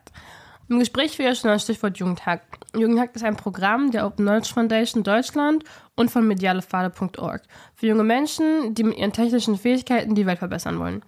Im 0.68 0.78
Gespräch 0.78 1.16
ja 1.16 1.34
schon 1.34 1.48
das 1.48 1.62
Stichwort 1.62 1.96
Jugendhackt. 1.96 2.66
Jugendhackt 2.76 3.16
ist 3.16 3.24
ein 3.24 3.36
Programm 3.36 3.90
der 3.90 4.04
Open 4.04 4.26
Knowledge 4.26 4.52
Foundation 4.52 5.02
Deutschland 5.02 5.64
und 5.94 6.10
von 6.10 6.28
medialefade.org 6.28 7.42
für 7.74 7.86
junge 7.86 8.04
Menschen, 8.04 8.74
die 8.74 8.84
mit 8.84 8.98
ihren 8.98 9.14
technischen 9.14 9.56
Fähigkeiten 9.56 10.14
die 10.14 10.26
Welt 10.26 10.40
verbessern 10.40 10.78
wollen. 10.78 11.02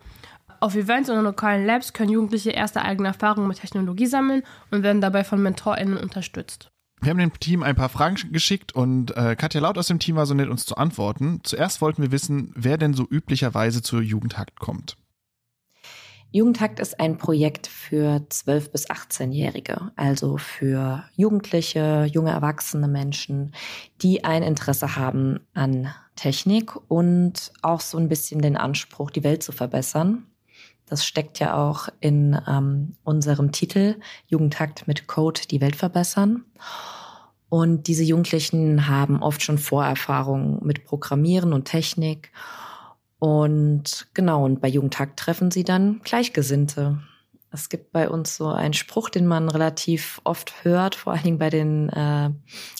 Auf 0.61 0.77
Events 0.77 1.11
und 1.11 1.23
lokalen 1.23 1.67
Labs 1.67 1.93
können 1.93 2.11
Jugendliche 2.11 2.53
erste 2.53 2.81
eigene 2.81 3.09
Erfahrungen 3.09 3.49
mit 3.49 3.61
Technologie 3.61 4.07
sammeln 4.07 4.43
und 4.71 4.83
werden 4.83 5.03
dabei 5.03 5.25
von 5.25 5.43
MentorInnen 5.43 5.99
unterstützt. 5.99 6.71
Wir 7.03 7.11
haben 7.11 7.19
dem 7.19 7.39
Team 7.39 7.63
ein 7.63 7.77
paar 7.77 7.91
Fragen 7.91 8.17
geschickt 8.33 8.75
und 8.75 9.15
äh, 9.15 9.37
Katja 9.37 9.61
Laut 9.61 9.77
aus 9.77 9.89
dem 9.89 9.99
Team 9.99 10.17
war 10.17 10.25
so 10.25 10.33
nett, 10.33 10.49
uns 10.49 10.65
zu 10.65 10.79
antworten. 10.79 11.41
Zuerst 11.43 11.83
wollten 11.83 12.01
wir 12.01 12.13
wissen, 12.13 12.51
wer 12.57 12.79
denn 12.79 12.95
so 12.95 13.07
üblicherweise 13.07 13.83
zur 13.83 14.01
Jugendhackt 14.01 14.59
kommt. 14.59 14.97
Jugendhakt 16.31 16.79
ist 16.79 17.01
ein 17.01 17.17
Projekt 17.17 17.67
für 17.67 18.17
12- 18.29 18.71
bis 18.71 18.91
18-Jährige, 18.91 19.93
also 19.97 20.37
für 20.37 21.05
Jugendliche, 21.17 22.07
junge 22.13 22.31
erwachsene 22.31 22.87
Menschen, 22.87 23.55
die 24.03 24.25
ein 24.25 24.43
Interesse 24.43 24.97
haben 24.97 25.41
an 25.55 25.95
Technik 26.17 26.77
und 26.89 27.53
auch 27.63 27.81
so 27.81 27.97
ein 27.97 28.09
bisschen 28.09 28.43
den 28.43 28.59
Anspruch, 28.59 29.11
die 29.11 29.25
Welt 29.25 29.43
zu 29.43 29.53
verbessern. 29.53 30.27
Das 30.85 31.07
steckt 31.07 31.39
ja 31.39 31.55
auch 31.55 31.89
in 32.01 32.39
ähm, 32.47 32.97
unserem 33.05 33.53
Titel 33.53 33.97
Jugendhakt 34.27 34.87
mit 34.87 35.07
Code 35.07 35.43
die 35.51 35.61
Welt 35.61 35.77
verbessern. 35.77 36.45
Und 37.49 37.87
diese 37.87 38.05
Jugendlichen 38.05 38.89
haben 38.89 39.23
oft 39.23 39.43
schon 39.43 39.59
Vorerfahrungen 39.59 40.59
mit 40.63 40.85
Programmieren 40.85 41.55
und 41.55 41.65
Technik 41.65 42.33
und 43.19 44.07
genau, 44.15 44.45
und 44.45 44.61
bei 44.61 44.69
Jugendtag 44.69 45.17
treffen 45.17 45.51
sie 45.51 45.65
dann 45.65 46.01
Gleichgesinnte. 46.05 47.01
Es 47.51 47.69
gibt 47.69 47.93
bei 47.93 48.09
uns 48.09 48.37
so 48.37 48.49
einen 48.49 48.75
Spruch, 48.75 49.09
den 49.09 49.27
man 49.27 49.49
relativ 49.49 50.21
oft 50.25 50.65
hört, 50.65 50.95
vor 50.95 51.15
allen 51.15 51.23
Dingen 51.23 51.39
bei 51.39 51.51
den 51.51 51.89
äh, 51.89 52.31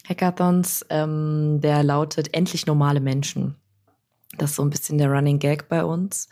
Hackathons, 0.09 0.85
ähm, 0.91 1.61
der 1.63 1.83
lautet 1.83 2.35
endlich 2.35 2.67
normale 2.67 3.01
Menschen. 3.01 3.57
Das 4.37 4.51
ist 4.51 4.57
so 4.57 4.63
ein 4.63 4.71
bisschen 4.71 4.99
der 4.99 5.11
Running 5.11 5.39
Gag 5.39 5.69
bei 5.69 5.85
uns. 5.85 6.29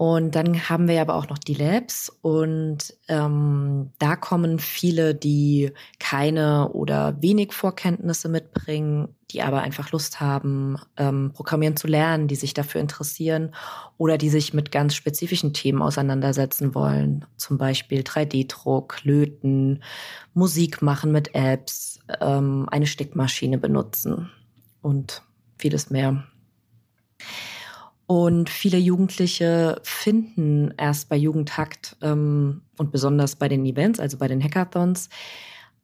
Und 0.00 0.34
dann 0.34 0.70
haben 0.70 0.88
wir 0.88 0.98
aber 1.02 1.14
auch 1.14 1.28
noch 1.28 1.36
die 1.36 1.52
Labs 1.52 2.08
und 2.22 2.94
ähm, 3.08 3.90
da 3.98 4.16
kommen 4.16 4.58
viele, 4.58 5.14
die 5.14 5.72
keine 5.98 6.70
oder 6.70 7.20
wenig 7.20 7.52
Vorkenntnisse 7.52 8.30
mitbringen, 8.30 9.14
die 9.30 9.42
aber 9.42 9.60
einfach 9.60 9.92
Lust 9.92 10.18
haben, 10.18 10.78
ähm, 10.96 11.32
Programmieren 11.34 11.76
zu 11.76 11.86
lernen, 11.86 12.28
die 12.28 12.36
sich 12.36 12.54
dafür 12.54 12.80
interessieren 12.80 13.54
oder 13.98 14.16
die 14.16 14.30
sich 14.30 14.54
mit 14.54 14.72
ganz 14.72 14.94
spezifischen 14.94 15.52
Themen 15.52 15.82
auseinandersetzen 15.82 16.74
wollen. 16.74 17.26
Zum 17.36 17.58
Beispiel 17.58 18.00
3D-Druck, 18.00 19.04
Löten, 19.04 19.82
Musik 20.32 20.80
machen 20.80 21.12
mit 21.12 21.34
Apps, 21.34 21.98
ähm, 22.22 22.66
eine 22.70 22.86
Stickmaschine 22.86 23.58
benutzen 23.58 24.30
und 24.80 25.20
vieles 25.58 25.90
mehr. 25.90 26.24
Und 28.10 28.50
viele 28.50 28.76
Jugendliche 28.76 29.80
finden 29.84 30.74
erst 30.76 31.08
bei 31.08 31.14
Jugendhakt 31.14 31.96
ähm, 32.02 32.62
und 32.76 32.90
besonders 32.90 33.36
bei 33.36 33.46
den 33.46 33.64
Events, 33.64 34.00
also 34.00 34.18
bei 34.18 34.26
den 34.26 34.42
Hackathons, 34.42 35.10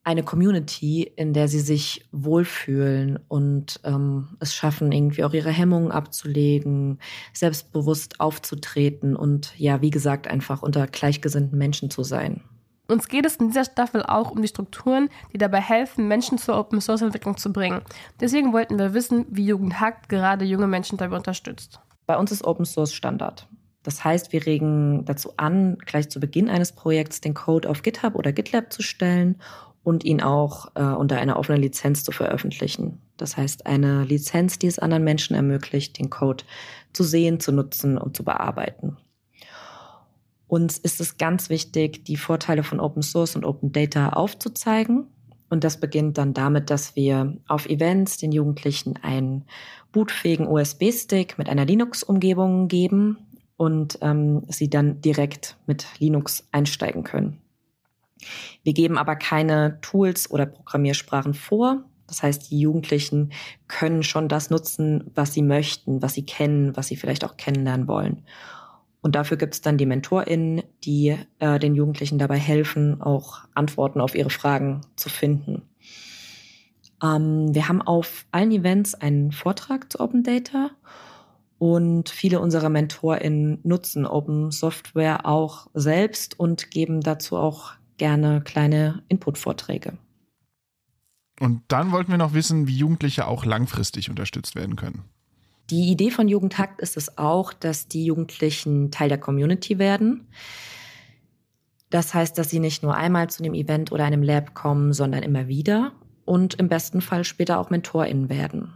eine 0.03 0.23
Community, 0.23 1.03
in 1.03 1.31
der 1.31 1.47
sie 1.47 1.61
sich 1.61 2.05
wohlfühlen 2.11 3.17
und 3.29 3.79
ähm, 3.85 4.35
es 4.41 4.53
schaffen, 4.53 4.91
irgendwie 4.91 5.23
auch 5.23 5.31
ihre 5.31 5.51
Hemmungen 5.51 5.89
abzulegen, 5.89 6.99
selbstbewusst 7.31 8.19
aufzutreten 8.19 9.15
und 9.15 9.57
ja, 9.57 9.81
wie 9.81 9.89
gesagt, 9.89 10.27
einfach 10.27 10.63
unter 10.63 10.85
gleichgesinnten 10.85 11.57
Menschen 11.57 11.89
zu 11.89 12.03
sein. 12.03 12.41
Uns 12.89 13.07
geht 13.07 13.25
es 13.25 13.37
in 13.37 13.47
dieser 13.47 13.63
Staffel 13.63 14.03
auch 14.03 14.31
um 14.31 14.41
die 14.41 14.49
Strukturen, 14.49 15.07
die 15.31 15.37
dabei 15.37 15.61
helfen, 15.61 16.09
Menschen 16.09 16.37
zur 16.37 16.57
Open 16.57 16.81
Source 16.81 17.03
Entwicklung 17.03 17.37
zu 17.37 17.53
bringen. 17.53 17.83
Deswegen 18.19 18.51
wollten 18.51 18.77
wir 18.77 18.93
wissen, 18.93 19.25
wie 19.29 19.45
Jugendhakt 19.45 20.09
gerade 20.09 20.43
junge 20.43 20.67
Menschen 20.67 20.97
dabei 20.97 21.15
unterstützt. 21.15 21.79
Bei 22.07 22.17
uns 22.17 22.31
ist 22.31 22.45
Open 22.45 22.65
Source 22.65 22.93
Standard. 22.93 23.47
Das 23.83 24.03
heißt, 24.03 24.33
wir 24.33 24.45
regen 24.45 25.05
dazu 25.05 25.33
an, 25.37 25.77
gleich 25.85 26.09
zu 26.09 26.19
Beginn 26.19 26.49
eines 26.49 26.71
Projekts 26.71 27.21
den 27.21 27.33
Code 27.33 27.69
auf 27.69 27.83
GitHub 27.83 28.15
oder 28.15 28.31
GitLab 28.31 28.73
zu 28.73 28.81
stellen 28.81 29.39
und 29.83 30.03
ihn 30.03 30.21
auch 30.21 30.71
äh, 30.75 30.81
unter 30.81 31.17
einer 31.17 31.37
offenen 31.37 31.61
Lizenz 31.61 32.03
zu 32.03 32.11
veröffentlichen. 32.11 33.01
Das 33.17 33.37
heißt, 33.37 33.65
eine 33.65 34.03
Lizenz, 34.03 34.57
die 34.57 34.67
es 34.67 34.79
anderen 34.79 35.03
Menschen 35.03 35.35
ermöglicht, 35.35 35.99
den 35.99 36.09
Code 36.09 36.43
zu 36.93 37.03
sehen, 37.03 37.39
zu 37.39 37.51
nutzen 37.51 37.97
und 37.97 38.15
zu 38.15 38.23
bearbeiten. 38.23 38.97
Uns 40.47 40.77
ist 40.77 41.01
es 41.01 41.17
ganz 41.17 41.49
wichtig, 41.49 42.05
die 42.05 42.17
Vorteile 42.17 42.63
von 42.63 42.79
Open 42.79 43.01
Source 43.01 43.35
und 43.35 43.45
Open 43.45 43.73
Data 43.73 44.09
aufzuzeigen. 44.09 45.07
Und 45.49 45.63
das 45.63 45.79
beginnt 45.79 46.17
dann 46.17 46.33
damit, 46.33 46.69
dass 46.69 46.95
wir 46.95 47.37
auf 47.47 47.67
Events 47.67 48.17
den 48.17 48.31
Jugendlichen 48.31 48.97
einen 49.01 49.45
bootfähigen 49.91 50.47
USB-Stick 50.47 51.37
mit 51.37 51.49
einer 51.49 51.65
Linux-Umgebung 51.65 52.67
geben 52.67 53.17
und 53.55 53.97
ähm, 54.01 54.43
sie 54.49 54.69
dann 54.69 55.01
direkt 55.01 55.57
mit 55.65 55.85
Linux 55.99 56.47
einsteigen 56.51 57.03
können. 57.03 57.41
Wir 58.63 58.73
geben 58.73 58.97
aber 58.97 59.15
keine 59.15 59.79
Tools 59.81 60.29
oder 60.29 60.45
Programmiersprachen 60.45 61.33
vor. 61.33 61.83
Das 62.07 62.23
heißt, 62.23 62.51
die 62.51 62.59
Jugendlichen 62.59 63.31
können 63.67 64.03
schon 64.03 64.29
das 64.29 64.49
nutzen, 64.49 65.11
was 65.13 65.33
sie 65.33 65.41
möchten, 65.41 66.01
was 66.01 66.13
sie 66.13 66.25
kennen, 66.25 66.75
was 66.75 66.87
sie 66.87 66.95
vielleicht 66.95 67.25
auch 67.25 67.37
kennenlernen 67.37 67.87
wollen. 67.87 68.23
Und 69.01 69.15
dafür 69.15 69.37
gibt 69.37 69.53
es 69.53 69.61
dann 69.61 69.77
die 69.77 69.85
MentorInnen, 69.85 70.63
die 70.83 71.15
äh, 71.39 71.59
den 71.59 71.75
Jugendlichen 71.75 72.17
dabei 72.17 72.37
helfen, 72.37 73.01
auch 73.01 73.39
Antworten 73.53 74.01
auf 74.01 74.15
ihre 74.15 74.29
Fragen 74.29 74.81
zu 74.95 75.09
finden. 75.09 75.61
Ähm, 77.03 77.53
wir 77.53 77.67
haben 77.67 77.81
auf 77.81 78.25
allen 78.31 78.51
Events 78.51 78.95
einen 78.95 79.31
Vortrag 79.31 79.91
zu 79.91 79.99
Open 79.99 80.23
Data 80.23 80.71
und 81.59 82.09
viele 82.09 82.39
unserer 82.39 82.69
MentorInnen 82.69 83.59
nutzen 83.63 84.05
Open 84.05 84.51
Software 84.51 85.25
auch 85.25 85.67
selbst 85.73 86.39
und 86.39 86.71
geben 86.71 87.01
dazu 87.01 87.37
auch 87.37 87.73
gerne 87.97 88.41
kleine 88.41 89.03
Input-Vorträge. 89.09 89.97
Und 91.39 91.61
dann 91.67 91.91
wollten 91.91 92.11
wir 92.11 92.17
noch 92.17 92.33
wissen, 92.33 92.67
wie 92.67 92.75
Jugendliche 92.75 93.27
auch 93.27 93.45
langfristig 93.45 94.09
unterstützt 94.09 94.55
werden 94.55 94.75
können. 94.75 95.03
Die 95.69 95.91
Idee 95.91 96.11
von 96.11 96.27
Jugendhakt 96.27 96.81
ist 96.81 96.95
es 96.95 97.17
auch, 97.17 97.51
dass 97.51 97.87
die 97.87 98.05
Jugendlichen 98.05 98.89
Teil 98.89 99.09
der 99.09 99.17
Community 99.17 99.79
werden. 99.79 100.27
Das 101.89 102.13
heißt, 102.13 102.37
dass 102.37 102.49
sie 102.49 102.59
nicht 102.59 102.83
nur 102.83 102.95
einmal 102.95 103.29
zu 103.29 103.43
einem 103.43 103.53
Event 103.53 103.91
oder 103.91 104.05
einem 104.05 104.23
Lab 104.23 104.53
kommen, 104.53 104.93
sondern 104.93 105.23
immer 105.23 105.47
wieder 105.47 105.93
und 106.25 106.55
im 106.55 106.69
besten 106.69 107.01
Fall 107.01 107.23
später 107.23 107.59
auch 107.59 107.69
MentorInnen 107.69 108.29
werden. 108.29 108.73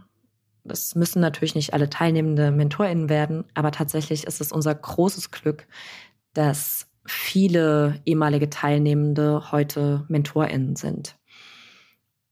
Das 0.64 0.94
müssen 0.94 1.20
natürlich 1.20 1.54
nicht 1.54 1.74
alle 1.74 1.90
teilnehmende 1.90 2.50
MentorInnen 2.50 3.08
werden, 3.08 3.44
aber 3.54 3.72
tatsächlich 3.72 4.26
ist 4.26 4.40
es 4.40 4.52
unser 4.52 4.74
großes 4.74 5.30
Glück, 5.30 5.66
dass 6.34 6.86
viele 7.04 8.00
ehemalige 8.04 8.48
Teilnehmende 8.48 9.50
heute 9.50 10.04
MentorInnen 10.08 10.76
sind. 10.76 11.16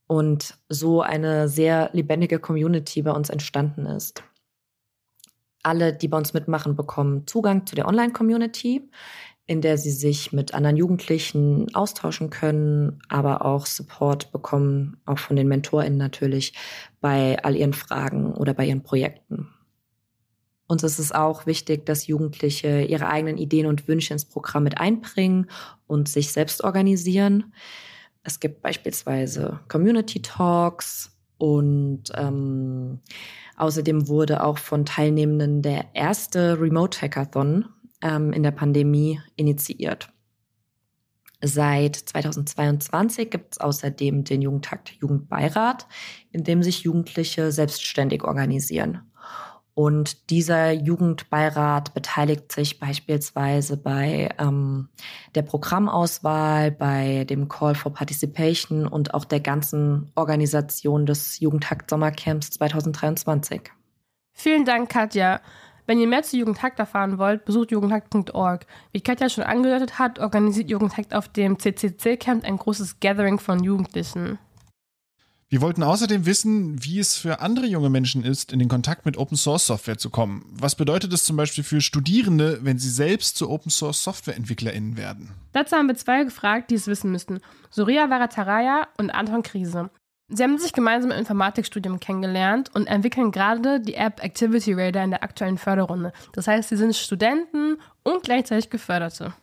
Und 0.06 0.58
so 0.68 1.02
eine 1.02 1.48
sehr 1.48 1.90
lebendige 1.92 2.38
Community 2.38 3.02
bei 3.02 3.12
uns 3.12 3.30
entstanden 3.30 3.86
ist. 3.86 4.22
Alle, 5.62 5.92
die 5.92 6.08
bei 6.08 6.16
uns 6.16 6.32
mitmachen, 6.32 6.76
bekommen 6.76 7.26
Zugang 7.26 7.66
zu 7.66 7.74
der 7.74 7.86
Online-Community, 7.86 8.88
in 9.46 9.61
der 9.61 9.78
sie 9.78 9.90
sich 9.90 10.32
mit 10.32 10.54
anderen 10.54 10.76
Jugendlichen 10.76 11.74
austauschen 11.74 12.30
können, 12.30 13.00
aber 13.08 13.44
auch 13.44 13.66
Support 13.66 14.30
bekommen, 14.32 14.98
auch 15.06 15.18
von 15.18 15.36
den 15.36 15.48
MentorInnen 15.48 15.98
natürlich, 15.98 16.54
bei 17.00 17.42
all 17.42 17.56
ihren 17.56 17.72
Fragen 17.72 18.32
oder 18.34 18.54
bei 18.54 18.66
ihren 18.66 18.82
Projekten. 18.82 19.48
Uns 20.68 20.84
ist 20.84 21.00
es 21.00 21.11
auch 21.11 21.46
wichtig, 21.46 21.84
dass 21.84 22.06
Jugendliche 22.06 22.82
ihre 22.82 23.08
eigenen 23.08 23.38
Ideen 23.38 23.66
und 23.66 23.88
Wünsche 23.88 24.12
ins 24.12 24.24
Programm 24.24 24.62
mit 24.62 24.78
einbringen 24.78 25.50
und 25.88 26.08
sich 26.08 26.30
selbst 26.30 26.62
organisieren. 26.62 27.52
Es 28.22 28.38
gibt 28.38 28.62
beispielsweise 28.62 29.58
Community 29.66 30.22
Talks 30.22 31.11
und 31.38 32.04
ähm, 32.14 33.00
außerdem 33.61 34.08
wurde 34.08 34.42
auch 34.42 34.58
von 34.58 34.86
Teilnehmenden 34.86 35.62
der 35.62 35.94
erste 35.94 36.61
Remote 36.61 37.00
Hackathon 37.00 37.66
ähm, 38.02 38.32
in 38.32 38.42
der 38.42 38.50
Pandemie 38.50 39.20
initiiert. 39.36 40.12
Seit 41.42 41.96
2022 41.96 43.30
gibt 43.30 43.54
es 43.54 43.61
außerdem 43.61 44.24
den 44.24 44.42
Jugendtakt 44.42 44.90
Jugendbeirat, 45.00 45.86
in 46.32 46.44
dem 46.44 46.62
sich 46.62 46.80
Jugendliche 46.80 47.50
selbstständig 47.50 48.24
organisieren. 48.24 49.09
Und 49.81 50.28
dieser 50.28 50.72
Jugendbeirat 50.72 51.95
beteiligt 51.95 52.53
sich 52.53 52.78
beispielsweise 52.78 53.78
bei 53.78 54.28
ähm, 54.39 54.91
der 55.35 55.41
Programmauswahl, 55.41 56.70
bei 56.70 57.24
dem 57.24 57.49
Call 57.49 57.74
for 57.74 57.91
Participation 57.91 58.87
und 58.87 59.14
auch 59.14 59.24
der 59.24 59.41
ganzen 59.41 60.12
Organisation 60.16 61.07
des 61.07 61.41
Jugendhakt 61.41 61.89
Sommercamps 61.89 62.51
2023. 62.51 63.70
Vielen 64.35 64.66
Dank, 64.66 64.91
Katja. 64.91 65.41
Wenn 65.87 65.99
ihr 65.99 66.07
mehr 66.07 66.24
zu 66.24 66.37
Jugendhakt 66.37 66.78
erfahren 66.78 67.16
wollt, 67.16 67.47
besucht 67.47 67.70
jugendhakt.org. 67.70 68.66
Wie 68.93 69.01
Katja 69.01 69.31
schon 69.31 69.45
angedeutet 69.45 69.99
hat, 69.99 70.18
organisiert 70.18 70.68
Jugendhakt 70.68 71.14
auf 71.14 71.28
dem 71.28 71.59
CCC-Camp 71.59 72.45
ein 72.45 72.59
großes 72.59 73.01
Gathering 73.01 73.39
von 73.39 73.64
Jugendlichen. 73.64 74.39
Wir 75.53 75.62
wollten 75.62 75.82
außerdem 75.82 76.26
wissen, 76.26 76.84
wie 76.84 77.01
es 77.01 77.16
für 77.16 77.40
andere 77.40 77.66
junge 77.66 77.90
Menschen 77.90 78.22
ist, 78.22 78.53
in 78.53 78.61
den 78.61 78.68
Kontakt 78.68 79.05
mit 79.05 79.16
Open 79.16 79.36
Source 79.36 79.66
Software 79.66 79.98
zu 79.98 80.09
kommen. 80.09 80.44
Was 80.53 80.76
bedeutet 80.76 81.12
es 81.12 81.24
zum 81.24 81.36
Beispiel 81.36 81.64
für 81.64 81.80
Studierende, 81.80 82.61
wenn 82.62 82.78
sie 82.78 82.88
selbst 82.88 83.36
zu 83.36 83.51
Open 83.51 83.68
Source 83.68 84.05
SoftwareentwicklerInnen 84.05 84.96
werden? 84.96 85.32
Dazu 85.53 85.74
haben 85.74 85.88
wir 85.88 85.96
zwei 85.96 86.22
gefragt, 86.22 86.70
die 86.70 86.76
es 86.76 86.86
wissen 86.86 87.11
müssten. 87.11 87.40
Soria 87.68 88.09
Varataraya 88.09 88.86
und 88.96 89.11
Anton 89.11 89.42
Krise. 89.42 89.90
Sie 90.28 90.40
haben 90.44 90.57
sich 90.57 90.72
gemeinsam 90.72 91.11
im 91.11 91.18
Informatikstudium 91.18 91.98
kennengelernt 91.98 92.70
und 92.72 92.86
entwickeln 92.86 93.32
gerade 93.32 93.80
die 93.80 93.94
App 93.94 94.22
Activity 94.22 94.74
Radar 94.74 95.03
in 95.03 95.11
der 95.11 95.24
aktuellen 95.24 95.59
Förderrunde. 95.59 96.12
Das 96.32 96.46
heißt, 96.46 96.68
sie 96.68 96.76
sind 96.76 96.94
Studenten 96.94 97.78
und 98.05 98.22
gleichzeitig 98.22 98.70
Geförderte. 98.70 99.34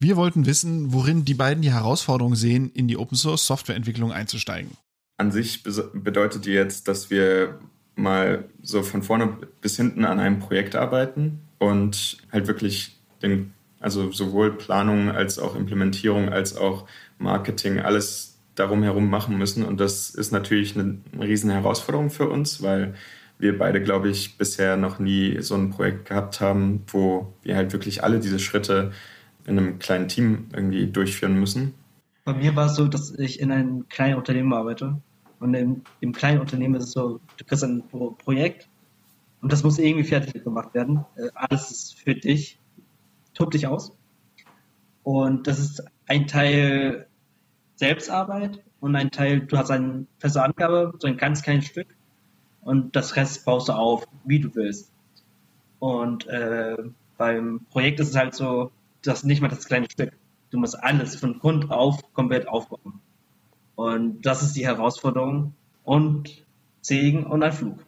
Wir 0.00 0.16
wollten 0.16 0.44
wissen, 0.44 0.92
worin 0.92 1.24
die 1.24 1.34
beiden 1.34 1.62
die 1.62 1.72
Herausforderung 1.72 2.34
sehen, 2.34 2.72
in 2.74 2.88
die 2.88 2.96
Open 2.96 3.16
Source 3.16 3.46
Softwareentwicklung 3.46 4.10
einzusteigen 4.10 4.76
an 5.18 5.30
sich 5.30 5.62
bedeutet 5.62 6.44
die 6.44 6.52
jetzt, 6.52 6.88
dass 6.88 7.10
wir 7.10 7.58
mal 7.94 8.44
so 8.62 8.82
von 8.82 9.02
vorne 9.02 9.38
bis 9.60 9.76
hinten 9.76 10.04
an 10.04 10.20
einem 10.20 10.38
Projekt 10.38 10.76
arbeiten 10.76 11.40
und 11.58 12.18
halt 12.30 12.46
wirklich 12.46 12.98
den, 13.22 13.54
also 13.80 14.12
sowohl 14.12 14.52
Planung 14.52 15.10
als 15.10 15.38
auch 15.38 15.56
Implementierung 15.56 16.28
als 16.28 16.56
auch 16.56 16.86
Marketing 17.18 17.80
alles 17.80 18.38
darum 18.54 18.82
herum 18.82 19.08
machen 19.08 19.38
müssen. 19.38 19.64
Und 19.64 19.80
das 19.80 20.10
ist 20.10 20.32
natürlich 20.32 20.76
eine 20.76 20.98
riesen 21.18 21.50
Herausforderung 21.50 22.10
für 22.10 22.28
uns, 22.28 22.62
weil 22.62 22.94
wir 23.38 23.56
beide, 23.58 23.82
glaube 23.82 24.08
ich, 24.08 24.38
bisher 24.38 24.76
noch 24.76 24.98
nie 24.98 25.40
so 25.42 25.54
ein 25.54 25.70
Projekt 25.70 26.08
gehabt 26.08 26.40
haben, 26.40 26.82
wo 26.88 27.32
wir 27.42 27.56
halt 27.56 27.72
wirklich 27.72 28.02
alle 28.02 28.18
diese 28.18 28.38
Schritte 28.38 28.92
in 29.46 29.58
einem 29.58 29.78
kleinen 29.78 30.08
Team 30.08 30.48
irgendwie 30.54 30.86
durchführen 30.86 31.38
müssen. 31.38 31.74
Bei 32.24 32.32
mir 32.32 32.56
war 32.56 32.66
es 32.66 32.74
so, 32.74 32.88
dass 32.88 33.16
ich 33.18 33.40
in 33.40 33.52
einem 33.52 33.88
kleinen 33.88 34.16
Unternehmen 34.16 34.52
arbeite. 34.52 35.00
Und 35.38 35.54
im, 35.54 35.82
im 36.00 36.12
kleinen 36.12 36.40
Unternehmen 36.40 36.76
ist 36.76 36.84
es 36.84 36.92
so, 36.92 37.20
du 37.36 37.44
kriegst 37.44 37.64
ein 37.64 37.84
Projekt 37.88 38.68
und 39.42 39.52
das 39.52 39.62
muss 39.62 39.78
irgendwie 39.78 40.08
fertig 40.08 40.42
gemacht 40.42 40.74
werden. 40.74 41.04
Äh, 41.16 41.28
alles 41.34 41.70
ist 41.70 41.94
für 41.94 42.14
dich. 42.14 42.58
Tob 43.34 43.50
dich 43.50 43.66
aus. 43.66 43.96
Und 45.02 45.46
das 45.46 45.58
ist 45.58 45.84
ein 46.06 46.26
Teil 46.26 47.06
Selbstarbeit 47.76 48.64
und 48.80 48.96
ein 48.96 49.10
Teil, 49.10 49.40
du 49.40 49.58
hast 49.58 49.70
eine 49.70 50.06
feste 50.18 50.42
Angabe, 50.42 50.94
so 50.98 51.06
ein 51.06 51.16
ganz 51.16 51.42
kleines 51.42 51.66
Stück. 51.66 51.94
Und 52.62 52.96
das 52.96 53.14
Rest 53.16 53.44
baust 53.44 53.68
du 53.68 53.74
auf, 53.74 54.06
wie 54.24 54.40
du 54.40 54.54
willst. 54.54 54.92
Und 55.78 56.26
äh, 56.26 56.76
beim 57.16 57.60
Projekt 57.70 58.00
ist 58.00 58.08
es 58.08 58.16
halt 58.16 58.34
so, 58.34 58.72
du 59.02 59.10
hast 59.10 59.24
nicht 59.24 59.40
mal 59.42 59.48
das 59.48 59.66
kleine 59.66 59.88
Stück. 59.90 60.12
Du 60.50 60.58
musst 60.58 60.82
alles 60.82 61.16
von 61.16 61.38
Grund 61.38 61.70
auf 61.70 62.12
komplett 62.12 62.48
aufbauen. 62.48 63.00
Und 63.76 64.22
das 64.22 64.42
ist 64.42 64.56
die 64.56 64.66
Herausforderung 64.66 65.54
und 65.84 66.44
Segen 66.80 67.24
und 67.24 67.42
ein 67.42 67.52
Flug. 67.52 67.84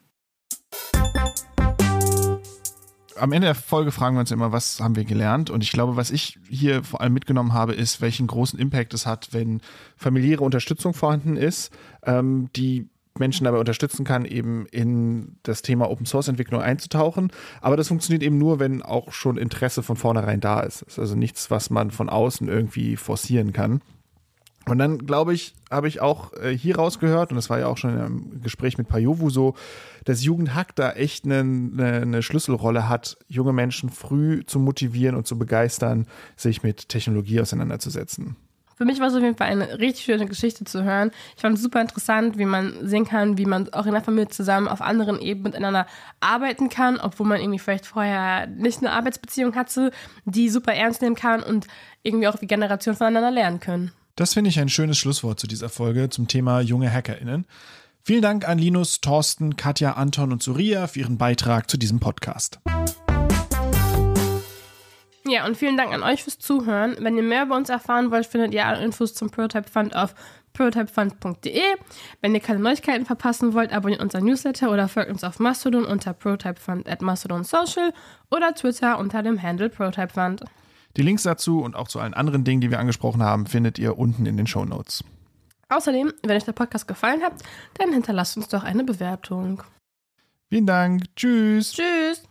Am 3.16 3.32
Ende 3.32 3.46
der 3.46 3.54
Folge 3.56 3.90
fragen 3.90 4.14
wir 4.14 4.20
uns 4.20 4.30
immer, 4.30 4.52
was 4.52 4.80
haben 4.80 4.94
wir 4.94 5.04
gelernt? 5.04 5.50
Und 5.50 5.64
ich 5.64 5.72
glaube, 5.72 5.96
was 5.96 6.12
ich 6.12 6.38
hier 6.48 6.84
vor 6.84 7.00
allem 7.00 7.14
mitgenommen 7.14 7.52
habe, 7.52 7.72
ist, 7.74 8.00
welchen 8.00 8.28
großen 8.28 8.60
Impact 8.60 8.94
es 8.94 9.06
hat, 9.06 9.32
wenn 9.32 9.60
familiäre 9.96 10.44
Unterstützung 10.44 10.94
vorhanden 10.94 11.36
ist, 11.36 11.72
ähm, 12.04 12.48
die 12.54 12.88
Menschen 13.18 13.44
dabei 13.44 13.58
unterstützen 13.58 14.04
kann, 14.04 14.24
eben 14.24 14.66
in 14.66 15.38
das 15.42 15.62
Thema 15.62 15.90
Open 15.90 16.06
Source 16.06 16.28
Entwicklung 16.28 16.60
einzutauchen. 16.60 17.32
Aber 17.60 17.76
das 17.76 17.88
funktioniert 17.88 18.22
eben 18.22 18.38
nur, 18.38 18.60
wenn 18.60 18.82
auch 18.82 19.10
schon 19.12 19.36
Interesse 19.36 19.82
von 19.82 19.96
vornherein 19.96 20.40
da 20.40 20.60
ist. 20.60 20.82
Das 20.82 20.92
ist 20.92 20.98
also 21.00 21.16
nichts, 21.16 21.50
was 21.50 21.70
man 21.70 21.90
von 21.90 22.08
außen 22.08 22.46
irgendwie 22.46 22.94
forcieren 22.94 23.52
kann. 23.52 23.80
Und 24.70 24.78
dann, 24.78 24.98
glaube 24.98 25.34
ich, 25.34 25.54
habe 25.70 25.88
ich 25.88 26.00
auch 26.00 26.32
äh, 26.34 26.56
hier 26.56 26.76
rausgehört, 26.76 27.30
und 27.30 27.36
das 27.36 27.50
war 27.50 27.58
ja 27.58 27.66
auch 27.66 27.76
schon 27.76 27.98
im 27.98 28.42
Gespräch 28.42 28.78
mit 28.78 28.88
Pajovu 28.88 29.30
so, 29.30 29.54
dass 30.04 30.24
Jugendhack 30.24 30.74
da 30.76 30.92
echt 30.92 31.24
eine, 31.24 31.40
eine, 31.40 32.02
eine 32.02 32.22
Schlüsselrolle 32.22 32.88
hat, 32.88 33.18
junge 33.28 33.52
Menschen 33.52 33.90
früh 33.90 34.44
zu 34.46 34.58
motivieren 34.58 35.14
und 35.14 35.26
zu 35.26 35.38
begeistern, 35.38 36.06
sich 36.36 36.62
mit 36.62 36.88
Technologie 36.88 37.40
auseinanderzusetzen. 37.40 38.36
Für 38.78 38.84
mich 38.84 39.00
war 39.00 39.08
es 39.08 39.14
auf 39.14 39.22
jeden 39.22 39.36
Fall 39.36 39.48
eine 39.48 39.80
richtig 39.80 40.04
schöne 40.04 40.26
Geschichte 40.26 40.64
zu 40.64 40.84
hören. 40.84 41.10
Ich 41.34 41.42
fand 41.42 41.56
es 41.56 41.62
super 41.64 41.80
interessant, 41.80 42.38
wie 42.38 42.44
man 42.44 42.86
sehen 42.86 43.04
kann, 43.04 43.36
wie 43.36 43.44
man 43.44 43.72
auch 43.72 43.86
in 43.86 43.92
der 43.92 44.02
Familie 44.02 44.28
zusammen 44.28 44.68
auf 44.68 44.80
anderen 44.80 45.20
Ebenen 45.20 45.50
miteinander 45.50 45.88
arbeiten 46.20 46.68
kann, 46.68 47.00
obwohl 47.00 47.26
man 47.26 47.40
irgendwie 47.40 47.58
vielleicht 47.58 47.86
vorher 47.86 48.46
nicht 48.46 48.78
eine 48.78 48.92
Arbeitsbeziehung 48.92 49.56
hatte, 49.56 49.90
die 50.26 50.48
super 50.48 50.74
ernst 50.74 51.02
nehmen 51.02 51.16
kann 51.16 51.42
und 51.42 51.66
irgendwie 52.04 52.28
auch 52.28 52.40
wie 52.40 52.46
Generationen 52.46 52.96
voneinander 52.96 53.32
lernen 53.32 53.58
können. 53.58 53.90
Das 54.18 54.34
finde 54.34 54.50
ich 54.50 54.58
ein 54.58 54.68
schönes 54.68 54.98
Schlusswort 54.98 55.38
zu 55.38 55.46
dieser 55.46 55.68
Folge 55.68 56.10
zum 56.10 56.26
Thema 56.26 56.60
junge 56.60 56.92
HackerInnen. 56.92 57.46
Vielen 58.02 58.20
Dank 58.20 58.48
an 58.48 58.58
Linus, 58.58 59.00
Thorsten, 59.00 59.54
Katja, 59.54 59.92
Anton 59.92 60.32
und 60.32 60.42
Surya 60.42 60.88
für 60.88 60.98
ihren 60.98 61.18
Beitrag 61.18 61.70
zu 61.70 61.76
diesem 61.76 62.00
Podcast. 62.00 62.58
Ja, 65.24 65.46
und 65.46 65.56
vielen 65.56 65.76
Dank 65.76 65.92
an 65.92 66.02
euch 66.02 66.24
fürs 66.24 66.40
Zuhören. 66.40 66.96
Wenn 66.98 67.16
ihr 67.16 67.22
mehr 67.22 67.44
über 67.44 67.54
uns 67.54 67.68
erfahren 67.68 68.10
wollt, 68.10 68.26
findet 68.26 68.52
ihr 68.54 68.66
alle 68.66 68.84
Infos 68.84 69.14
zum 69.14 69.30
Prototype 69.30 69.70
Fund 69.70 69.94
auf 69.94 70.16
prototypefund.de. 70.52 71.62
Wenn 72.20 72.34
ihr 72.34 72.40
keine 72.40 72.58
Neuigkeiten 72.58 73.06
verpassen 73.06 73.54
wollt, 73.54 73.72
abonniert 73.72 74.02
unser 74.02 74.20
Newsletter 74.20 74.72
oder 74.72 74.88
folgt 74.88 75.10
uns 75.12 75.22
auf 75.22 75.38
Mastodon 75.38 75.84
unter 75.84 76.12
prototypefund 76.12 76.88
at 76.88 77.02
Mastodon 77.02 77.44
Social 77.44 77.92
oder 78.32 78.52
Twitter 78.52 78.98
unter 78.98 79.22
dem 79.22 79.40
Handle 79.40 79.68
prototypefund. 79.68 80.42
Die 80.98 81.04
Links 81.04 81.22
dazu 81.22 81.62
und 81.62 81.76
auch 81.76 81.86
zu 81.86 82.00
allen 82.00 82.12
anderen 82.12 82.42
Dingen, 82.42 82.60
die 82.60 82.70
wir 82.72 82.80
angesprochen 82.80 83.22
haben, 83.22 83.46
findet 83.46 83.78
ihr 83.78 83.98
unten 83.98 84.26
in 84.26 84.36
den 84.36 84.48
Show 84.48 84.64
Notes. 84.64 85.04
Außerdem, 85.68 86.12
wenn 86.24 86.36
euch 86.36 86.44
der 86.44 86.52
Podcast 86.52 86.88
gefallen 86.88 87.22
hat, 87.22 87.34
dann 87.74 87.92
hinterlasst 87.92 88.36
uns 88.36 88.48
doch 88.48 88.64
eine 88.64 88.82
Bewertung. 88.82 89.62
Vielen 90.48 90.66
Dank. 90.66 91.04
Tschüss. 91.14 91.72
Tschüss. 91.72 92.24